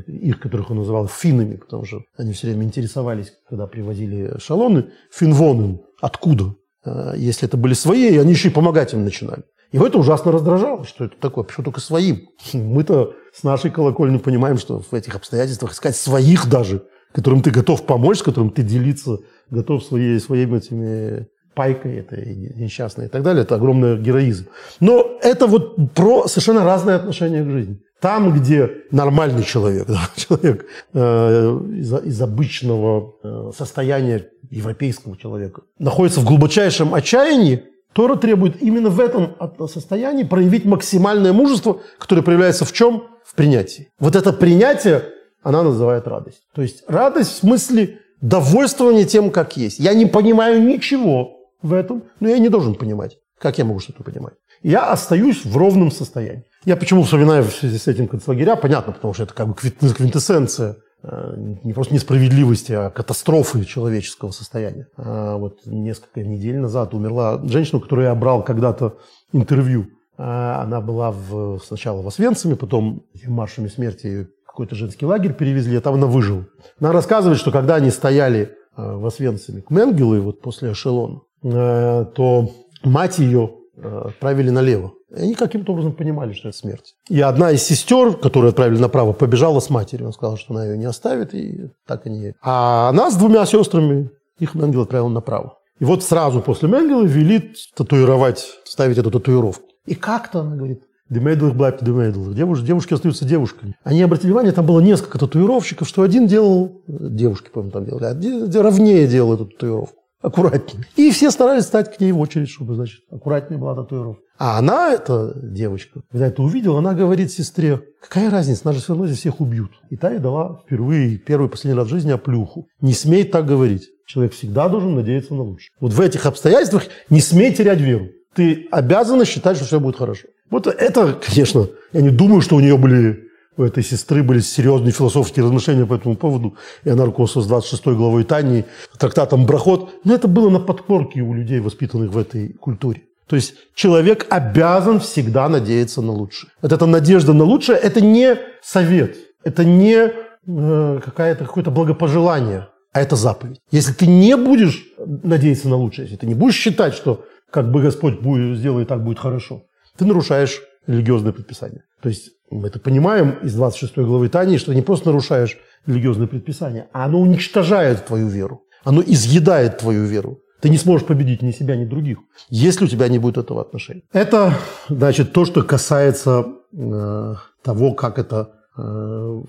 их, 0.05 0.39
которых 0.39 0.69
он 0.69 0.77
называл 0.77 1.07
финнами, 1.07 1.55
потому 1.55 1.83
что 1.83 2.03
они 2.15 2.31
все 2.31 2.45
время 2.45 2.65
интересовались, 2.65 3.33
когда 3.49 3.65
привозили 3.65 4.37
шалоны, 4.37 4.91
финвонен, 5.11 5.81
откуда? 5.99 6.53
Э, 6.85 7.13
если 7.17 7.47
это 7.47 7.57
были 7.57 7.73
свои, 7.73 8.15
они 8.19 8.33
еще 8.33 8.49
и 8.49 8.51
помогать 8.51 8.93
им 8.93 9.03
начинали. 9.03 9.45
Его 9.71 9.87
это 9.87 9.97
ужасно 9.97 10.31
раздражало, 10.31 10.85
что 10.85 11.05
это 11.05 11.15
такое, 11.19 11.43
почему 11.43 11.63
только 11.63 11.81
своим. 11.81 12.29
Мы-то 12.53 13.15
с 13.33 13.41
нашей 13.41 13.71
колокольни 13.71 14.17
понимаем, 14.17 14.59
что 14.59 14.79
в 14.79 14.93
этих 14.93 15.15
обстоятельствах 15.15 15.71
искать 15.71 15.95
своих 15.95 16.47
даже, 16.47 16.83
которым 17.15 17.41
ты 17.41 17.49
готов 17.49 17.87
помочь, 17.87 18.19
с 18.19 18.23
которым 18.23 18.51
ты 18.51 18.61
делиться 18.61 19.17
готов 19.49 19.83
своей, 19.83 20.19
своими 20.19 20.57
этими 20.57 21.27
пайкой 21.55 21.97
это 21.97 22.15
несчастной 22.15 23.05
и 23.05 23.09
так 23.09 23.23
далее, 23.23 23.41
это 23.41 23.55
огромный 23.55 23.97
героизм. 23.97 24.49
Но 24.79 25.17
это 25.23 25.47
вот 25.47 25.93
про 25.93 26.27
совершенно 26.27 26.63
разные 26.63 26.95
отношения 26.95 27.43
к 27.43 27.49
жизни. 27.49 27.79
Там, 28.03 28.33
где 28.33 28.69
нормальный 28.91 29.43
человек, 29.43 29.85
да, 29.87 30.09
человек 30.17 30.65
э, 30.93 31.59
из, 31.77 31.93
из 32.03 32.21
обычного 32.21 33.15
э, 33.23 33.51
состояния 33.57 34.27
европейского 34.49 35.17
человека, 35.17 35.61
находится 35.79 36.19
в 36.19 36.25
глубочайшем 36.25 36.93
отчаянии, 36.93 37.63
Тора 37.93 38.17
требует 38.17 38.61
именно 38.61 38.89
в 38.89 38.99
этом 38.99 39.37
состоянии 39.69 40.23
проявить 40.23 40.65
максимальное 40.65 41.31
мужество, 41.31 41.79
которое 41.97 42.23
проявляется 42.23 42.65
в 42.65 42.73
чем? 42.73 43.03
В 43.23 43.35
принятии. 43.35 43.87
Вот 43.99 44.17
это 44.17 44.33
принятие 44.33 45.05
она 45.41 45.63
называет 45.63 46.05
радость. 46.05 46.41
То 46.53 46.61
есть 46.61 46.83
радость 46.89 47.31
в 47.31 47.35
смысле 47.37 47.99
довольствования 48.19 49.05
тем, 49.05 49.31
как 49.31 49.55
есть. 49.55 49.79
Я 49.79 49.93
не 49.93 50.07
понимаю 50.07 50.61
ничего 50.61 51.37
в 51.61 51.71
этом, 51.71 52.03
но 52.19 52.27
я 52.27 52.37
не 52.39 52.49
должен 52.49 52.75
понимать. 52.75 53.17
Как 53.39 53.57
я 53.59 53.63
могу 53.63 53.79
что-то 53.79 54.03
понимать? 54.03 54.33
Я 54.63 54.89
остаюсь 54.89 55.43
в 55.45 55.55
ровном 55.57 55.91
состоянии. 55.91 56.45
Я 56.63 56.77
почему 56.77 57.03
вспоминаю 57.03 57.43
в 57.43 57.51
связи 57.51 57.77
с 57.77 57.87
этим 57.87 58.07
концлагеря? 58.07 58.55
Понятно, 58.55 58.93
потому 58.93 59.13
что 59.13 59.23
это 59.23 59.33
как 59.33 59.49
бы 59.49 59.53
квинтэссенция 59.55 60.77
э, 61.03 61.35
не 61.63 61.73
просто 61.73 61.93
несправедливости, 61.93 62.71
а 62.71 62.89
катастрофы 62.89 63.65
человеческого 63.65 64.31
состояния. 64.31 64.87
А 64.95 65.35
вот 65.35 65.59
несколько 65.65 66.23
недель 66.23 66.57
назад 66.57 66.93
умерла 66.93 67.41
женщина, 67.43 67.81
которую 67.81 68.07
я 68.07 68.15
брал 68.15 68.41
когда-то 68.41 68.97
интервью. 69.33 69.87
А 70.17 70.61
она 70.63 70.79
была 70.79 71.11
в, 71.11 71.59
сначала 71.59 72.01
в 72.01 72.07
Освенциме, 72.07 72.55
потом 72.55 73.03
маршами 73.25 73.67
смерти 73.67 74.29
какой-то 74.47 74.75
женский 74.75 75.05
лагерь 75.05 75.33
перевезли, 75.33 75.75
а 75.75 75.81
там 75.81 75.95
она 75.95 76.07
выжила. 76.07 76.45
Она 76.79 76.93
рассказывает, 76.93 77.37
что 77.37 77.51
когда 77.51 77.75
они 77.75 77.91
стояли 77.91 78.53
э, 78.77 78.95
в 78.95 79.05
Освенциме 79.05 79.61
к 79.61 79.69
Менгелу, 79.71 80.21
вот 80.21 80.39
после 80.39 80.71
эшелона, 80.71 81.19
э, 81.43 82.05
то 82.15 82.49
мать 82.85 83.19
ее 83.19 83.55
отправили 83.81 84.49
налево. 84.49 84.93
И 85.15 85.21
они 85.21 85.35
каким-то 85.35 85.73
образом 85.73 85.93
понимали, 85.93 86.33
что 86.33 86.49
это 86.49 86.57
смерть. 86.57 86.95
И 87.09 87.19
одна 87.21 87.51
из 87.51 87.63
сестер, 87.63 88.13
которую 88.13 88.49
отправили 88.49 88.79
направо, 88.79 89.13
побежала 89.13 89.59
с 89.59 89.69
матерью. 89.69 90.07
Он 90.07 90.13
сказал, 90.13 90.37
что 90.37 90.53
она 90.53 90.65
ее 90.65 90.77
не 90.77 90.85
оставит, 90.85 91.33
и 91.33 91.69
так 91.87 92.05
они... 92.05 92.33
А 92.41 92.89
она 92.89 93.09
с 93.11 93.15
двумя 93.15 93.45
сестрами, 93.45 94.09
их 94.39 94.55
Менгел 94.55 94.81
отправил 94.81 95.09
направо. 95.09 95.57
И 95.79 95.85
вот 95.85 96.03
сразу 96.03 96.41
после 96.41 96.69
Менгела 96.69 97.03
велит 97.03 97.55
татуировать, 97.75 98.45
ставить 98.65 98.97
эту 98.97 99.11
татуировку. 99.11 99.65
И 99.85 99.95
как-то 99.95 100.41
она 100.41 100.55
говорит, 100.55 100.83
Демейдлых 101.09 101.55
блайбт 101.55 101.83
демейдлых. 101.83 102.33
Девушки, 102.33 102.65
девушки 102.65 102.93
остаются 102.93 103.25
девушками. 103.25 103.75
Они 103.83 104.01
обратили 104.01 104.27
внимание, 104.27 104.51
там 104.51 104.65
было 104.65 104.79
несколько 104.79 105.19
татуировщиков, 105.19 105.87
что 105.87 106.01
один 106.01 106.25
делал, 106.25 106.81
девушки, 106.87 107.49
по-моему, 107.49 107.71
там 107.71 107.85
делали, 107.85 108.05
а 108.05 108.63
ровнее 108.63 109.05
делал 109.05 109.33
эту 109.35 109.45
татуировку 109.45 110.02
аккуратнее. 110.23 110.85
И 110.95 111.11
все 111.11 111.29
старались 111.29 111.65
стать 111.65 111.95
к 111.95 111.99
ней 111.99 112.11
в 112.11 112.19
очередь, 112.19 112.49
чтобы, 112.49 112.75
значит, 112.75 113.01
аккуратнее 113.11 113.59
была 113.59 113.75
татуировка. 113.75 114.23
А 114.39 114.57
она, 114.57 114.93
эта 114.93 115.33
девочка, 115.35 116.01
когда 116.11 116.27
это 116.27 116.41
увидела, 116.41 116.79
она 116.79 116.93
говорит 116.93 117.31
сестре, 117.31 117.81
какая 118.01 118.31
разница, 118.31 118.65
нас 118.65 118.75
же 118.75 118.81
все 118.81 118.93
равно 118.93 119.05
здесь 119.05 119.19
всех 119.19 119.41
убьют. 119.41 119.71
И 119.89 119.97
та 119.97 120.11
ей 120.11 120.19
дала 120.19 120.61
впервые, 120.65 121.17
первый 121.17 121.49
последний 121.49 121.77
раз 121.77 121.87
в 121.87 121.91
жизни 121.91 122.11
оплюху. 122.11 122.67
Не 122.81 122.93
смей 122.93 123.25
так 123.25 123.45
говорить. 123.45 123.89
Человек 124.07 124.33
всегда 124.33 124.67
должен 124.69 124.95
надеяться 124.95 125.33
на 125.33 125.43
лучшее. 125.43 125.69
Вот 125.79 125.93
в 125.93 126.01
этих 126.01 126.25
обстоятельствах 126.25 126.83
не 127.09 127.21
смей 127.21 127.53
терять 127.53 127.79
веру. 127.79 128.07
Ты 128.33 128.67
обязана 128.71 129.25
считать, 129.25 129.57
что 129.57 129.65
все 129.65 129.79
будет 129.79 129.97
хорошо. 129.97 130.27
Вот 130.49 130.67
это, 130.67 131.13
конечно, 131.25 131.67
я 131.93 132.01
не 132.01 132.09
думаю, 132.09 132.41
что 132.41 132.55
у 132.55 132.59
нее 132.59 132.77
были 132.77 133.22
у 133.57 133.63
этой 133.63 133.83
сестры 133.83 134.23
были 134.23 134.39
серьезные 134.39 134.91
философские 134.91 135.45
размышления 135.45 135.85
по 135.85 135.93
этому 135.93 136.15
поводу, 136.15 136.55
и 136.83 136.89
она 136.89 137.05
руководствовалась 137.05 137.49
26 137.49 137.85
главой 137.87 138.23
Тании, 138.23 138.65
трактатом 138.97 139.45
«Брахот». 139.45 139.91
Но 140.03 140.13
это 140.13 140.27
было 140.27 140.49
на 140.49 140.59
подкорке 140.59 141.21
у 141.21 141.33
людей, 141.33 141.59
воспитанных 141.59 142.11
в 142.11 142.17
этой 142.17 142.53
культуре. 142.53 143.03
То 143.27 143.35
есть 143.35 143.55
человек 143.73 144.27
обязан 144.29 144.99
всегда 144.99 145.47
надеяться 145.49 146.01
на 146.01 146.11
лучшее. 146.11 146.51
Вот 146.61 146.71
эта 146.71 146.85
надежда 146.85 147.33
на 147.33 147.43
лучшее– 147.43 147.77
это 147.83 148.01
не 148.01 148.37
совет, 148.61 149.17
это 149.43 149.63
не 149.63 150.11
э, 150.47 150.99
какое-то 151.03 151.45
какое 151.45 151.63
благопожелание, 151.63 152.67
а 152.91 153.01
это 153.01 153.15
заповедь. 153.15 153.59
Если 153.71 153.93
ты 153.93 154.07
не 154.07 154.35
будешь 154.35 154.83
надеяться 154.97 155.69
на 155.69 155.77
лучшее, 155.77 156.05
если 156.05 156.17
ты 156.17 156.27
не 156.27 156.35
будешь 156.35 156.55
считать, 156.55 156.93
что 156.93 157.25
как 157.49 157.71
бы 157.71 157.81
Господь 157.81 158.19
будет, 158.19 158.57
сделает, 158.57 158.87
так 158.87 159.03
будет 159.03 159.19
хорошо, 159.19 159.63
ты 159.97 160.05
нарушаешь 160.05 160.61
религиозное 160.85 161.31
предписание. 161.31 161.83
То 162.01 162.09
есть 162.09 162.31
мы 162.53 162.67
это 162.67 162.79
понимаем 162.79 163.31
из 163.43 163.53
26 163.55 163.97
главы 163.97 164.29
Тани, 164.29 164.57
что 164.57 164.73
не 164.73 164.81
просто 164.81 165.07
нарушаешь 165.07 165.57
религиозное 165.85 166.27
предписание, 166.27 166.87
а 166.93 167.05
оно 167.05 167.19
уничтожает 167.19 168.05
твою 168.05 168.27
веру. 168.27 168.63
Оно 168.83 169.01
изъедает 169.01 169.77
твою 169.77 170.05
веру. 170.05 170.39
Ты 170.61 170.69
не 170.69 170.77
сможешь 170.77 171.05
победить 171.05 171.41
ни 171.41 171.51
себя, 171.51 171.75
ни 171.75 171.85
других, 171.85 172.19
если 172.49 172.85
у 172.85 172.87
тебя 172.87 173.09
не 173.09 173.19
будет 173.19 173.37
этого 173.37 173.61
отношения. 173.61 174.03
Это, 174.13 174.53
значит, 174.87 175.33
то, 175.33 175.43
что 175.43 175.61
касается 175.63 176.45
э, 176.71 177.35
того, 177.63 177.93
как 177.93 178.17
это 178.17 178.51
э, 178.77 178.81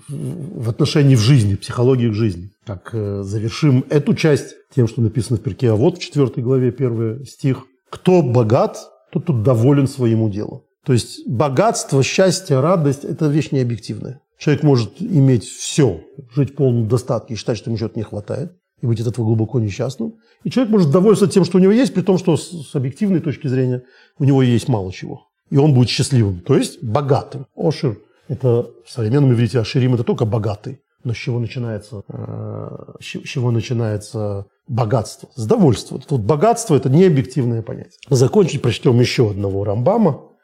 в 0.09 0.69
отношении 0.69 1.15
в 1.15 1.21
жизни, 1.21 1.55
психологии 1.55 2.07
в 2.07 2.13
жизни. 2.13 2.51
Так, 2.65 2.89
э, 2.93 3.21
завершим 3.23 3.85
эту 3.89 4.13
часть 4.13 4.55
тем, 4.75 4.87
что 4.87 5.01
написано 5.01 5.37
в 5.37 5.41
перке, 5.41 5.71
а 5.71 5.75
вот 5.75 5.97
в 5.97 6.01
4 6.01 6.43
главе, 6.43 6.71
первый 6.71 7.25
стих. 7.25 7.63
«Кто 7.89 8.21
богат, 8.21 8.77
тот 9.13 9.25
тут 9.25 9.41
доволен 9.41 9.87
своему 9.87 10.29
делу». 10.29 10.65
То 10.85 10.93
есть 10.93 11.27
богатство, 11.27 12.03
счастье, 12.03 12.59
радость– 12.59 13.03
это 13.03 13.27
вещь 13.27 13.49
необъективная. 13.51 14.21
Человек 14.37 14.63
может 14.63 15.01
иметь 15.01 15.43
все, 15.45 16.01
жить 16.35 16.51
в 16.51 16.55
полном 16.55 16.87
достатке 16.87 17.33
и 17.33 17.37
считать, 17.37 17.57
что 17.57 17.69
ему 17.69 17.77
чего-то 17.77 17.97
не 17.97 18.03
хватает, 18.03 18.53
и 18.81 18.85
быть 18.85 18.99
от 18.99 19.07
этого 19.07 19.25
глубоко 19.25 19.59
несчастным. 19.59 20.15
И 20.43 20.51
человек 20.51 20.71
может 20.71 20.91
довольствоваться 20.91 21.33
тем, 21.33 21.43
что 21.43 21.57
у 21.57 21.61
него 21.61 21.71
есть, 21.71 21.93
при 21.93 22.01
том, 22.01 22.19
что 22.19 22.37
с 22.37 22.75
объективной 22.75 23.19
точки 23.19 23.47
зрения 23.47 23.83
у 24.19 24.25
него 24.25 24.43
есть 24.43 24.67
мало 24.67 24.91
чего. 24.93 25.27
И 25.49 25.57
он 25.57 25.73
будет 25.73 25.89
счастливым, 25.89 26.41
то 26.41 26.55
есть 26.55 26.83
богатым. 26.83 27.47
Ошир– 27.55 27.97
это 28.27 28.69
в 28.85 28.91
современном 28.91 29.33
иврите 29.33 29.59
Аширим– 29.59 29.93
это 29.95 30.03
только 30.03 30.25
богатый. 30.25 30.81
Но 31.03 31.13
с 31.13 31.17
чего 31.17 31.39
начинается, 31.39 32.01
э, 32.07 32.93
с 32.99 33.05
чего 33.05 33.51
начинается 33.51 34.45
богатство? 34.67 35.29
С 35.35 35.45
довольства. 35.45 36.01
Вот 36.09 36.21
богатство– 36.21 36.75
это 36.77 36.89
необъективное 36.89 37.61
понятие. 37.61 37.93
Закончить 38.09 38.61
прочтем 38.61 38.99
еще 38.99 39.31
одного 39.31 39.63
Рамбама– 39.63 40.21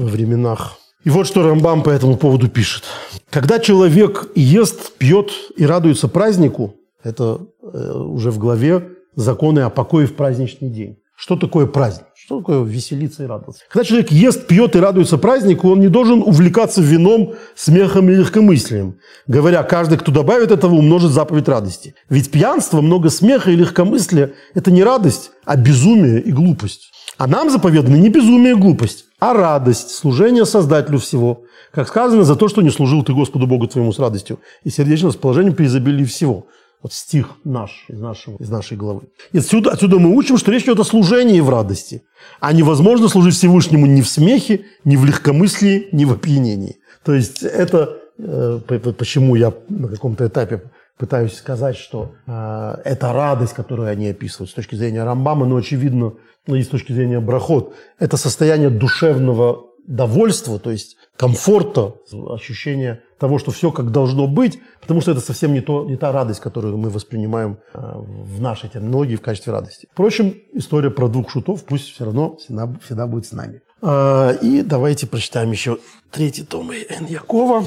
во 0.00 0.08
временах. 0.08 0.78
И 1.04 1.10
вот 1.10 1.26
что 1.26 1.42
Рамбам 1.42 1.82
по 1.82 1.90
этому 1.90 2.16
поводу 2.16 2.48
пишет. 2.48 2.84
Когда 3.30 3.58
человек 3.58 4.30
ест, 4.34 4.92
пьет 4.98 5.30
и 5.56 5.64
радуется 5.64 6.08
празднику, 6.08 6.74
это 7.02 7.40
э, 7.62 7.92
уже 7.92 8.30
в 8.30 8.38
главе 8.38 8.88
законы 9.14 9.60
о 9.60 9.70
покое 9.70 10.06
в 10.06 10.14
праздничный 10.14 10.68
день. 10.68 10.98
Что 11.16 11.36
такое 11.36 11.66
праздник? 11.66 12.06
Что 12.14 12.38
такое 12.38 12.64
веселиться 12.64 13.24
и 13.24 13.26
радоваться? 13.26 13.62
Когда 13.70 13.84
человек 13.84 14.10
ест, 14.10 14.46
пьет 14.46 14.74
и 14.74 14.78
радуется 14.78 15.18
празднику, 15.18 15.70
он 15.70 15.80
не 15.80 15.88
должен 15.88 16.22
увлекаться 16.22 16.80
вином, 16.80 17.34
смехом 17.54 18.08
и 18.08 18.14
легкомыслием. 18.14 18.98
Говоря, 19.26 19.62
каждый, 19.62 19.98
кто 19.98 20.12
добавит 20.12 20.50
этого, 20.50 20.74
умножит 20.74 21.10
заповедь 21.10 21.48
радости. 21.48 21.94
Ведь 22.08 22.30
пьянство, 22.30 22.80
много 22.80 23.10
смеха 23.10 23.50
и 23.50 23.56
легкомыслия– 23.56 24.32
это 24.54 24.70
не 24.70 24.82
радость, 24.82 25.30
а 25.44 25.56
безумие 25.56 26.22
и 26.22 26.32
глупость. 26.32 26.90
А 27.18 27.26
нам 27.26 27.50
заповеданы 27.50 27.96
не 27.96 28.08
безумие 28.08 28.52
и 28.52 28.58
глупость, 28.58 29.04
а 29.20 29.34
радость, 29.34 29.90
служение 29.90 30.44
Создателю 30.44 30.98
всего. 30.98 31.44
Как 31.72 31.86
сказано, 31.86 32.24
за 32.24 32.34
то, 32.34 32.48
что 32.48 32.62
не 32.62 32.70
служил 32.70 33.04
ты 33.04 33.12
Господу 33.12 33.46
Богу 33.46 33.68
твоему 33.68 33.92
с 33.92 33.98
радостью 33.98 34.40
и 34.64 34.70
сердечным 34.70 35.10
расположением 35.10 35.54
при 35.54 35.66
изобилии 35.66 36.04
всего. 36.04 36.46
Вот 36.82 36.94
стих 36.94 37.32
наш 37.44 37.84
из, 37.88 38.00
нашего, 38.00 38.36
из 38.38 38.48
нашей 38.48 38.76
главы. 38.78 39.02
И 39.32 39.38
отсюда, 39.38 39.70
отсюда 39.70 39.98
мы 39.98 40.16
учим, 40.16 40.38
что 40.38 40.50
речь 40.50 40.64
идет 40.64 40.80
о 40.80 40.84
служении 40.84 41.38
в 41.40 41.50
радости. 41.50 42.02
А 42.40 42.54
невозможно 42.54 43.08
служить 43.08 43.34
Всевышнему 43.34 43.84
ни 43.84 44.00
в 44.00 44.08
смехе, 44.08 44.64
ни 44.84 44.96
в 44.96 45.04
легкомыслии, 45.04 45.90
ни 45.92 46.06
в 46.06 46.12
опьянении. 46.12 46.78
То 47.04 47.14
есть 47.14 47.42
это 47.42 47.98
э, 48.18 48.60
почему 48.96 49.34
я 49.34 49.52
на 49.68 49.88
каком-то 49.88 50.26
этапе 50.26 50.62
пытаюсь 51.00 51.34
сказать, 51.34 51.76
что 51.76 52.12
э, 52.26 52.76
это 52.84 53.14
радость, 53.14 53.54
которую 53.54 53.88
они 53.88 54.08
описывают 54.08 54.50
с 54.50 54.52
точки 54.52 54.74
зрения 54.74 55.02
Рамбама, 55.02 55.46
но 55.46 55.56
очевидно 55.56 56.12
и 56.46 56.62
с 56.62 56.68
точки 56.68 56.92
зрения 56.92 57.20
Брахот, 57.20 57.74
это 57.98 58.18
состояние 58.18 58.68
душевного 58.68 59.64
довольства, 59.86 60.58
то 60.58 60.70
есть 60.70 60.98
комфорта, 61.16 61.94
ощущения 62.28 63.02
того, 63.18 63.38
что 63.38 63.50
все 63.50 63.72
как 63.72 63.90
должно 63.92 64.28
быть, 64.28 64.60
потому 64.82 65.00
что 65.00 65.12
это 65.12 65.20
совсем 65.20 65.54
не, 65.54 65.62
то, 65.62 65.86
не 65.86 65.96
та 65.96 66.12
радость, 66.12 66.40
которую 66.40 66.76
мы 66.76 66.90
воспринимаем 66.90 67.58
э, 67.72 67.80
в 67.80 68.38
нашей 68.38 68.68
терминологии 68.68 69.16
в 69.16 69.22
качестве 69.22 69.54
радости. 69.54 69.88
Впрочем, 69.92 70.34
история 70.52 70.90
про 70.90 71.08
двух 71.08 71.30
шутов 71.30 71.64
пусть 71.64 71.88
все 71.94 72.04
равно 72.04 72.36
всегда, 72.36 72.70
всегда 72.84 73.06
будет 73.06 73.24
с 73.24 73.32
нами. 73.32 73.62
Э, 73.80 74.36
и 74.42 74.60
давайте 74.60 75.06
прочитаем 75.06 75.50
еще 75.50 75.78
третий 76.10 76.44
том 76.44 76.70
Эн 76.70 77.06
Якова. 77.06 77.64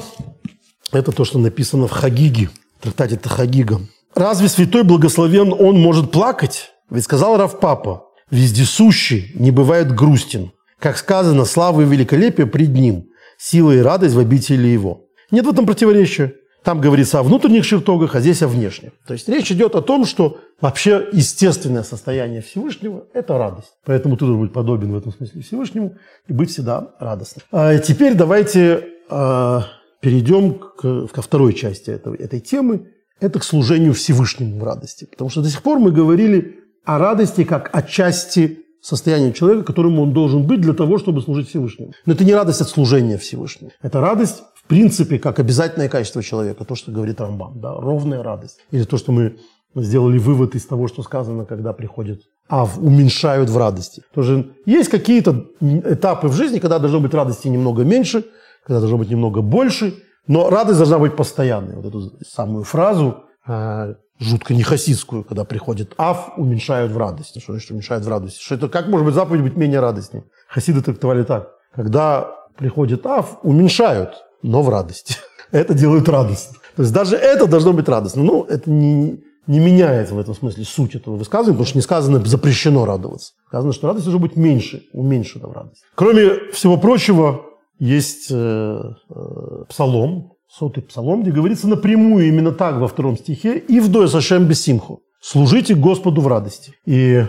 Это 0.92 1.10
то, 1.10 1.24
что 1.24 1.40
написано 1.40 1.88
в 1.88 1.90
Хагиге, 1.90 2.48
трактате 2.84 3.16
Тахагига. 3.16 3.80
«Разве 4.14 4.48
святой 4.48 4.84
благословен 4.84 5.52
он 5.52 5.80
может 5.80 6.10
плакать? 6.12 6.70
Ведь 6.90 7.04
сказал 7.04 7.36
Рав 7.36 7.58
Папа, 7.58 8.04
вездесущий 8.30 9.32
не 9.34 9.50
бывает 9.50 9.94
грустен. 9.94 10.52
Как 10.78 10.96
сказано, 10.98 11.44
слава 11.44 11.80
и 11.80 11.84
великолепие 11.84 12.46
пред 12.46 12.70
ним, 12.70 13.06
сила 13.38 13.72
и 13.72 13.78
радость 13.78 14.14
в 14.14 14.18
обители 14.18 14.68
его». 14.68 15.00
Нет 15.30 15.46
в 15.46 15.50
этом 15.50 15.66
противоречия. 15.66 16.34
Там 16.62 16.80
говорится 16.80 17.18
о 17.18 17.22
внутренних 17.22 17.66
чертогах, 17.66 18.14
а 18.14 18.20
здесь 18.20 18.42
о 18.42 18.48
внешних. 18.48 18.92
То 19.06 19.12
есть 19.12 19.28
речь 19.28 19.52
идет 19.52 19.74
о 19.74 19.82
том, 19.82 20.06
что 20.06 20.38
вообще 20.60 21.08
естественное 21.12 21.82
состояние 21.82 22.40
Всевышнего– 22.40 23.04
это 23.12 23.36
радость. 23.36 23.74
Поэтому 23.84 24.16
ты 24.16 24.24
должен 24.24 24.40
быть 24.40 24.52
подобен 24.52 24.92
в 24.92 24.96
этом 24.96 25.12
смысле 25.12 25.42
Всевышнему 25.42 25.96
и 26.26 26.32
быть 26.32 26.50
всегда 26.50 26.94
радостным. 26.98 27.44
А 27.52 27.76
теперь 27.76 28.14
давайте 28.14 28.82
а, 29.10 29.64
перейдем 30.04 30.58
к, 30.58 31.06
ко 31.08 31.22
второй 31.22 31.54
части 31.54 31.90
этого, 31.90 32.14
этой 32.14 32.40
темы. 32.40 32.88
Это 33.20 33.38
к 33.38 33.44
служению 33.44 33.94
Всевышнему 33.94 34.60
в 34.60 34.64
радости. 34.64 35.06
Потому 35.10 35.30
что 35.30 35.40
до 35.40 35.48
сих 35.48 35.62
пор 35.62 35.78
мы 35.78 35.92
говорили 35.92 36.60
о 36.84 36.98
радости 36.98 37.44
как 37.44 37.70
о 37.72 37.82
части 37.82 38.58
состояния 38.82 39.32
человека, 39.32 39.64
которым 39.64 39.98
он 39.98 40.12
должен 40.12 40.46
быть 40.46 40.60
для 40.60 40.74
того, 40.74 40.98
чтобы 40.98 41.22
служить 41.22 41.48
Всевышнему. 41.48 41.92
Но 42.04 42.12
это 42.12 42.22
не 42.22 42.34
радость 42.34 42.60
от 42.60 42.68
служения 42.68 43.16
Всевышнему. 43.16 43.70
Это 43.80 44.00
радость 44.00 44.42
в 44.54 44.66
принципе, 44.66 45.18
как 45.18 45.38
обязательное 45.40 45.88
качество 45.88 46.22
человека, 46.22 46.64
то, 46.64 46.74
что 46.74 46.90
говорит 46.90 47.20
Рамбам, 47.20 47.60
да, 47.60 47.72
ровная 47.72 48.22
радость. 48.22 48.58
Или 48.70 48.84
то, 48.84 48.96
что 48.96 49.12
мы 49.12 49.36
сделали 49.74 50.18
вывод 50.18 50.54
из 50.54 50.66
того, 50.66 50.88
что 50.88 51.02
сказано, 51.02 51.44
когда 51.44 51.72
приходит 51.72 52.22
Ав, 52.48 52.78
уменьшают 52.78 53.50
в 53.50 53.58
радости. 53.58 54.02
Тоже 54.14 54.52
есть 54.66 54.90
какие-то 54.90 55.46
этапы 55.60 56.28
в 56.28 56.34
жизни, 56.34 56.60
когда 56.60 56.78
должно 56.78 57.00
быть 57.00 57.14
радости 57.14 57.48
немного 57.48 57.84
меньше, 57.84 58.24
когда 58.66 58.80
должно 58.80 58.98
быть 58.98 59.10
немного 59.10 59.42
больше, 59.42 59.94
но 60.26 60.50
радость 60.50 60.78
должна 60.78 60.98
быть 60.98 61.16
постоянной. 61.16 61.76
Вот 61.76 61.86
эту 61.86 62.12
самую 62.26 62.64
фразу, 62.64 63.24
э, 63.46 63.94
жутко 64.18 64.54
нехасидскую, 64.54 65.24
когда 65.24 65.44
приходит 65.44 65.94
Ав, 65.98 66.32
уменьшают 66.36 66.92
в 66.92 66.98
радости. 66.98 67.40
Что 67.40 67.52
значит 67.52 67.70
уменьшают 67.70 68.04
в 68.04 68.08
радости? 68.08 68.42
Что 68.42 68.54
это, 68.54 68.68
как 68.68 68.88
может 68.88 69.04
быть 69.06 69.14
заповедь 69.14 69.42
быть 69.42 69.56
менее 69.56 69.80
радостней? 69.80 70.22
Хасиды 70.48 70.80
трактовали 70.82 71.24
так. 71.24 71.50
Когда 71.74 72.30
приходит 72.56 73.04
Ав, 73.06 73.38
уменьшают 73.42 74.24
но 74.44 74.62
в 74.62 74.68
радости. 74.68 75.16
Это 75.50 75.74
делает 75.74 76.08
радость. 76.08 76.50
То 76.76 76.82
есть 76.82 76.92
даже 76.92 77.16
это 77.16 77.46
должно 77.46 77.72
быть 77.72 77.88
радостно. 77.88 78.24
Но 78.24 78.32
ну, 78.32 78.44
это 78.44 78.68
не, 78.68 79.22
не 79.46 79.60
меняет 79.60 80.10
в 80.10 80.18
этом 80.18 80.34
смысле 80.34 80.64
суть 80.64 80.96
этого 80.96 81.16
высказывания, 81.16 81.54
потому 81.54 81.66
что 81.66 81.78
не 81.78 81.82
сказано 81.82 82.24
запрещено 82.24 82.84
радоваться. 82.84 83.32
Сказано, 83.46 83.72
что 83.72 83.86
радость 83.86 84.06
должна 84.06 84.20
быть 84.20 84.36
меньше, 84.36 84.82
уменьшена 84.92 85.46
в 85.46 85.52
радость. 85.52 85.84
Кроме 85.94 86.50
всего 86.50 86.76
прочего, 86.76 87.42
есть 87.84 88.28
э, 88.30 88.34
э, 88.34 89.64
псалом, 89.68 90.32
сотый 90.48 90.82
псалом, 90.82 91.22
где 91.22 91.32
говорится 91.32 91.68
напрямую 91.68 92.28
именно 92.28 92.52
так 92.52 92.76
во 92.76 92.88
втором 92.88 93.16
стихе 93.16 93.58
«И 93.58 93.80
вдой 93.80 94.08
сашем 94.08 94.46
бессимху»– 94.46 95.02
«Служите 95.20 95.74
Господу 95.74 96.20
в 96.20 96.28
радости». 96.28 96.74
И 96.86 97.24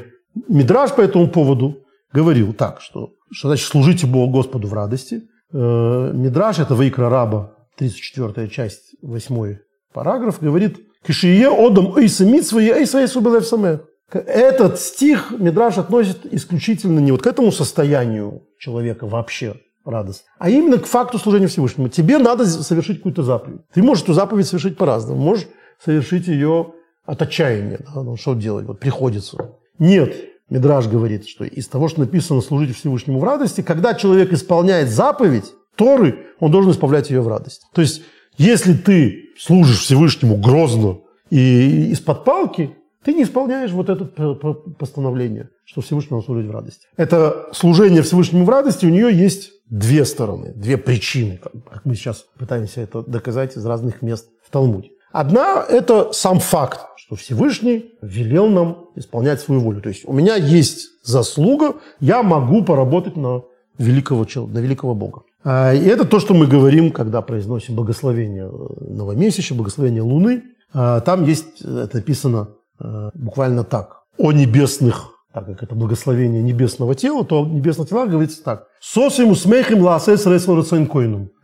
Мидраж 0.48 0.94
по 0.94 1.02
этому 1.02 1.28
поводу 1.28 1.78
говорил 2.14 2.54
так, 2.54 2.82
что, 2.82 3.12
что 3.32 3.48
значит 3.50 3.68
«служите 3.68 4.08
Богу 4.08 4.32
Господу 4.32 4.68
в 4.68 4.74
радости», 4.74 5.24
Э, 5.54 6.12
Мидраш, 6.14 6.60
это 6.60 6.76
Ваикра 6.76 7.10
Раба, 7.10 7.56
34 7.78 8.50
часть, 8.50 8.96
8 9.02 9.58
параграф, 9.94 10.42
говорит 10.42 10.80
«Кишие 11.06 11.48
одам 11.48 11.98
эйса 11.98 12.26
митсва 12.26 12.62
и 12.62 12.70
эйса 12.70 13.00
эйсу 13.00 13.22
самех». 13.42 13.82
Этот 14.12 14.80
стих 14.80 15.32
Мидраш 15.38 15.78
относит 15.78 16.26
исключительно 16.32 17.00
не 17.00 17.12
вот 17.12 17.22
к 17.22 17.28
этому 17.28 17.52
состоянию 17.52 18.44
человека 18.60 19.08
вообще, 19.08 19.56
радость, 19.86 20.26
а 20.40 20.50
именно 20.50 20.78
к 20.78 20.86
факту 20.86 21.18
служения 21.18 21.48
Всевышнему. 21.48 21.90
Тебе 21.90 22.18
надо 22.18 22.46
совершить 22.46 22.98
какую-то 22.98 23.24
заповедь. 23.24 23.62
Ты 23.74 23.84
можешь 23.84 24.04
эту 24.04 24.14
заповедь 24.14 24.48
совершить 24.48 24.78
по-разному. 24.78 25.22
Можешь 25.22 25.48
совершить 25.84 26.28
ее 26.28 26.74
от 27.06 27.22
отчаяния. 27.22 27.80
Да? 27.80 28.02
Ну, 28.02 28.18
что 28.18 28.34
делать? 28.34 28.66
Вот 28.66 28.80
приходится. 28.80 29.56
Нет, 29.78 30.16
Мидраж 30.50 30.88
говорит, 30.88 31.28
что 31.28 31.44
из 31.44 31.68
того, 31.68 31.88
что 31.88 32.02
написано 32.02 32.42
«служить 32.42 32.76
Всевышнему 32.76 33.20
в 33.20 33.24
радости», 33.24 33.62
когда 33.62 33.94
человек 33.94 34.32
исполняет 34.32 34.90
заповедь 34.90 35.52
Торы, 35.76 36.28
он 36.40 36.52
должен 36.52 36.72
исправлять 36.72 37.10
ее 37.10 37.22
в 37.22 37.28
радость. 37.28 37.64
То 37.74 37.82
есть, 37.82 38.04
если 38.38 38.74
ты 38.74 39.30
служишь 39.38 39.82
Всевышнему 39.82 40.38
грозно 40.38 41.00
и 41.30 41.92
из-под 41.92 42.24
палки, 42.24 42.76
ты 43.04 43.14
не 43.14 43.24
исполняешь 43.24 43.72
вот 43.72 43.90
это 43.90 44.06
постановление, 44.06 45.50
что 45.66 45.82
Всевышнему 45.82 46.22
служить 46.22 46.48
в 46.48 46.52
радости. 46.52 46.88
Это 46.96 47.48
служение 47.52 48.02
Всевышнему 48.02 48.46
в 48.46 48.50
радости, 48.50 48.86
у 48.86 48.90
нее 48.90 49.14
есть 49.16 49.52
две 49.70 50.06
стороны, 50.06 50.54
две 50.56 50.78
причины, 50.78 51.40
как 51.72 51.86
мы 51.86 51.96
сейчас 51.96 52.26
пытаемся 52.38 52.82
это 52.82 53.02
доказать 53.02 53.58
из 53.58 53.66
разных 53.66 54.02
мест 54.02 54.30
в 54.44 54.52
Талмуде. 54.52 54.90
Одна– 55.12 55.64
это 55.70 56.12
сам 56.12 56.40
факт, 56.40 56.88
что 56.98 57.16
Всевышний 57.16 57.94
велел 58.02 58.50
нам 58.50 58.90
исполнять 58.96 59.40
свою 59.40 59.62
волю. 59.62 59.82
То 59.82 59.90
есть 59.90 60.04
у 60.06 60.12
меня 60.12 60.36
есть 60.36 60.90
заслуга, 61.04 61.76
я 62.02 62.22
могу 62.22 62.64
поработать 62.66 63.16
на 63.16 63.44
великого, 63.78 64.26
на 64.48 64.60
великого 64.60 64.94
Бога. 64.94 65.22
А, 65.44 65.74
и 65.74 65.86
это 65.86 66.06
то, 66.06 66.20
что 66.20 66.34
мы 66.34 66.48
говорим, 66.48 66.92
когда 66.92 67.22
произносим 67.22 67.76
благословение 67.76 68.52
новомесяча, 68.82 69.56
благословение 69.56 70.02
Луны. 70.02 70.44
А, 70.74 71.00
там 71.00 71.24
есть, 71.24 71.62
это 71.62 71.98
написано 71.98 72.50
а, 72.80 73.12
буквально 73.14 73.64
так. 73.64 74.02
О 74.18 74.32
небесных, 74.32 75.12
так 75.36 75.46
как 75.48 75.64
это 75.64 75.76
благословение 75.76 76.42
небесного 76.42 76.96
тела, 76.96 77.26
то 77.26 77.44
о 77.44 77.46
небесных 77.46 77.90
телах 77.90 78.10
говорится 78.10 78.42
так. 78.42 78.68
Сосим 78.80 79.32
усмехим 79.32 79.82
лаасес 79.82 80.26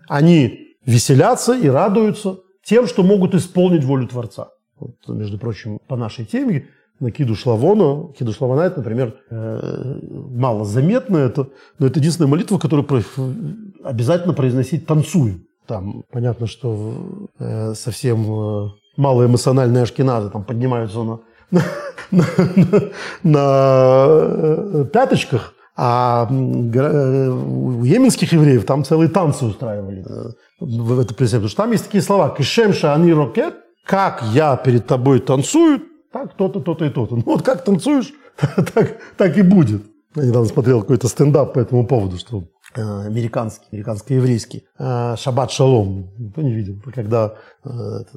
Они 0.07 0.77
веселятся 0.85 1.53
и 1.53 1.67
радуются 1.67 2.37
тем, 2.63 2.87
что 2.87 3.03
могут 3.03 3.35
исполнить 3.35 3.83
волю 3.83 4.07
Творца. 4.07 4.47
Вот, 4.79 4.95
между 5.09 5.37
прочим, 5.37 5.79
по 5.89 5.97
нашей 5.97 6.23
теме, 6.23 6.69
на 7.01 7.11
Шлавона, 7.35 8.13
Киду 8.13 8.31
Шлавона, 8.31 8.61
это, 8.61 8.77
например, 8.77 9.15
э, 9.29 9.99
мало 10.29 10.63
заметно, 10.63 11.17
это, 11.17 11.49
но 11.77 11.87
это 11.87 11.99
единственная 11.99 12.29
молитва, 12.29 12.59
которую 12.59 12.87
обязательно 13.83 14.33
произносить 14.33 14.85
танцуя. 14.85 15.33
Там 15.67 16.03
понятно, 16.11 16.47
что 16.47 16.93
э, 17.39 17.73
совсем 17.73 18.23
э, 18.23 18.69
малоэмоциональные 18.95 19.83
ашкеназы 19.83 20.29
там 20.29 20.45
поднимаются 20.45 21.03
на, 21.03 21.19
на, 21.51 22.25
на, 23.23 24.85
пяточках, 24.85 25.53
а 25.75 26.27
у 26.29 27.83
йеменских 27.83 28.33
евреев 28.33 28.65
там 28.65 28.83
целые 28.83 29.09
танцы 29.09 29.45
устраивали 29.45 30.05
в 30.59 30.99
это 30.99 31.13
призыв. 31.13 31.41
Потому 31.41 31.49
что 31.49 31.57
там 31.63 31.71
есть 31.71 31.85
такие 31.85 32.01
слова 32.01 32.29
«Кишем 32.29 32.73
шаани 32.73 33.11
рокет», 33.11 33.55
«Как 33.85 34.21
я 34.33 34.55
перед 34.57 34.85
тобой 34.85 35.19
танцую, 35.19 35.81
так 36.13 36.35
то-то, 36.35 36.59
то-то 36.59 36.85
и 36.85 36.89
то-то». 36.89 37.15
Ну 37.15 37.23
вот 37.25 37.41
как 37.41 37.63
танцуешь, 37.63 38.13
так, 38.73 38.97
так 39.17 39.37
и 39.37 39.41
будет. 39.41 39.81
Я 40.15 40.25
недавно 40.25 40.47
смотрел 40.47 40.81
какой-то 40.81 41.07
стендап 41.07 41.53
по 41.53 41.59
этому 41.59 41.87
поводу, 41.87 42.17
что 42.17 42.43
Э, 42.43 42.60
американский, 42.79 43.65
американско-еврейский, 43.71 44.63
э, 44.79 45.15
Шаббат 45.17 45.51
Шалом, 45.51 46.09
никто 46.17 46.41
не 46.41 46.53
видел, 46.53 46.75
когда 46.93 47.35
э, 47.63 47.69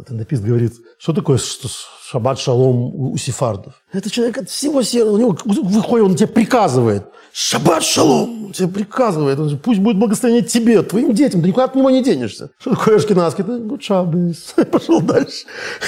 тендопист 0.06 0.42
говорит, 0.42 0.74
что 0.98 1.12
такое 1.12 1.38
Шаббат 1.38 2.38
Шалом 2.38 2.94
у 2.94 3.16
сефардов. 3.16 3.74
Это 3.92 4.10
человек 4.10 4.38
от 4.38 4.50
всего 4.50 4.82
сердца, 4.82 5.10
у 5.10 5.18
него 5.18 5.36
выходит, 5.44 6.06
он 6.06 6.14
тебе 6.14 6.28
приказывает, 6.28 7.06
Шаббат 7.32 7.82
Шалом, 7.82 8.46
он 8.46 8.52
тебе 8.52 8.68
приказывает, 8.68 9.38
он, 9.40 9.58
пусть 9.58 9.80
будет 9.80 9.98
благословение 9.98 10.44
тебе, 10.44 10.82
твоим 10.82 11.12
детям, 11.12 11.42
ты 11.42 11.48
никуда 11.48 11.64
от 11.64 11.74
него 11.74 11.90
не 11.90 12.02
денешься. 12.02 12.50
Что 12.60 12.76
такое 12.76 12.96
ашкенадский? 12.96 13.42
Ты 13.42 13.58
гуд 13.58 13.82
шаббис, 13.82 14.54
пошел 14.70 15.00
дальше. 15.00 15.46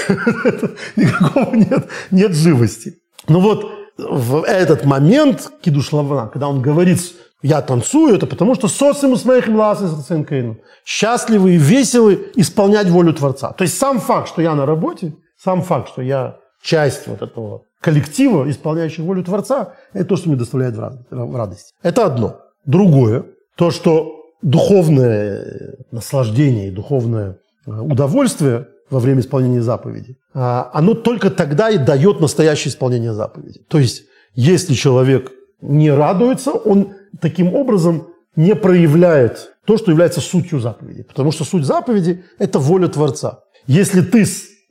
Никакого 0.97 1.55
нет, 1.55 1.89
нет 2.11 2.35
живости. 2.35 2.97
Ну 3.29 3.41
вот 3.41 3.65
в 3.97 4.43
этот 4.43 4.85
момент 4.85 5.53
Кидуш 5.63 5.93
Лавна, 5.93 6.29
когда 6.29 6.49
он 6.49 6.61
говорит 6.61 7.01
я 7.47 7.63
танцую, 7.63 8.17
это 8.17 8.27
потому 8.27 8.55
что 8.55 8.69
социум 8.69 9.17
с 9.17 9.25
моих 9.25 9.47
счастливы 10.85 11.55
и 11.55 11.57
веселы 11.57 12.33
исполнять 12.35 12.89
волю 12.89 13.13
Творца. 13.13 13.53
То 13.53 13.63
есть 13.63 13.79
сам 13.79 14.01
факт, 14.01 14.29
что 14.29 14.43
я 14.43 14.55
на 14.55 14.67
работе, 14.67 15.15
сам 15.39 15.63
факт, 15.63 15.89
что 15.89 16.03
я 16.03 16.39
часть 16.61 17.07
вот 17.07 17.23
этого 17.23 17.63
коллектива, 17.81 18.51
исполняющих 18.51 19.05
волю 19.05 19.23
Творца, 19.23 19.75
это 19.93 20.05
то, 20.07 20.17
что 20.17 20.29
мне 20.29 20.39
доставляет 20.39 20.75
радость. 21.11 21.75
Это 21.83 22.07
одно. 22.07 22.41
Другое, 22.65 23.25
то, 23.57 23.71
что 23.71 24.25
духовное 24.43 25.77
наслаждение 25.93 26.69
и 26.69 26.71
духовное 26.73 27.39
э, 27.67 27.71
удовольствие 27.71 28.67
во 28.91 28.99
время 28.99 29.21
исполнения 29.21 29.63
заповеди, 29.63 30.17
а, 30.35 30.71
оно 30.75 30.95
только 30.95 31.31
тогда 31.31 31.71
и 31.71 31.79
дает 31.79 32.21
настоящее 32.21 32.73
исполнение 32.73 33.13
заповеди. 33.13 33.61
То 33.69 33.79
есть, 33.79 34.03
если 34.35 34.75
человек 34.75 35.31
не 35.61 35.91
радуется, 35.91 36.53
он 36.53 36.95
таким 37.21 37.55
образом 37.55 38.09
не 38.37 38.55
проявляет 38.55 39.53
то, 39.65 39.77
что 39.77 39.91
является 39.91 40.21
сутью 40.21 40.61
заповеди. 40.61 41.03
Потому 41.03 41.33
что 41.33 41.45
суть 41.45 41.65
заповеди– 41.65 42.25
это 42.39 42.59
воля 42.59 42.89
Творца. 42.89 43.41
Если 43.67 44.01
ты 44.01 44.25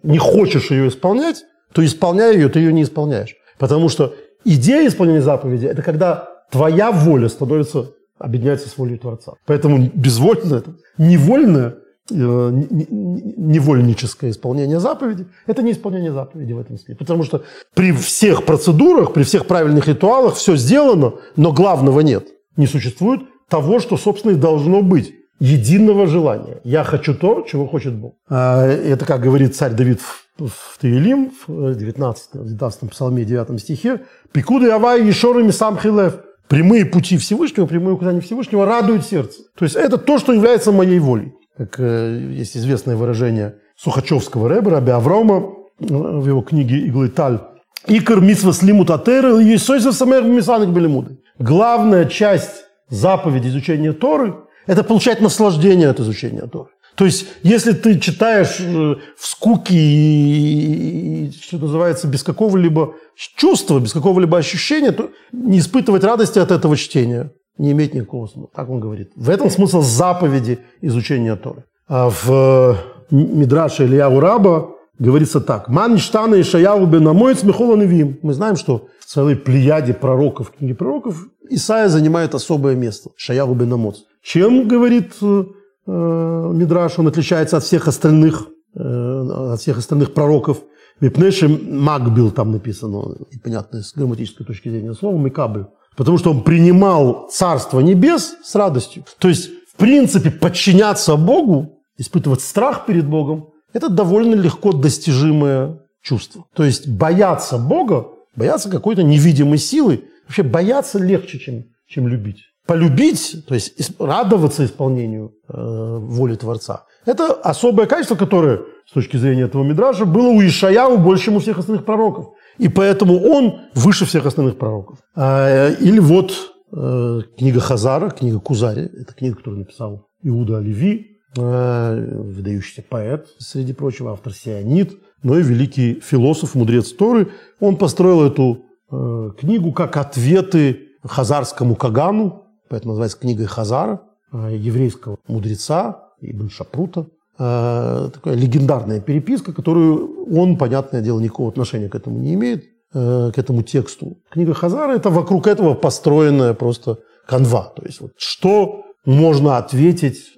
не 0.04 0.18
хочешь 0.18 0.72
ее 0.72 0.88
исполнять, 0.88 1.44
то 1.74 1.84
исполняя 1.84 2.34
ее, 2.34 2.48
ты 2.48 2.60
ее 2.60 2.72
не 2.72 2.84
исполняешь. 2.84 3.36
Потому 3.58 3.90
что 3.90 4.14
идея 4.46 4.88
исполнения 4.88 5.22
заповеди– 5.22 5.66
это 5.68 5.82
когда 5.82 6.30
твоя 6.52 6.92
воля 6.92 7.28
становится, 7.28 7.92
объединяется 8.18 8.70
с 8.70 8.78
волей 8.78 8.98
Творца. 8.98 9.34
Поэтому 9.46 9.90
безвольное, 9.94 10.64
невольное, 10.98 11.76
э, 12.12 12.16
невольническое 12.16 14.32
исполнение 14.32 14.80
заповеди– 14.80 15.28
это 15.48 15.64
не 15.64 15.72
исполнение 15.72 16.14
заповеди 16.14 16.54
в 16.54 16.60
этом 16.60 16.78
смысле. 16.78 16.96
Потому 16.96 17.24
что 17.24 17.44
при 17.74 17.92
всех 17.92 18.46
процедурах, 18.46 19.12
при 19.12 19.24
всех 19.24 19.48
правильных 19.48 19.88
ритуалах 19.88 20.36
все 20.36 20.56
сделано, 20.56 21.16
но 21.36 21.52
главного 21.52 22.02
нет. 22.02 22.28
Не 22.58 22.68
существует 22.68 23.22
того, 23.50 23.80
что, 23.80 23.98
собственно, 23.98 24.32
и 24.34 24.36
должно 24.36 24.82
быть 24.82 25.14
единого 25.40 26.08
желания. 26.08 26.60
Я 26.64 26.84
хочу 26.84 27.14
то, 27.14 27.42
чего 27.42 27.68
хочет 27.68 27.94
Бог. 27.94 28.14
А, 28.30 28.66
это, 28.66 29.06
как 29.06 29.22
говорит 29.22 29.56
царь 29.56 29.74
Давид 29.74 30.00
в, 30.38 30.80
Таилим, 30.80 31.32
в 31.48 31.76
19, 31.76 32.30
19 32.34 32.90
псалме, 32.90 33.26
9 33.26 33.60
стихе, 33.62 34.02
«Пикуды 34.32 34.70
авай 34.70 35.06
ешорами 35.06 35.52
сам 35.52 35.78
хилев». 35.78 36.20
Прямые 36.48 36.86
пути 36.86 37.18
Всевышнего, 37.18 37.66
прямые 37.66 37.96
указания 37.96 38.22
Всевышнего 38.22 38.66
радуют 38.66 39.04
сердце. 39.04 39.42
То 39.58 39.66
есть 39.66 39.76
это 39.76 39.98
то, 39.98 40.20
что 40.20 40.32
является 40.32 40.72
моей 40.72 41.00
волей. 41.00 41.34
Как 41.58 41.80
э, 41.80 42.34
есть 42.34 42.56
известное 42.56 42.96
выражение 42.96 43.56
Сухачевского 43.78 44.48
рэба, 44.48 44.70
Раби 44.72 44.92
Аврома, 44.92 45.56
э, 45.80 45.86
в 45.88 46.28
его 46.28 46.42
книге 46.42 46.78
«Иглы 46.82 47.10
Таль», 47.10 47.40
Икр 47.88 48.20
митсва 48.20 48.54
слимут 48.54 48.90
атеры, 48.90 49.44
и 49.44 49.58
самер 49.58 50.24
мисанок 50.24 50.70
белемуды. 50.70 51.18
Главная 51.40 52.06
часть 52.06 52.66
заповеди 52.90 53.48
изучения 53.48 53.94
Торы– 53.94 54.36
это 54.68 54.84
получать 54.84 55.22
наслаждение 55.22 55.90
от 55.90 56.00
изучения 56.00 56.48
Торы. 56.48 56.70
То 56.96 57.06
есть, 57.06 57.28
если 57.44 57.74
ты 57.74 58.00
читаешь 58.00 58.58
э, 58.60 58.96
в 59.18 59.28
скуке 59.28 59.76
и, 59.76 61.32
что 61.42 61.58
называется, 61.58 62.08
без 62.08 62.24
какого-либо 62.24 62.96
чувства, 63.36 63.80
без 63.80 63.92
какого-либо 63.92 64.38
ощущения, 64.38 64.92
то 64.92 65.10
не 65.34 65.60
испытывать 65.60 66.04
радости 66.06 66.40
от 66.40 66.52
этого 66.52 66.78
чтения 66.78 67.32
не 67.58 67.72
имеет 67.72 67.94
никакого 67.94 68.28
смысла. 68.28 68.50
Так 68.56 68.70
он 68.70 68.80
говорит. 68.80 69.12
В 69.16 69.30
этом 69.30 69.50
смысл 69.50 69.82
заповеди 69.82 70.60
изучения 70.82 71.36
Торы. 71.36 71.66
А 71.88 72.10
в 72.10 72.30
э, 72.30 72.76
Мидраше 73.12 73.86
Илья 73.86 74.10
Ураба 74.10 74.75
говорится 75.00 75.42
так. 75.42 75.70
«Ман 75.70 75.98
штана 75.98 76.36
и 76.36 76.44
шаяу 76.44 76.86
бенамоец 76.86 77.44
михола 77.44 77.76
невим». 77.76 78.20
Мы 78.22 78.34
знаем, 78.34 78.56
что 78.56 78.88
в 79.00 79.06
целой 79.06 79.36
плеяде 79.36 79.94
пророков, 79.94 80.52
книги 80.52 80.74
пророков, 80.74 81.28
Исаия 81.50 81.90
занимает 81.90 82.36
особое 82.36 82.76
место. 82.76 83.12
Шаяу 83.16 83.54
бенамоц. 83.54 84.04
Чем, 84.24 84.68
говорит 84.68 85.14
э, 85.22 85.46
э, 85.88 86.52
Мидраш, 86.54 86.98
он 86.98 87.08
отличается 87.08 87.58
от 87.58 87.64
всех 87.64 87.88
остальных, 87.88 88.48
э, 88.76 89.52
от 89.54 89.62
всех 89.62 89.78
остальных 89.78 90.14
пророков? 90.14 90.58
Мипнеши 91.02 91.48
Макбил 91.48 92.32
там 92.32 92.52
написано, 92.52 93.18
непонятно 93.32 93.84
с 93.84 93.94
грамматической 93.94 94.46
точки 94.46 94.70
зрения 94.70 94.94
слова, 94.94 95.18
Микабель. 95.18 95.66
Потому 95.98 96.18
что 96.18 96.32
он 96.32 96.44
принимал 96.44 97.28
Царство 97.30 97.80
Небес 97.80 98.36
с 98.44 98.56
радостью. 98.56 99.04
То 99.20 99.28
есть, 99.28 99.50
в 99.72 99.76
принципе, 99.78 100.32
подчиняться 100.32 101.16
Богу, 101.16 101.80
испытывать 101.98 102.42
страх 102.42 102.86
перед 102.86 103.08
Богом, 103.08 103.50
это 103.76 103.90
довольно 103.90 104.36
легко 104.36 104.72
достижимое 104.72 105.80
чувство. 106.02 106.46
То 106.56 106.64
есть 106.64 106.88
бояться 106.88 107.58
Бога, 107.58 108.08
бояться 108.36 108.70
какой-то 108.70 109.04
невидимой 109.04 109.58
силы, 109.58 110.06
вообще 110.26 110.44
бояться 110.44 110.98
легче, 110.98 111.40
чем, 111.40 111.66
чем 111.86 112.08
любить. 112.08 112.38
Полюбить, 112.66 113.46
то 113.48 113.54
есть 113.54 114.00
радоваться 114.00 114.64
исполнению 114.64 115.34
э, 115.50 115.54
воли 116.00 116.36
Творца, 116.36 116.86
это 117.06 117.34
особое 117.34 117.86
качество, 117.86 118.16
которое, 118.16 118.62
с 118.88 118.94
точки 118.94 119.18
зрения 119.18 119.44
этого 119.44 119.64
Мидража, 119.64 120.06
было 120.06 120.30
у 120.30 120.42
Ишаяу 120.42 120.98
больше, 120.98 121.26
чем 121.26 121.36
у 121.36 121.40
всех 121.40 121.60
остальных 121.60 121.86
пророков. 121.86 122.30
И 122.58 122.70
поэтому 122.70 123.20
он 123.20 123.60
выше 123.76 124.06
всех 124.06 124.26
остальных 124.26 124.58
пророков. 124.58 125.00
А, 125.16 125.70
или 125.70 126.00
вот 126.00 126.32
э, 126.72 127.22
книга 127.38 127.60
Хазара, 127.60 128.10
книга 128.10 128.40
Кузари, 128.40 128.84
это 128.84 129.14
книга, 129.14 129.36
которую 129.36 129.60
написал 129.60 130.08
Иуда 130.24 130.58
Оливи, 130.58 131.15
Э, 131.15 131.15
выдающийся 131.36 132.84
поэт, 132.88 133.28
среди 133.40 133.74
прочего, 133.74 134.12
автор 134.12 134.34
«Сионит», 134.34 134.98
но 135.26 135.38
и 135.40 135.44
великий 135.44 136.00
философ, 136.02 136.56
мудрец 136.56 136.92
Торы. 136.92 137.30
Он 137.60 137.78
построил 137.78 138.24
эту 138.24 138.66
э, 138.92 139.32
книгу 139.40 139.72
как 139.72 139.98
ответы 139.98 140.90
хазарскому 141.04 141.76
Кагану, 141.76 142.44
поэтому 142.70 142.92
называется 142.92 143.18
книгой 143.18 143.48
Хазара, 143.48 144.02
э, 144.32 144.56
еврейского 144.56 145.18
мудреца 145.28 146.12
Ибн 146.22 146.50
Шапрута. 146.50 147.08
Э, 147.38 148.10
такая 148.14 148.36
легендарная 148.36 149.02
переписка, 149.02 149.52
которую 149.52 150.32
он, 150.32 150.58
понятное 150.58 151.02
дело, 151.02 151.20
никакого 151.20 151.50
отношения 151.50 151.90
к 151.90 151.96
этому 151.96 152.20
не 152.20 152.36
имеет, 152.36 152.66
э, 152.94 153.32
к 153.34 153.38
этому 153.38 153.64
тексту. 153.64 154.18
Книга 154.30 154.54
Хазара– 154.54 154.94
это 154.96 155.10
вокруг 155.10 155.48
этого 155.48 155.74
построенная 155.74 156.54
просто 156.54 157.00
канва. 157.28 157.74
То 157.76 157.84
есть 157.84 158.00
вот 158.00 158.12
что 158.18 158.85
можно 159.06 159.58
ответить 159.58 160.38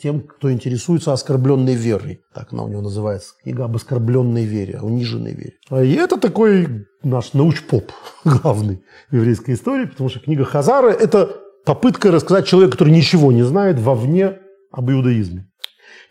тем, 0.00 0.20
кто 0.20 0.52
интересуется 0.52 1.12
оскорбленной 1.12 1.74
верой. 1.74 2.20
Так 2.34 2.52
она 2.52 2.64
у 2.64 2.68
него 2.68 2.82
называется. 2.82 3.34
Книга 3.42 3.64
об 3.64 3.76
оскорбленной 3.76 4.44
вере, 4.44 4.78
о 4.78 4.84
униженной 4.84 5.34
вере. 5.34 5.86
И 5.86 5.94
это 5.94 6.18
такой 6.18 6.86
наш 7.02 7.32
научпоп 7.34 7.92
главный 8.24 8.82
в 9.10 9.16
еврейской 9.16 9.54
истории, 9.54 9.86
потому 9.86 10.08
что 10.08 10.20
книга 10.20 10.44
Хазара– 10.44 10.90
это 10.90 11.36
попытка 11.64 12.10
рассказать 12.10 12.46
человеку, 12.46 12.72
который 12.72 12.92
ничего 12.92 13.32
не 13.32 13.42
знает, 13.42 13.78
вовне 13.78 14.38
об 14.70 14.90
иудаизме. 14.90 15.46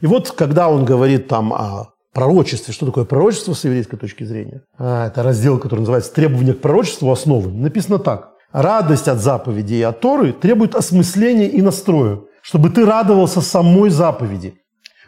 И 0.02 0.06
вот, 0.06 0.32
когда 0.32 0.70
он 0.70 0.86
говорит 0.86 1.28
там 1.28 1.54
о 1.54 1.94
пророчестве, 2.14 2.74
что 2.74 2.86
такое 2.86 3.06
пророчество 3.06 3.54
с 3.54 3.64
еврейской 3.64 3.98
точки 3.98 4.24
зрения, 4.24 4.64
а, 4.78 5.08
это 5.08 5.24
раздел, 5.24 5.60
который 5.60 5.82
называется 5.82 6.14
«Требования 6.14 6.54
к 6.54 6.62
пророчеству 6.62 7.12
основы», 7.12 7.52
написано 7.52 8.00
так. 8.00 8.29
Радость 8.52 9.08
от 9.08 9.20
заповеди 9.20 9.76
и 9.76 9.82
от 9.82 10.00
Торы 10.00 10.34
требует 10.34 10.76
осмысления 10.76 11.48
и 11.48 11.62
настроя, 11.62 12.22
чтобы 12.42 12.70
ты 12.70 12.86
радовался 12.86 13.42
самой 13.42 13.90
заповеди, 13.90 14.56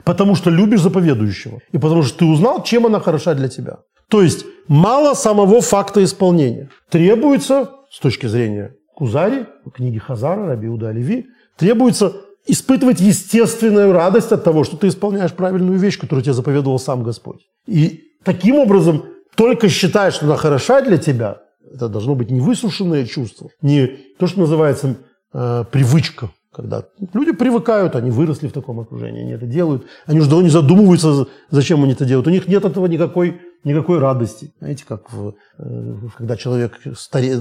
потому 0.03 0.35
что 0.35 0.49
любишь 0.49 0.81
заповедующего, 0.81 1.59
и 1.71 1.77
потому 1.77 2.03
что 2.03 2.19
ты 2.19 2.25
узнал, 2.25 2.63
чем 2.63 2.85
она 2.85 2.99
хороша 2.99 3.33
для 3.33 3.47
тебя. 3.47 3.79
То 4.09 4.21
есть 4.21 4.45
мало 4.67 5.15
самого 5.15 5.61
факта 5.61 6.03
исполнения. 6.03 6.69
Требуется, 6.89 7.71
с 7.89 7.99
точки 7.99 8.27
зрения 8.27 8.75
Кузари, 8.95 9.45
книги 9.73 9.97
Хазара, 9.97 10.45
Рабиуда 10.45 10.89
Оливи, 10.89 11.27
требуется 11.57 12.13
испытывать 12.45 12.99
естественную 12.99 13.93
радость 13.93 14.31
от 14.31 14.43
того, 14.43 14.63
что 14.63 14.77
ты 14.77 14.87
исполняешь 14.87 15.31
правильную 15.31 15.79
вещь, 15.79 15.99
которую 15.99 16.23
тебе 16.23 16.33
заповедовал 16.33 16.77
сам 16.77 17.03
Господь. 17.03 17.41
И 17.67 18.03
таким 18.23 18.55
образом 18.55 19.05
только 19.35 19.69
считаешь, 19.69 20.15
что 20.15 20.25
она 20.25 20.35
хороша 20.35 20.81
для 20.81 20.97
тебя, 20.97 21.39
это 21.73 21.89
должно 21.89 22.15
быть 22.15 22.31
не 22.31 22.39
высушенное 22.39 23.05
чувство, 23.05 23.49
не 23.61 23.87
то, 24.19 24.27
что 24.27 24.39
называется 24.39 24.97
э, 25.33 25.65
привычка, 25.71 26.29
когда 26.53 26.83
люди 27.13 27.31
привыкают, 27.31 27.95
они 27.95 28.11
выросли 28.11 28.47
в 28.47 28.51
таком 28.51 28.79
окружении, 28.79 29.21
они 29.21 29.31
это 29.31 29.45
делают, 29.45 29.85
они 30.05 30.19
уже 30.19 30.29
давно 30.29 30.43
не 30.43 30.49
задумываются, 30.49 31.27
зачем 31.49 31.83
они 31.83 31.93
это 31.93 32.05
делают. 32.05 32.27
У 32.27 32.31
них 32.31 32.47
нет 32.47 32.65
этого 32.65 32.87
никакой, 32.87 33.39
никакой 33.63 33.99
радости. 33.99 34.53
Знаете, 34.59 34.83
как 34.85 35.11
в, 35.13 35.35
э, 35.57 35.95
когда 36.17 36.35
человек 36.35 36.79
старе, 36.95 37.37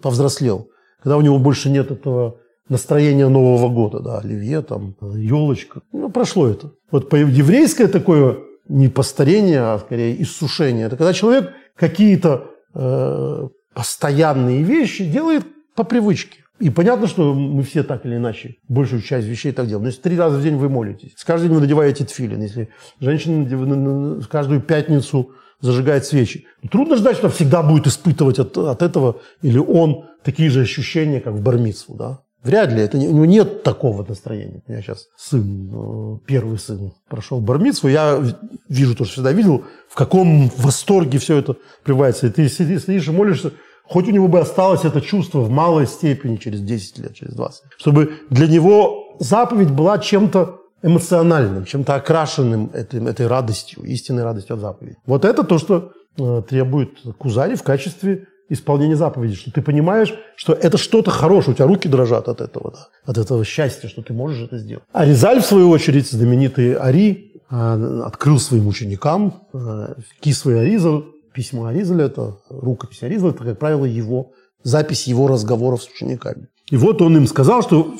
повзрослел, 0.00 0.68
когда 1.02 1.16
у 1.16 1.20
него 1.22 1.38
больше 1.38 1.70
нет 1.70 1.90
этого 1.90 2.36
настроения 2.68 3.28
Нового 3.28 3.68
года, 3.68 3.98
да, 3.98 4.18
оливье, 4.18 4.62
там, 4.62 4.94
елочка. 5.00 5.82
Ну, 5.92 6.08
прошло 6.10 6.46
это. 6.46 6.70
Вот 6.92 7.12
еврейское 7.12 7.88
такое 7.88 8.38
не 8.68 8.88
постарение, 8.88 9.60
а 9.60 9.78
скорее 9.78 10.22
иссушение. 10.22 10.86
Это 10.86 10.96
когда 10.96 11.12
человек 11.12 11.50
какие-то 11.74 12.50
э, 12.74 13.48
постоянные 13.74 14.62
вещи 14.62 15.04
делает 15.04 15.44
по 15.74 15.84
привычке. 15.84 16.38
И 16.58 16.70
понятно, 16.70 17.08
что 17.08 17.34
мы 17.34 17.62
все 17.64 17.82
так 17.82 18.06
или 18.06 18.16
иначе 18.16 18.56
большую 18.68 19.02
часть 19.02 19.26
вещей 19.26 19.50
так 19.52 19.66
делаем. 19.66 19.82
Но 19.82 19.88
если 19.88 20.00
три 20.00 20.16
раза 20.16 20.38
в 20.38 20.42
день 20.42 20.56
вы 20.56 20.68
молитесь, 20.68 21.12
с 21.16 21.24
каждый 21.24 21.48
день 21.48 21.56
вы 21.56 21.62
надеваете 21.62 22.04
тфилин, 22.04 22.40
если 22.40 22.68
женщина 23.00 24.20
каждую 24.30 24.60
пятницу 24.60 25.32
зажигает 25.60 26.04
свечи, 26.04 26.46
трудно 26.70 26.96
ждать, 26.96 27.16
что 27.16 27.30
всегда 27.30 27.62
будет 27.62 27.88
испытывать 27.88 28.38
от, 28.38 28.56
от 28.56 28.82
этого 28.82 29.20
или 29.42 29.58
он 29.58 30.04
такие 30.22 30.50
же 30.50 30.60
ощущения, 30.60 31.20
как 31.20 31.34
в 31.34 31.42
бармицу, 31.42 31.94
да? 31.94 32.20
Вряд 32.42 32.72
ли. 32.72 32.80
Это, 32.80 32.96
у 32.96 33.00
него 33.00 33.24
нет 33.24 33.62
такого 33.62 34.04
настроения. 34.04 34.62
У 34.66 34.72
меня 34.72 34.82
сейчас 34.82 35.06
сын, 35.16 35.70
э, 35.72 36.18
первый 36.26 36.58
сын, 36.58 36.92
прошел 37.08 37.40
бармицу. 37.40 37.88
Я 37.88 38.22
вижу 38.68 38.96
то, 38.96 39.04
что 39.04 39.14
всегда 39.14 39.32
видел, 39.32 39.64
в 39.88 39.94
каком 39.94 40.50
восторге 40.56 41.18
все 41.18 41.38
это 41.38 41.56
прививается. 41.84 42.26
И 42.26 42.30
ты 42.30 42.48
сидишь, 42.48 42.82
сидишь 42.82 43.08
и 43.08 43.12
молишься, 43.12 43.52
хоть 43.84 44.08
у 44.08 44.10
него 44.10 44.26
бы 44.26 44.40
осталось 44.40 44.84
это 44.84 45.00
чувство 45.00 45.40
в 45.40 45.50
малой 45.50 45.86
степени 45.86 46.36
через 46.36 46.60
10 46.60 46.98
лет, 46.98 47.14
через 47.14 47.34
20. 47.34 47.62
Чтобы 47.76 48.12
для 48.30 48.48
него 48.48 49.16
заповедь 49.20 49.70
была 49.70 49.98
чем-то 49.98 50.58
эмоциональным, 50.82 51.64
чем-то 51.64 51.94
окрашенным 51.94 52.70
этой, 52.72 53.04
этой 53.08 53.28
радостью, 53.28 53.84
истинной 53.84 54.24
радостью 54.24 54.54
от 54.54 54.60
заповеди. 54.60 54.96
Вот 55.06 55.24
это 55.24 55.44
то, 55.44 55.58
что 55.58 55.92
э, 56.18 56.42
требует 56.48 56.98
Кузари 57.18 57.54
в 57.54 57.62
качестве 57.62 58.26
исполнения 58.48 58.96
заповеди, 58.96 59.34
что 59.34 59.50
ты 59.50 59.62
понимаешь, 59.62 60.14
что 60.36 60.52
это 60.52 60.78
что-то 60.78 61.10
хорошее, 61.10 61.52
у 61.52 61.56
тебя 61.56 61.66
руки 61.66 61.88
дрожат 61.88 62.28
от 62.28 62.40
этого, 62.40 62.72
да, 62.72 62.88
от 63.04 63.18
этого 63.18 63.44
счастья, 63.44 63.88
что 63.88 64.02
ты 64.02 64.12
можешь 64.12 64.42
это 64.42 64.58
сделать. 64.58 64.84
А 64.92 65.04
Ризаль, 65.04 65.40
в 65.40 65.46
свою 65.46 65.70
очередь, 65.70 66.10
знаменитый 66.10 66.74
Ари, 66.74 67.32
э, 67.50 68.02
открыл 68.04 68.38
своим 68.38 68.66
ученикам 68.66 69.46
э, 69.52 69.94
кисвы 70.20 70.58
Аризаль, 70.58 71.04
письмо 71.32 71.66
Аризаля, 71.66 72.06
это 72.06 72.38
рукопись 72.50 73.02
Аризаля, 73.02 73.30
это, 73.32 73.44
как 73.44 73.58
правило, 73.58 73.84
его 73.84 74.32
запись 74.62 75.06
его 75.06 75.26
разговоров 75.28 75.82
с 75.82 75.88
учениками. 75.88 76.48
И 76.70 76.76
вот 76.76 77.02
он 77.02 77.16
им 77.16 77.26
сказал, 77.26 77.62
что 77.62 77.94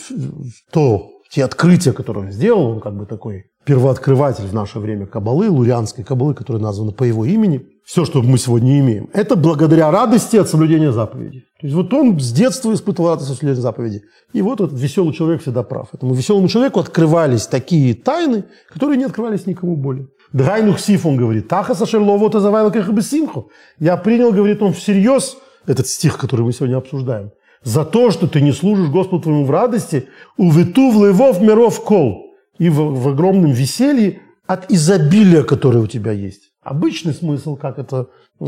то, 0.71 1.11
те 1.31 1.45
открытия, 1.45 1.93
которые 1.93 2.27
он 2.27 2.33
сделал, 2.33 2.67
он 2.67 2.81
как 2.81 2.97
бы 2.97 3.07
такой 3.07 3.47
первооткрыватель 3.65 4.45
в 4.45 4.55
наше 4.55 4.79
время 4.79 5.07
кабалы, 5.07 5.51
лурианской 5.51 6.05
кабалы, 6.05 6.35
которая 6.35 6.63
названа 6.63 6.93
по 6.93 7.05
его 7.05 7.25
имени, 7.25 7.67
все, 7.85 8.05
что 8.05 8.23
мы 8.23 8.39
сегодня 8.39 8.79
имеем, 8.81 9.11
это 9.13 9.37
благодаря 9.37 9.91
радости 9.91 10.37
от 10.37 10.49
соблюдения 10.49 10.93
заповедей. 10.93 11.47
То 11.61 11.67
есть 11.67 11.75
вот 11.75 11.93
он 11.93 12.19
с 12.19 12.33
детства 12.33 12.73
испытывал 12.73 13.11
радость 13.11 13.31
от 13.31 13.37
соблюдения 13.37 13.63
заповедей. 13.63 14.03
И 14.33 14.43
вот 14.43 14.61
этот 14.61 14.79
веселый 14.79 15.13
человек 15.13 15.43
всегда 15.43 15.63
прав. 15.63 15.89
Этому 15.93 16.15
веселому 16.15 16.49
человеку 16.49 16.81
открывались 16.81 17.47
такие 17.47 17.95
тайны, 17.95 18.45
которые 18.69 18.99
не 18.99 19.05
открывались 19.05 19.47
никому 19.47 19.77
более. 19.77 20.09
Драйнух 20.33 20.81
Сиф, 20.81 21.05
он 21.07 21.17
говорит, 21.17 21.49
Таха 21.49 21.75
Сашерлово 21.75 22.31
Тазавайла 22.31 22.71
Кахабесимху. 22.71 23.51
Я 23.79 23.97
принял, 23.97 24.33
говорит 24.33 24.63
он, 24.63 24.73
всерьез 24.73 25.37
этот 25.67 25.87
стих, 25.87 26.19
который 26.19 26.43
мы 26.43 26.53
сегодня 26.53 26.77
обсуждаем. 26.77 27.33
За 27.63 27.85
то, 27.85 28.11
что 28.11 28.27
ты 28.27 28.41
не 28.41 28.53
служишь 28.53 28.89
Господу 28.89 29.25
твоему 29.25 29.45
в 29.45 29.51
радости, 29.51 30.09
увиту 30.37 30.91
в 30.91 31.05
левов 31.05 31.41
миров 31.41 31.83
кол. 31.85 32.35
И 32.59 32.69
в, 32.69 32.77
в 32.77 33.09
огромном 33.09 33.53
веселье 33.53 34.21
от 34.47 34.71
изобилия, 34.71 35.43
которое 35.43 35.79
у 35.79 35.87
тебя 35.87 36.13
есть. 36.13 36.52
Обычный 36.63 37.13
смысл, 37.13 37.57
как 37.57 37.81
это 37.81 38.07
э, 38.39 38.45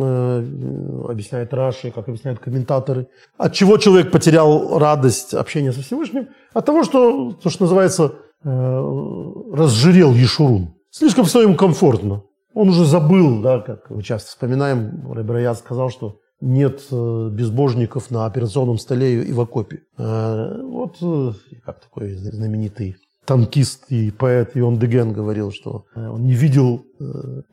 объясняет 1.09 1.53
Раши, 1.53 1.91
как 1.91 2.09
объясняют 2.09 2.39
комментаторы. 2.39 3.09
От 3.39 3.53
чего 3.55 3.77
человек 3.77 4.13
потерял 4.13 4.79
радость 4.79 5.35
общения 5.35 5.73
со 5.73 5.83
Всевышним? 5.83 6.29
От 6.53 6.65
того, 6.65 6.85
что, 6.85 7.33
то, 7.33 7.51
что 7.51 7.65
называется, 7.65 8.13
э, 8.45 8.93
разжирел 9.53 10.15
Ешурун. 10.15 10.75
Слишком 10.91 11.25
все 11.25 11.53
комфортно. 11.55 12.23
Он 12.55 12.69
уже 12.69 12.85
забыл, 12.85 13.43
да, 13.43 13.59
как 13.59 13.91
мы 13.91 14.01
часто 14.05 14.29
вспоминаем, 14.29 15.13
Рабраяд 15.13 15.59
сказал, 15.59 15.91
что 15.91 16.21
нет 16.41 16.85
э, 16.93 17.29
безбожников 17.33 18.13
на 18.13 18.27
операционном 18.27 18.79
столе 18.79 19.25
и 19.25 19.33
в 19.33 19.41
окопе. 19.41 19.83
Вот 19.99 20.99
как 21.65 21.81
такой 21.81 22.15
знаменитый 22.15 22.97
танкист 23.25 23.85
и 23.89 24.11
поэт 24.11 24.53
Ион 24.55 24.79
Деген 24.79 25.13
говорил, 25.13 25.53
что 25.53 25.87
он 25.95 26.25
не 26.25 26.35
видел 26.35 26.85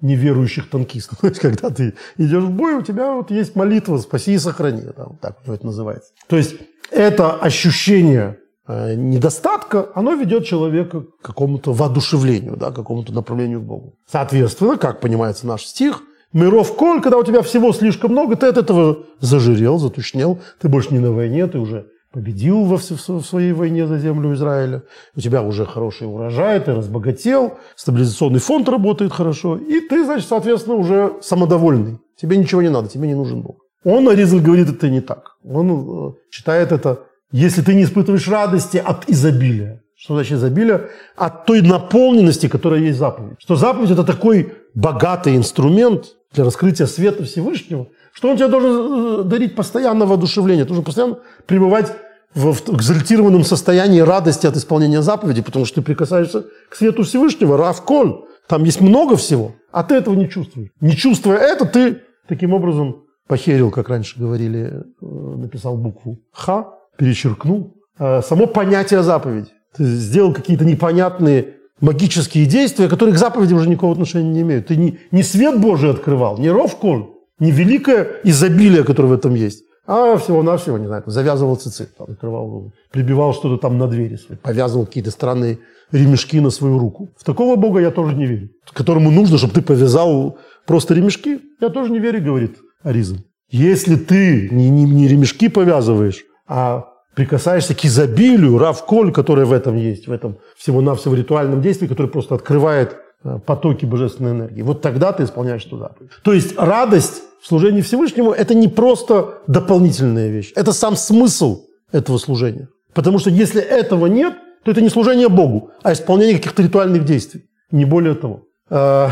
неверующих 0.02 0.70
танкистов. 0.70 1.18
То 1.22 1.28
есть, 1.28 1.40
когда 1.40 1.70
ты 1.70 1.94
идешь 2.18 2.44
в 2.44 2.52
бой, 2.52 2.76
у 2.76 2.82
тебя 2.82 3.14
вот 3.14 3.32
есть 3.32 3.56
молитва 3.56 3.98
«Спаси 3.98 4.34
и 4.34 4.38
сохрани». 4.38 4.84
Там, 4.96 5.18
так 5.22 5.38
это 5.46 5.66
называется. 5.66 6.12
То 6.28 6.38
есть, 6.38 6.56
это 6.92 7.34
ощущение 7.34 8.38
недостатка, 8.68 9.90
оно 9.96 10.14
ведет 10.14 10.46
человека 10.46 11.02
к 11.02 11.26
какому-то 11.26 11.74
воодушевлению, 11.74 12.56
да, 12.58 12.72
к 12.72 12.76
какому-то 12.76 13.12
направлению 13.14 13.62
к 13.62 13.66
Богу. 13.66 13.96
Соответственно, 14.10 14.78
как 14.78 15.00
понимается 15.00 15.48
наш 15.48 15.66
стих, 15.66 16.04
Миров 16.34 16.78
коль, 16.78 17.02
когда 17.02 17.18
у 17.18 17.24
тебя 17.24 17.42
всего 17.42 17.74
слишком 17.74 18.12
много, 18.12 18.38
ты 18.38 18.48
от 18.48 18.58
этого 18.58 19.00
зажирел, 19.20 19.80
затушнел, 19.80 20.40
ты 20.62 20.70
больше 20.70 20.94
не 20.94 21.00
на 21.00 21.12
войне, 21.12 21.46
ты 21.48 21.60
уже 21.60 21.88
победил 22.12 22.66
во, 22.66 22.78
в 22.78 23.22
своей 23.22 23.54
войне 23.54 23.88
за 23.88 23.98
землю 23.98 24.34
Израиля, 24.34 24.84
у 25.16 25.22
тебя 25.22 25.42
уже 25.42 25.66
хороший 25.66 26.08
урожай, 26.08 26.60
ты 26.60 26.74
разбогател, 26.74 27.58
стабилизационный 27.76 28.40
фонд 28.40 28.70
работает 28.70 29.14
хорошо, 29.14 29.58
и 29.58 29.80
ты, 29.80 30.04
значит, 30.04 30.28
соответственно, 30.28 30.76
уже 30.76 31.14
самодовольный. 31.22 32.00
Тебе 32.18 32.38
ничего 32.38 32.62
не 32.62 32.70
надо, 32.70 32.90
тебе 32.90 33.08
не 33.08 33.16
нужен 33.16 33.42
Бог. 33.42 33.58
Он, 33.84 34.08
Аризаль, 34.10 34.42
говорит, 34.42 34.70
это 34.70 34.90
не 34.90 35.02
так. 35.02 35.38
Он 35.44 35.72
э, 35.72 36.14
считает 36.30 36.72
это, 36.72 37.00
если 37.32 37.62
ты 37.62 37.74
не 37.74 37.84
испытываешь 37.84 38.28
радости 38.28 38.78
от 38.78 39.10
изобилия. 39.10 39.82
Что 39.96 40.16
значит 40.16 40.34
изобилие? 40.34 40.90
От 41.16 41.46
той 41.46 41.62
наполненности, 41.62 42.48
которая 42.48 42.82
есть 42.82 43.00
заповедь. 43.00 43.38
Что 43.40 43.56
заповедь– 43.56 43.92
это 43.92 44.04
такой 44.04 44.54
богатый 44.76 45.36
инструмент, 45.36 46.16
для 46.32 46.44
раскрытия 46.44 46.86
света 46.86 47.24
Всевышнего, 47.24 47.88
что 48.14 48.30
он 48.30 48.38
тебе 48.38 48.48
должен 48.48 49.22
э, 49.22 49.24
дарить 49.24 49.56
постоянно 49.56 50.06
воодушевление, 50.06 50.66
должен 50.66 50.84
постоянно 50.84 51.20
пребывать 51.46 51.92
в, 52.34 52.52
экзальтированном 52.74 53.44
состоянии 53.44 54.00
радости 54.00 54.48
от 54.48 54.56
исполнения 54.56 55.02
заповеди, 55.02 55.42
потому 55.42 55.66
что 55.66 55.76
ты 55.76 55.82
прикасаешься 55.82 56.46
к 56.70 56.76
свету 56.76 57.04
Всевышнего, 57.04 57.58
Равколь, 57.58 58.24
там 58.48 58.64
есть 58.64 58.82
много 58.82 59.18
всего, 59.18 59.54
а 59.72 59.84
ты 59.84 59.96
этого 59.96 60.16
не 60.16 60.30
чувствуешь. 60.30 60.70
Не 60.80 60.96
чувствуя 60.96 61.38
это, 61.38 61.66
ты 61.66 62.02
таким 62.28 62.54
образом 62.54 63.04
похерил, 63.28 63.72
как 63.72 63.90
раньше 63.90 64.20
говорили, 64.20 64.84
э, 65.02 65.06
написал 65.06 65.78
букву 65.78 66.20
Х, 66.32 66.74
перечеркнул. 66.98 67.76
Э, 68.00 68.22
само 68.22 68.48
понятие 68.48 69.04
заповеди. 69.04 69.52
Ты 69.76 69.86
сделал 69.86 70.34
какие-то 70.34 70.66
непонятные 70.66 71.56
магические 71.82 72.46
действия, 72.46 72.88
которые 72.88 73.16
к 73.16 73.20
заповеди 73.20 73.54
уже 73.54 73.68
никакого 73.68 73.94
отношения 73.94 74.30
не 74.30 74.42
имеют. 74.42 74.68
Ты 74.68 74.78
не, 74.78 75.00
не 75.12 75.24
свет 75.24 75.60
Божий 75.60 75.90
открывал, 75.90 76.38
не 76.38 76.50
ровкон, 76.50 77.12
не 77.40 77.52
великое 77.52 78.08
изобилие, 78.24 78.84
которое 78.84 79.10
в 79.10 79.14
этом 79.14 79.34
есть, 79.34 79.64
а 79.88 80.16
всего-навсего, 80.18 80.78
не 80.78 80.88
знаю, 80.88 81.04
завязывал 81.08 81.56
цицит, 81.56 81.98
там, 81.98 82.08
открывал, 82.12 82.72
прибивал 82.92 83.34
что-то 83.34 83.58
там 83.58 83.78
на 83.78 83.88
двери, 83.88 84.16
свои, 84.16 84.38
повязывал 84.38 84.86
какие-то 84.86 85.12
странные 85.12 85.58
ремешки 85.92 86.40
на 86.40 86.52
свою 86.52 86.78
руку. 86.80 87.10
В 87.18 87.24
такого 87.24 87.56
Бога 87.56 87.80
я 87.82 87.92
тоже 87.92 88.16
не 88.16 88.26
верю, 88.26 88.50
которому 88.72 89.12
нужно, 89.12 89.38
чтобы 89.38 89.54
ты 89.54 89.62
повязал 89.62 90.38
просто 90.66 90.94
ремешки. 90.94 91.42
Я 91.60 91.70
тоже 91.70 91.92
не 91.92 92.00
верю, 92.00 92.24
говорит 92.24 92.58
Ариза. 92.84 93.18
Если 93.50 93.96
ты 93.96 94.48
не, 94.50 94.70
не, 94.70 94.84
не 94.84 95.08
ремешки 95.08 95.50
повязываешь, 95.50 96.24
а 96.48 96.86
прикасаешься 97.16 97.76
к 97.76 97.86
изобилию, 97.86 98.58
равколь, 98.58 99.12
которое 99.12 99.46
в 99.46 99.54
этом 99.54 99.76
есть, 99.76 100.08
в 100.08 100.12
этом 100.12 100.38
всего-навсего 100.58 101.16
ритуальном 101.16 101.62
действии, 101.62 101.88
которое 101.88 102.10
просто 102.10 102.36
открывает 102.36 102.98
э, 103.24 103.40
потоки 103.46 103.86
божественной 103.86 104.32
энергии. 104.32 104.62
Вот 104.62 104.82
тогда 104.82 105.12
ты 105.12 105.24
исполняешь 105.24 105.68
заповедь. 105.70 106.12
То 106.24 106.34
есть 106.34 106.58
радость 106.58 107.24
в 107.42 107.48
служении 107.48 107.82
Всевышнему– 107.82 108.32
это 108.34 108.54
не 108.54 108.68
просто 108.68 109.40
дополнительная 109.48 110.30
вещь, 110.30 110.52
это 110.56 110.72
сам 110.72 110.96
смысл 110.96 111.66
этого 111.92 112.18
служения. 112.18 112.70
Потому 112.94 113.20
что 113.20 113.30
если 113.30 113.62
этого 113.62 114.06
нет, 114.06 114.36
то 114.64 114.72
это 114.72 114.82
не 114.82 114.90
служение 114.90 115.28
Богу, 115.28 115.72
а 115.82 115.94
исполнение 115.94 116.38
каких-то 116.38 116.62
ритуальных 116.62 117.04
действий. 117.04 117.46
Не 117.72 117.86
более 117.86 118.16
того. 118.16 118.44
Э, 118.70 119.10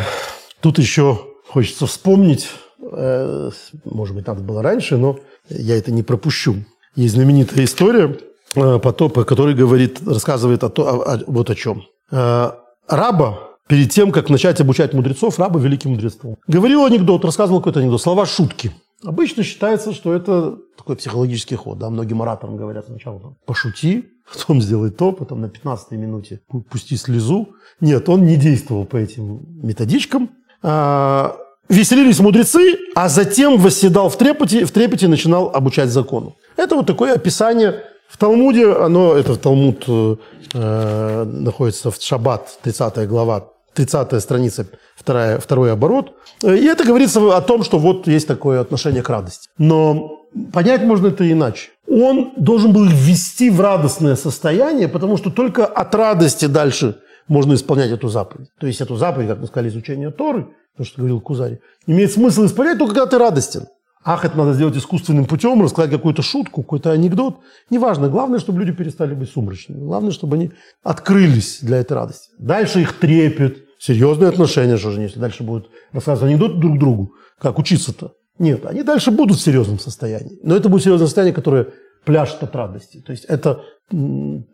тут 0.61 0.79
еще 0.79 1.19
хочется 1.47 1.85
вспомнить, 1.85 2.49
э, 2.81 3.49
может 3.83 4.15
быть, 4.15 4.27
надо 4.27 4.41
было 4.41 4.61
раньше, 4.61 4.97
но 4.97 5.19
я 5.49 5.77
это 5.77 5.91
не 5.91 6.03
пропущу. 6.03 6.55
Есть 6.99 7.15
знаменитая 7.15 7.63
история 7.63 8.17
э, 8.55 8.79
потопа, 8.79 9.23
который 9.23 9.55
говорит, 9.55 10.01
рассказывает 10.05 10.65
о, 10.65 10.69
то, 10.69 10.85
о, 10.85 11.13
о, 11.13 11.19
вот 11.27 11.49
о 11.49 11.55
чем. 11.55 11.83
Э, 12.11 12.51
раба, 12.89 13.39
перед 13.69 13.89
тем, 13.89 14.11
как 14.11 14.29
начать 14.29 14.59
обучать 14.59 14.93
мудрецов, 14.93 15.39
раба 15.39 15.61
великим 15.61 15.91
мудрецом. 15.91 16.35
Говорил 16.45 16.83
анекдот, 16.83 17.23
рассказывал 17.23 17.61
какой-то 17.61 17.79
анекдот, 17.79 18.01
слова 18.01 18.25
шутки. 18.25 18.73
Обычно 19.01 19.43
считается, 19.43 19.93
что 19.93 20.13
это 20.13 20.57
такой 20.77 20.97
психологический 20.97 21.55
ход. 21.55 21.77
Да? 21.77 21.89
Многим 21.89 22.21
ораторам 22.21 22.57
говорят 22.57 22.87
сначала 22.87 23.21
там, 23.21 23.37
пошути, 23.45 24.09
потом 24.33 24.61
сделай 24.61 24.91
то, 24.91 25.13
потом 25.13 25.39
на 25.39 25.45
15-й 25.45 25.95
минуте 25.95 26.41
пусти 26.69 26.97
слезу. 26.97 27.55
Нет, 27.79 28.09
он 28.09 28.25
не 28.25 28.35
действовал 28.35 28.83
по 28.83 28.97
этим 28.97 29.39
методичкам. 29.63 30.31
А, 30.61 31.37
веселились 31.69 32.19
мудрецы, 32.19 32.77
а 32.93 33.07
затем 33.07 33.57
восседал 33.57 34.09
в 34.09 34.17
трепете, 34.17 34.65
в 34.65 34.71
трепете 34.71 35.07
начинал 35.07 35.49
обучать 35.53 35.89
закону. 35.89 36.35
Это 36.59 36.75
вот 36.75 36.87
такое 36.87 37.13
описание 37.13 37.83
в 38.09 38.17
Талмуде, 38.17 38.73
оно, 38.73 39.13
это 39.13 39.33
в 39.33 39.37
Талмуд 39.37 39.85
э, 39.87 40.15
э 40.53 41.23
находится 41.23 41.89
в 41.89 41.95
Шаббат, 42.01 42.59
30 42.63 43.07
глава, 43.07 43.53
30 43.75 44.21
страница, 44.21 44.65
вторая, 44.95 45.39
второй 45.39 45.71
оборот. 45.71 46.11
И 46.43 46.65
это 46.65 46.83
говорится 46.83 47.37
о 47.37 47.41
том, 47.41 47.63
что 47.63 47.79
вот 47.79 48.07
есть 48.07 48.27
такое 48.27 48.59
отношение 48.59 49.01
к 49.01 49.09
радости. 49.09 49.47
Но 49.57 50.25
понять 50.51 50.81
можно 50.83 51.07
это 51.07 51.31
иначе. 51.31 51.69
Он 51.87 52.33
должен 52.35 52.73
был 52.73 52.85
ввести 52.85 53.49
в 53.49 53.61
радостное 53.61 54.15
состояние, 54.15 54.89
потому 54.89 55.17
что 55.17 55.29
только 55.29 55.65
от 55.65 55.95
радости 55.95 56.45
дальше 56.45 56.95
можно 57.29 57.53
исполнять 57.53 57.91
эту 57.91 58.09
заповедь. 58.09 58.49
То 58.59 58.67
есть 58.67 58.81
эту 58.81 58.97
заповедь, 58.97 59.29
как 59.29 59.39
мы 59.39 59.47
сказали, 59.47 59.69
изучение 59.69 60.11
Торы, 60.11 60.47
то, 60.77 60.83
что 60.83 60.97
говорил 60.97 61.21
Кузари, 61.21 61.59
имеет 61.87 62.11
смысл 62.11 62.45
исполнять 62.45 62.77
только 62.77 62.95
когда 62.95 63.05
ты 63.05 63.17
радостен. 63.17 63.67
Ах, 64.03 64.23
это 64.23 64.37
надо 64.37 64.53
сделать 64.53 64.77
искусственным 64.77 65.25
путем, 65.25 65.61
рассказать 65.61 65.91
какую-то 65.91 66.21
шутку, 66.21 66.61
какой-то 66.61 66.91
анекдот. 66.91 67.39
Неважно. 67.69 68.07
Главное, 68.07 68.39
чтобы 68.39 68.59
люди 68.59 68.71
перестали 68.71 69.13
быть 69.13 69.29
сумрачными. 69.29 69.79
Главное, 69.79 70.11
чтобы 70.11 70.37
они 70.37 70.51
открылись 70.83 71.59
для 71.61 71.77
этой 71.77 71.93
радости. 71.93 72.29
Дальше 72.39 72.81
их 72.81 72.97
трепет. 72.97 73.65
Серьезные 73.77 74.27
отношения, 74.27 74.77
что 74.77 74.91
же, 74.91 75.01
если 75.01 75.19
дальше 75.19 75.43
будут 75.43 75.69
рассказывать 75.93 76.31
анекдот 76.31 76.59
друг 76.59 76.77
другу. 76.77 77.13
Как 77.39 77.59
учиться-то? 77.59 78.13
Нет, 78.37 78.65
они 78.65 78.83
дальше 78.83 79.11
будут 79.11 79.37
в 79.37 79.41
серьезном 79.41 79.79
состоянии. 79.79 80.37
Но 80.43 80.55
это 80.55 80.67
будет 80.67 80.83
серьезное 80.83 81.07
состояние, 81.07 81.33
которое 81.33 81.67
пляшет 82.05 82.43
от 82.43 82.55
радости. 82.55 83.01
То 83.05 83.11
есть 83.11 83.25
это 83.25 83.61
мы 83.91 84.45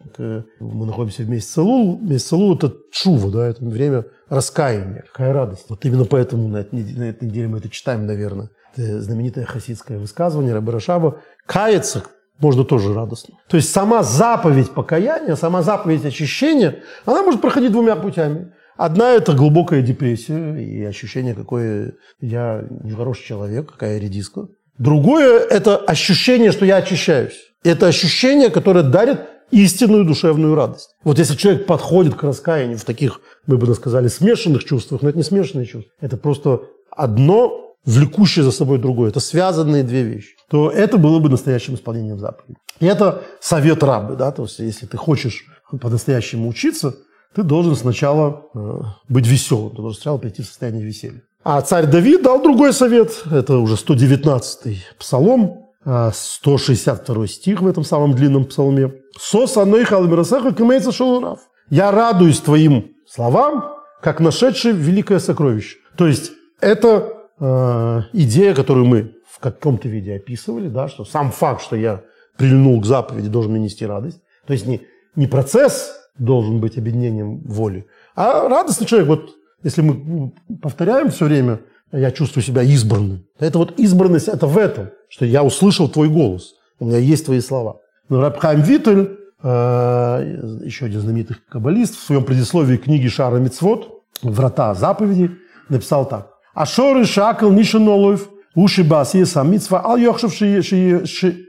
находимся 0.59 1.23
в 1.23 1.29
месяц 1.29 1.49
Салул. 1.49 1.99
Месяц 1.99 2.27
Салул– 2.27 2.55
это 2.57 2.73
чува, 2.91 3.31
да, 3.31 3.47
это 3.47 3.63
время 3.63 4.05
раскаяния. 4.29 5.03
Какая 5.11 5.33
радость. 5.33 5.65
Вот 5.69 5.83
именно 5.85 6.05
поэтому 6.05 6.47
на 6.47 6.57
этой, 6.57 6.83
на 6.93 7.03
этой 7.03 7.27
неделе 7.27 7.47
мы 7.47 7.57
это 7.59 7.69
читаем, 7.69 8.05
наверное. 8.05 8.49
Это 8.75 9.01
знаменитое 9.01 9.45
хасидское 9.45 9.97
высказывание 9.97 10.53
Рабы 10.53 10.71
Рашаба. 10.71 11.21
Каяться 11.45 12.03
можно 12.39 12.63
тоже 12.65 12.93
радостно. 12.93 13.35
То 13.47 13.57
есть 13.57 13.71
сама 13.71 14.03
заповедь 14.03 14.71
покаяния, 14.71 15.35
сама 15.35 15.61
заповедь 15.61 16.05
очищения, 16.05 16.83
она 17.05 17.23
может 17.23 17.41
проходить 17.41 17.71
двумя 17.71 17.95
путями. 17.95 18.53
Одна– 18.75 19.11
это 19.13 19.33
глубокая 19.33 19.81
депрессия 19.81 20.57
и 20.57 20.83
ощущение, 20.83 21.33
какой 21.33 21.93
я 22.19 22.65
нехороший 22.83 23.23
человек, 23.23 23.71
какая 23.71 23.99
редиска. 23.99 24.47
Другое– 24.77 25.39
это 25.49 25.77
ощущение, 25.77 26.51
что 26.51 26.65
я 26.65 26.77
очищаюсь. 26.77 27.39
Это 27.63 27.87
ощущение, 27.87 28.49
которое 28.49 28.83
дарит 28.83 29.21
истинную 29.51 30.03
душевную 30.03 30.55
радость. 30.55 30.89
Вот 31.05 31.19
если 31.19 31.35
человек 31.35 31.65
подходит 31.65 32.15
к 32.15 32.23
раскаянию 32.23 32.77
в 32.77 32.83
таких, 32.83 33.21
мы 33.47 33.57
бы 33.57 33.73
сказали, 33.75 34.09
смешанных 34.09 34.65
чувствах, 34.65 35.01
но 35.01 35.09
это 35.09 35.17
не 35.17 35.23
смешанные 35.23 35.65
чувства, 35.65 35.93
это 36.01 36.17
просто 36.17 36.63
одно 36.91 37.74
влекущее 37.85 38.43
за 38.43 38.51
собой 38.51 38.77
другое. 38.79 39.09
Это 39.09 39.19
связанные 39.19 39.83
две 39.83 40.03
вещи. 40.03 40.35
То 40.49 40.69
это 40.69 40.97
было 40.97 41.19
бы 41.19 41.29
настоящим 41.29 41.75
исполнением 41.75 42.19
заповеди. 42.19 42.57
И 42.79 42.85
это 42.85 43.23
совет 43.39 43.83
рабы. 43.83 44.15
Да? 44.15 44.31
То 44.31 44.43
есть 44.43 44.59
если 44.59 44.85
ты 44.85 44.97
хочешь 44.97 45.45
по-настоящему 45.81 46.49
учиться, 46.49 46.95
ты 47.35 47.43
должен 47.43 47.75
сначала 47.75 48.45
э, 48.53 48.79
быть 49.09 49.27
веселым, 49.27 49.71
ты 49.71 49.77
должен 49.77 49.95
сначала 49.95 50.17
прийти 50.17 50.41
в 50.41 50.45
состояние 50.45 50.85
веселья. 50.85 51.21
А 51.43 51.61
царь 51.61 51.85
Давид 51.85 52.23
дал 52.23 52.41
другой 52.41 52.73
совет, 52.73 53.23
это 53.29 53.57
уже 53.57 53.75
119-й 53.75 54.83
псалом, 54.97 55.65
162 55.85 57.23
э, 57.23 57.27
стих 57.27 57.61
в 57.61 57.67
этом 57.67 57.83
самом 57.83 58.13
длинном 58.13 58.45
псалме. 58.45 58.93
«Сос 59.19 59.55
аной 59.57 59.85
халмирасеха 59.85 60.53
кемейца 60.53 60.91
шолурав». 60.91 61.39
«Я 61.69 61.91
радуюсь 61.91 62.39
твоим 62.39 62.91
словам, 63.07 63.75
как 64.01 64.19
нашедший 64.19 64.71
великое 64.71 65.19
сокровище». 65.19 65.77
То 65.97 66.07
есть 66.07 66.31
это 66.59 67.24
э, 67.39 68.01
идея, 68.13 68.53
которую 68.53 68.85
мы 68.85 69.15
в 69.27 69.39
каком-то 69.39 69.87
виде 69.87 70.15
описывали, 70.15 70.67
да, 70.67 70.87
что 70.87 71.05
сам 71.05 71.31
факт, 71.31 71.61
что 71.61 71.75
я 71.75 72.01
прильнул 72.37 72.79
к 72.81 72.85
заповеди, 72.85 73.29
должен 73.29 73.51
мне 73.51 73.61
нести 73.61 73.85
радость. 73.85 74.21
То 74.45 74.53
есть 74.53 74.65
не, 74.65 74.81
не 75.15 75.27
процесс 75.27 75.93
должен 76.17 76.59
быть 76.59 76.77
объединением 76.77 77.39
воли. 77.45 77.87
А 78.15 78.47
радостный 78.47 78.87
человек, 78.87 79.09
вот 79.09 79.35
если 79.63 79.81
мы 79.81 80.33
повторяем 80.61 81.09
все 81.09 81.25
время, 81.25 81.59
я 81.91 82.11
чувствую 82.11 82.43
себя 82.43 82.61
избранным. 82.63 83.25
Это 83.39 83.57
вот 83.57 83.79
избранность, 83.79 84.27
это 84.27 84.47
в 84.47 84.57
этом, 84.57 84.89
что 85.09 85.25
я 85.25 85.43
услышал 85.43 85.89
твой 85.89 86.09
голос, 86.09 86.55
у 86.79 86.85
меня 86.85 86.97
есть 86.97 87.25
твои 87.25 87.39
слова. 87.39 87.79
Но 88.09 88.21
Рабхайм 88.21 88.61
Виттель, 88.61 89.17
э, 89.41 90.61
еще 90.63 90.85
один 90.85 91.01
знаменитый 91.01 91.37
каббалист, 91.49 91.95
в 91.95 92.03
своем 92.03 92.23
предисловии 92.23 92.77
книги 92.77 93.07
Шара 93.07 93.37
Мицвод 93.37 94.03
«Врата 94.21 94.73
заповеди» 94.75 95.31
написал 95.69 96.07
так. 96.07 96.34
«Ашоры 96.55 97.05
шакал 97.05 97.51
нишанолов, 97.51 98.29
уши 98.55 98.83
бас 98.83 99.13
есам 99.13 99.51
митцва, 99.51 99.81
ал 99.85 99.97
йохшев 99.97 100.33
ши 100.33 101.45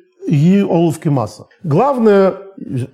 олов 0.68 0.98
кемаса». 0.98 1.46
Главная 1.62 2.34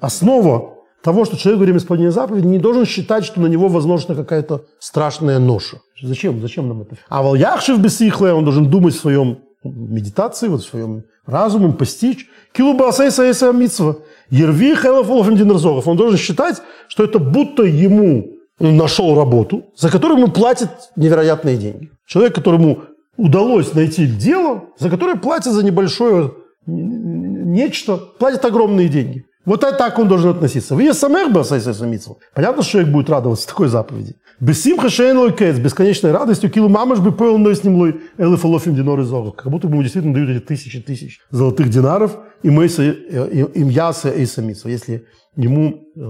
основа 0.01 0.75
того, 1.03 1.25
что 1.25 1.37
человек 1.37 1.59
во 1.59 1.65
время 1.65 1.79
исполнения 1.79 2.13
заповеди 2.13 2.47
не 2.47 2.59
должен 2.59 2.85
считать, 2.85 3.25
что 3.25 3.41
на 3.41 3.49
него 3.49 3.69
возможна 3.69 4.15
какая-то 4.15 4.67
страшная 4.79 5.39
ноша. 5.39 5.79
Зачем? 6.01 6.41
Зачем 6.41 6.69
нам 6.69 6.83
это? 6.83 6.97
А 7.09 7.23
вальяхшив 7.23 7.81
бесихле, 7.81 8.33
он 8.33 8.45
должен 8.45 8.71
думать 8.71 8.95
в 8.95 9.01
своем 9.01 9.39
медитации, 9.65 10.49
вот 10.49 10.63
в 10.63 10.69
своем 10.69 11.05
разуме, 11.27 11.73
постичь. 11.73 12.29
Килубасей 12.53 13.11
саеса 13.11 13.53
митсва. 13.53 13.97
Ерви 14.31 14.75
хелов 14.75 15.09
Он 15.87 15.97
должен 15.97 16.19
считать, 16.19 16.63
что 16.89 17.05
это 17.05 17.19
будто 17.19 17.63
ему 17.63 18.29
нашел 18.71 19.15
работу, 19.15 19.65
за 19.77 19.91
которую 19.91 20.21
ему 20.21 20.33
платят 20.33 20.91
невероятные 20.97 21.57
деньги. 21.57 21.91
Человек, 22.07 22.35
которому 22.35 22.85
удалось 23.17 23.75
найти 23.75 24.07
дело, 24.07 24.65
за 24.79 24.89
которое 24.89 25.17
платят 25.17 25.53
за 25.53 25.65
небольшое 25.65 26.33
нечто, 26.67 27.97
платят 27.97 28.45
огромные 28.45 28.89
деньги. 28.89 29.25
Вот 29.45 29.65
это 29.65 29.77
так 29.77 29.99
он 29.99 30.07
должен 30.07 30.31
относиться. 30.31 30.77
Вы 30.77 30.95
самых 30.95 31.33
бы 31.33 31.43
Понятно, 32.33 32.63
что 32.63 32.73
человек 32.73 32.93
будет 32.93 33.11
радоваться 33.11 33.49
такой 33.49 33.67
заповеди. 33.67 34.15
Бесимха 34.39 34.89
шейн 34.89 35.33
кэц, 35.33 35.59
бесконечной 35.59 36.13
радостью, 36.13 36.49
килу 36.51 36.69
мамаш 36.69 37.01
бы 37.01 37.11
поел 37.11 37.39
но 37.39 37.53
с 37.53 37.65
ним 37.65 37.77
лой 37.77 38.01
элефалофим 38.19 38.77
динор 38.77 39.01
из 39.01 39.11
Как 39.11 39.51
будто 39.51 39.67
бы 39.67 39.75
ему 39.75 39.83
действительно 39.83 40.15
дают 40.15 40.31
эти 40.31 40.45
тысячи 40.45 40.81
тысяч 40.81 41.19
золотых 41.31 41.69
динаров 41.71 42.17
и 42.45 42.51
мейса, 42.51 42.85
им 42.85 43.69
яса 43.69 44.11
и 44.11 44.25
самицу, 44.27 44.69
если 44.69 45.07
ему 45.35 45.89
э, 45.97 46.01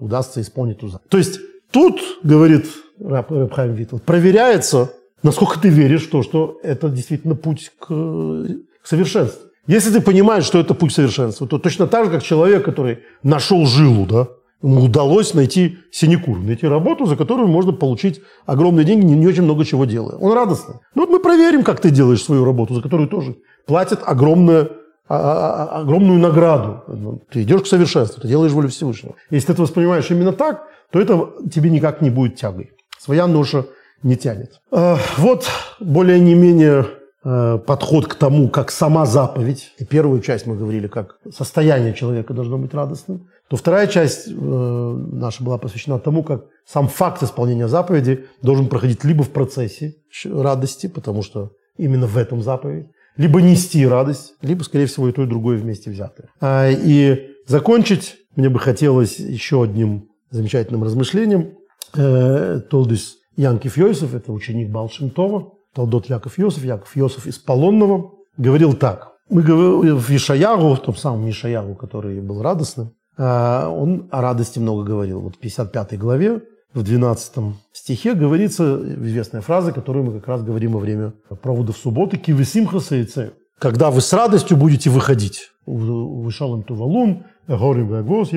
удастся 0.00 0.40
исполнить 0.40 0.78
ту 0.78 0.88
заповедь. 0.88 1.10
То 1.10 1.18
есть 1.18 1.40
тут, 1.72 2.00
говорит 2.22 2.66
Рабхайм 3.00 3.74
Витл, 3.74 3.98
проверяется, 3.98 4.92
насколько 5.22 5.58
ты 5.58 5.68
веришь 5.68 6.06
в 6.06 6.10
то, 6.10 6.22
что 6.22 6.58
это 6.62 6.88
действительно 6.88 7.34
путь 7.34 7.72
к, 7.78 7.86
к 7.86 8.86
совершенству. 8.86 9.48
Если 9.66 9.92
ты 9.92 10.00
понимаешь, 10.00 10.44
что 10.44 10.58
это 10.58 10.74
путь 10.74 10.92
совершенства, 10.92 11.46
то 11.46 11.58
точно 11.58 11.86
так 11.86 12.06
же, 12.06 12.10
как 12.10 12.22
человек, 12.22 12.64
который 12.64 13.00
нашел 13.22 13.64
жилу, 13.66 14.06
да, 14.06 14.28
ему 14.62 14.84
удалось 14.84 15.34
найти 15.34 15.78
синекур, 15.90 16.38
найти 16.38 16.66
работу, 16.66 17.06
за 17.06 17.16
которую 17.16 17.48
можно 17.48 17.72
получить 17.72 18.20
огромные 18.46 18.84
деньги, 18.84 19.04
не, 19.04 19.14
не 19.14 19.26
очень 19.26 19.42
много 19.42 19.64
чего 19.64 19.84
делая. 19.84 20.16
Он 20.16 20.32
радостный. 20.32 20.76
Ну 20.94 21.02
вот 21.02 21.10
мы 21.10 21.20
проверим, 21.20 21.62
как 21.62 21.80
ты 21.80 21.90
делаешь 21.90 22.22
свою 22.22 22.44
работу, 22.44 22.74
за 22.74 22.82
которую 22.82 23.08
тоже 23.08 23.36
платят 23.66 24.00
огромное, 24.04 24.68
а, 25.08 25.16
а, 25.16 25.68
а, 25.76 25.80
огромную 25.80 26.18
награду. 26.18 26.82
Ну, 26.88 27.22
ты 27.30 27.42
идешь 27.42 27.62
к 27.62 27.66
совершенству, 27.66 28.20
ты 28.20 28.28
делаешь 28.28 28.52
волю 28.52 28.68
Всевышнего. 28.68 29.14
Если 29.30 29.48
ты 29.48 29.52
это 29.52 29.62
воспринимаешь 29.62 30.10
именно 30.10 30.32
так, 30.32 30.64
то 30.92 31.00
это 31.00 31.32
тебе 31.50 31.70
никак 31.70 32.02
не 32.02 32.10
будет 32.10 32.36
тягой. 32.36 32.70
Своя 32.98 33.26
ноша 33.26 33.66
не 34.02 34.16
тянет. 34.16 34.60
Вот 34.70 35.48
более 35.80 36.20
не 36.20 36.34
менее 36.34 36.86
Э, 37.24 37.58
подход 37.64 38.08
к 38.08 38.16
тому, 38.16 38.48
как 38.48 38.72
сама 38.72 39.06
заповедь, 39.06 39.72
первую 39.88 40.20
часть 40.22 40.46
мы 40.46 40.56
говорили, 40.56 40.88
как 40.88 41.18
состояние 41.32 41.94
человека 41.94 42.34
должно 42.34 42.58
быть 42.58 42.74
радостным, 42.74 43.28
то 43.48 43.56
вторая 43.56 43.86
часть 43.86 44.26
э, 44.26 44.32
наша 44.32 45.44
была 45.44 45.56
посвящена 45.56 46.00
тому, 46.00 46.24
как 46.24 46.46
сам 46.66 46.88
факт 46.88 47.22
исполнения 47.22 47.68
заповеди 47.68 48.24
должен 48.42 48.66
проходить 48.66 49.04
либо 49.04 49.22
в 49.22 49.30
процессе 49.30 49.94
радости, 50.24 50.88
потому 50.88 51.22
что 51.22 51.52
именно 51.76 52.08
в 52.08 52.18
этом 52.18 52.42
заповедь, 52.42 52.88
либо 53.16 53.40
нести 53.40 53.86
радость, 53.86 54.34
либо, 54.42 54.64
скорее 54.64 54.86
всего, 54.86 55.08
и 55.08 55.12
то, 55.12 55.22
и 55.22 55.26
другое 55.26 55.58
вместе 55.58 55.90
взятое. 55.90 56.28
А, 56.40 56.68
и 56.70 57.36
закончить 57.46 58.16
мне 58.34 58.48
бы 58.48 58.58
хотелось 58.58 59.20
еще 59.20 59.62
одним 59.62 60.08
замечательным 60.32 60.82
размышлением. 60.82 61.54
Э, 61.94 62.60
Толдис 62.70 63.18
Янкив 63.36 63.76
Йосиф, 63.76 64.14
это 64.14 64.32
ученик 64.32 64.70
Балшинтова, 64.70 65.52
Талдот 65.74 66.06
Яков 66.06 66.38
Йосиф, 66.38 66.64
Яков 66.64 66.96
Йосиф 66.96 67.26
из 67.26 67.38
Полонного, 67.38 68.10
говорил 68.36 68.74
так. 68.74 69.12
Мы 69.30 69.42
говорим 69.42 69.96
в 69.96 70.10
Ишаягу, 70.10 70.74
в 70.74 70.80
том 70.80 70.96
самом 70.96 71.28
Ишаягу, 71.30 71.74
который 71.74 72.20
был 72.20 72.42
радостным, 72.42 72.92
а, 73.16 73.68
он 73.68 74.08
о 74.10 74.20
радости 74.20 74.58
много 74.58 74.82
говорил. 74.82 75.20
Вот 75.20 75.36
в 75.36 75.38
55 75.38 75.98
главе, 75.98 76.42
в 76.74 76.82
12 76.82 77.54
стихе 77.72 78.14
говорится 78.14 78.80
известная 79.04 79.40
фраза, 79.42 79.72
которую 79.72 80.06
мы 80.06 80.12
как 80.12 80.28
раз 80.28 80.42
говорим 80.42 80.72
во 80.72 80.80
время 80.80 81.12
проводов 81.42 81.76
субботы 81.76 82.16
«Кивесимха 82.16 82.80
сейце». 82.80 83.32
Когда 83.58 83.90
вы 83.90 84.00
с 84.00 84.12
радостью 84.12 84.56
будете 84.56 84.90
выходить. 84.90 85.50
Вышел 85.66 86.54
им 86.56 86.64
тувалун, 86.64 87.24
горем 87.46 87.88
гагос, 87.88 88.32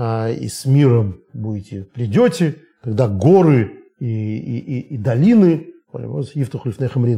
и 0.00 0.48
с 0.48 0.64
миром 0.64 1.20
будете, 1.32 1.84
придете, 1.84 2.56
когда 2.82 3.06
горы 3.08 3.72
и, 3.98 4.06
и, 4.06 4.58
и, 4.58 4.80
и 4.94 4.96
долины 4.96 5.66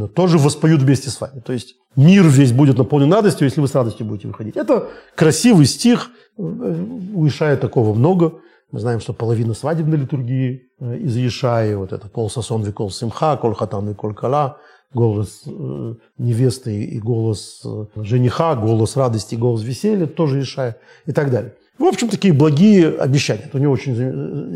тоже 0.08 0.38
воспоют 0.38 0.82
вместе 0.82 1.10
с 1.10 1.20
вами. 1.20 1.40
То 1.40 1.52
есть 1.52 1.76
мир 1.94 2.24
весь 2.24 2.52
будет 2.52 2.78
наполнен 2.78 3.12
радостью, 3.12 3.46
если 3.46 3.60
вы 3.60 3.68
с 3.68 3.74
радостью 3.74 4.06
будете 4.06 4.28
выходить. 4.28 4.56
Это 4.56 4.88
красивый 5.14 5.66
стих, 5.66 6.10
у 6.36 7.26
Ишая 7.26 7.56
такого 7.56 7.94
много. 7.94 8.40
Мы 8.70 8.80
знаем, 8.80 9.00
что 9.00 9.12
половина 9.12 9.52
свадебной 9.52 9.98
литургии 9.98 10.70
э, 10.80 10.96
из 10.96 11.14
Ишаи, 11.16 11.74
вот 11.74 11.92
это 11.92 12.08
кол 12.08 12.30
сосон 12.30 12.64
кол 12.72 12.90
симха, 12.90 13.36
кол 13.36 13.52
хатан 13.52 13.90
и 13.90 13.94
кол 13.94 14.14
кала, 14.14 14.56
голос 14.94 15.42
э, 15.46 15.94
невесты 16.16 16.82
и 16.82 16.98
голос 16.98 17.60
э, 17.66 17.84
жениха, 17.96 18.54
голос 18.54 18.96
радости, 18.96 19.34
голос 19.34 19.62
веселья, 19.62 20.06
тоже 20.06 20.40
Ишая 20.40 20.78
и 21.04 21.12
так 21.12 21.30
далее. 21.30 21.54
В 21.82 21.86
общем, 21.86 22.08
такие 22.08 22.32
благие 22.32 22.90
обещания. 22.90 23.42
Это 23.46 23.58
у 23.58 23.60
него 23.60 23.72
очень 23.72 23.92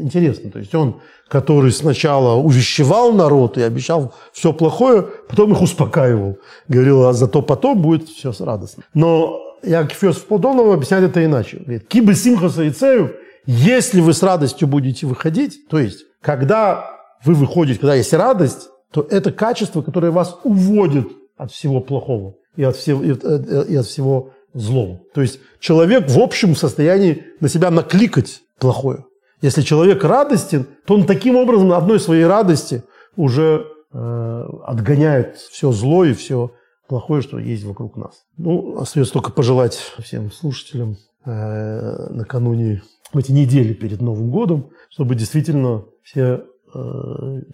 интересно. 0.00 0.48
То 0.48 0.60
есть 0.60 0.72
он, 0.76 1.00
который 1.26 1.72
сначала 1.72 2.40
увещевал 2.40 3.12
народ 3.12 3.58
и 3.58 3.62
обещал 3.62 4.14
все 4.32 4.52
плохое, 4.52 5.02
потом 5.28 5.50
их 5.50 5.60
успокаивал. 5.60 6.38
Говорил, 6.68 7.04
а 7.04 7.12
зато 7.12 7.42
потом 7.42 7.82
будет 7.82 8.08
все 8.08 8.32
радостно. 8.38 8.84
Но 8.94 9.40
Яков 9.64 10.00
Йосиф 10.04 10.26
Платонов 10.26 10.72
объясняет 10.72 11.02
это 11.02 11.24
иначе. 11.24 11.56
Говорит, 11.56 11.88
кибы 11.88 12.14
симхаса 12.14 12.62
и 12.62 12.70
цею, 12.70 13.16
если 13.44 14.00
вы 14.00 14.12
с 14.12 14.22
радостью 14.22 14.68
будете 14.68 15.08
выходить, 15.08 15.66
то 15.68 15.80
есть, 15.80 16.04
когда 16.20 16.92
вы 17.24 17.34
выходите, 17.34 17.80
когда 17.80 17.96
есть 17.96 18.12
радость, 18.12 18.68
то 18.92 19.04
это 19.10 19.32
качество, 19.32 19.82
которое 19.82 20.12
вас 20.12 20.38
уводит 20.44 21.08
от 21.36 21.50
всего 21.50 21.80
плохого 21.80 22.36
и 22.54 22.62
от 22.62 22.76
всего, 22.76 23.02
и 23.02 23.10
от, 23.10 23.24
и 23.24 23.74
от 23.74 23.86
всего 23.86 24.30
злом. 24.56 25.02
То 25.14 25.20
есть 25.22 25.40
человек 25.60 26.08
в 26.08 26.18
общем 26.18 26.54
состоянии 26.56 27.24
на 27.40 27.48
себя 27.48 27.70
накликать 27.70 28.42
плохое. 28.58 29.04
Если 29.42 29.62
человек 29.62 30.02
радостен, 30.02 30.66
то 30.86 30.94
он 30.94 31.06
таким 31.06 31.36
образом 31.36 31.72
одной 31.72 32.00
своей 32.00 32.24
радости 32.24 32.82
уже 33.16 33.66
э, 33.92 34.42
отгоняет 34.64 35.36
все 35.36 35.72
зло 35.72 36.04
и 36.04 36.14
все 36.14 36.52
плохое, 36.88 37.22
что 37.22 37.38
есть 37.38 37.64
вокруг 37.64 37.96
нас. 37.96 38.24
Ну, 38.38 38.78
остается 38.78 39.12
только 39.12 39.30
пожелать 39.30 39.74
всем 39.98 40.32
слушателям 40.32 40.96
э, 41.24 42.08
накануне, 42.10 42.82
в 43.12 43.18
эти 43.18 43.32
недели 43.32 43.72
перед 43.72 44.00
Новым 44.00 44.30
годом, 44.30 44.70
чтобы 44.90 45.14
действительно 45.14 45.84
все 46.02 46.44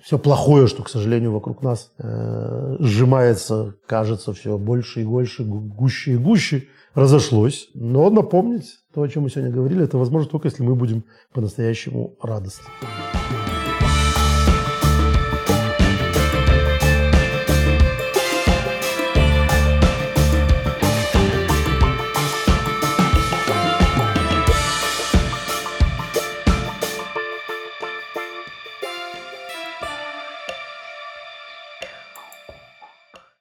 все 0.02 0.18
плохое, 0.18 0.66
что, 0.66 0.82
к 0.82 0.88
сожалению, 0.88 1.32
вокруг 1.32 1.62
нас 1.62 1.90
э, 1.98 2.76
сжимается, 2.80 3.74
кажется, 3.86 4.32
все 4.32 4.58
больше 4.58 5.02
и 5.02 5.04
больше, 5.04 5.44
гуще 5.44 6.12
и 6.12 6.16
гуще, 6.16 6.64
разошлось. 6.94 7.68
Но 7.74 8.10
напомнить 8.10 8.78
то, 8.94 9.02
о 9.02 9.08
чем 9.08 9.24
мы 9.24 9.30
сегодня 9.30 9.52
говорили, 9.52 9.84
это 9.84 9.98
возможно 9.98 10.30
только, 10.30 10.48
если 10.48 10.62
мы 10.62 10.74
будем 10.74 11.04
по-настоящему 11.32 12.16
радостны. 12.22 12.66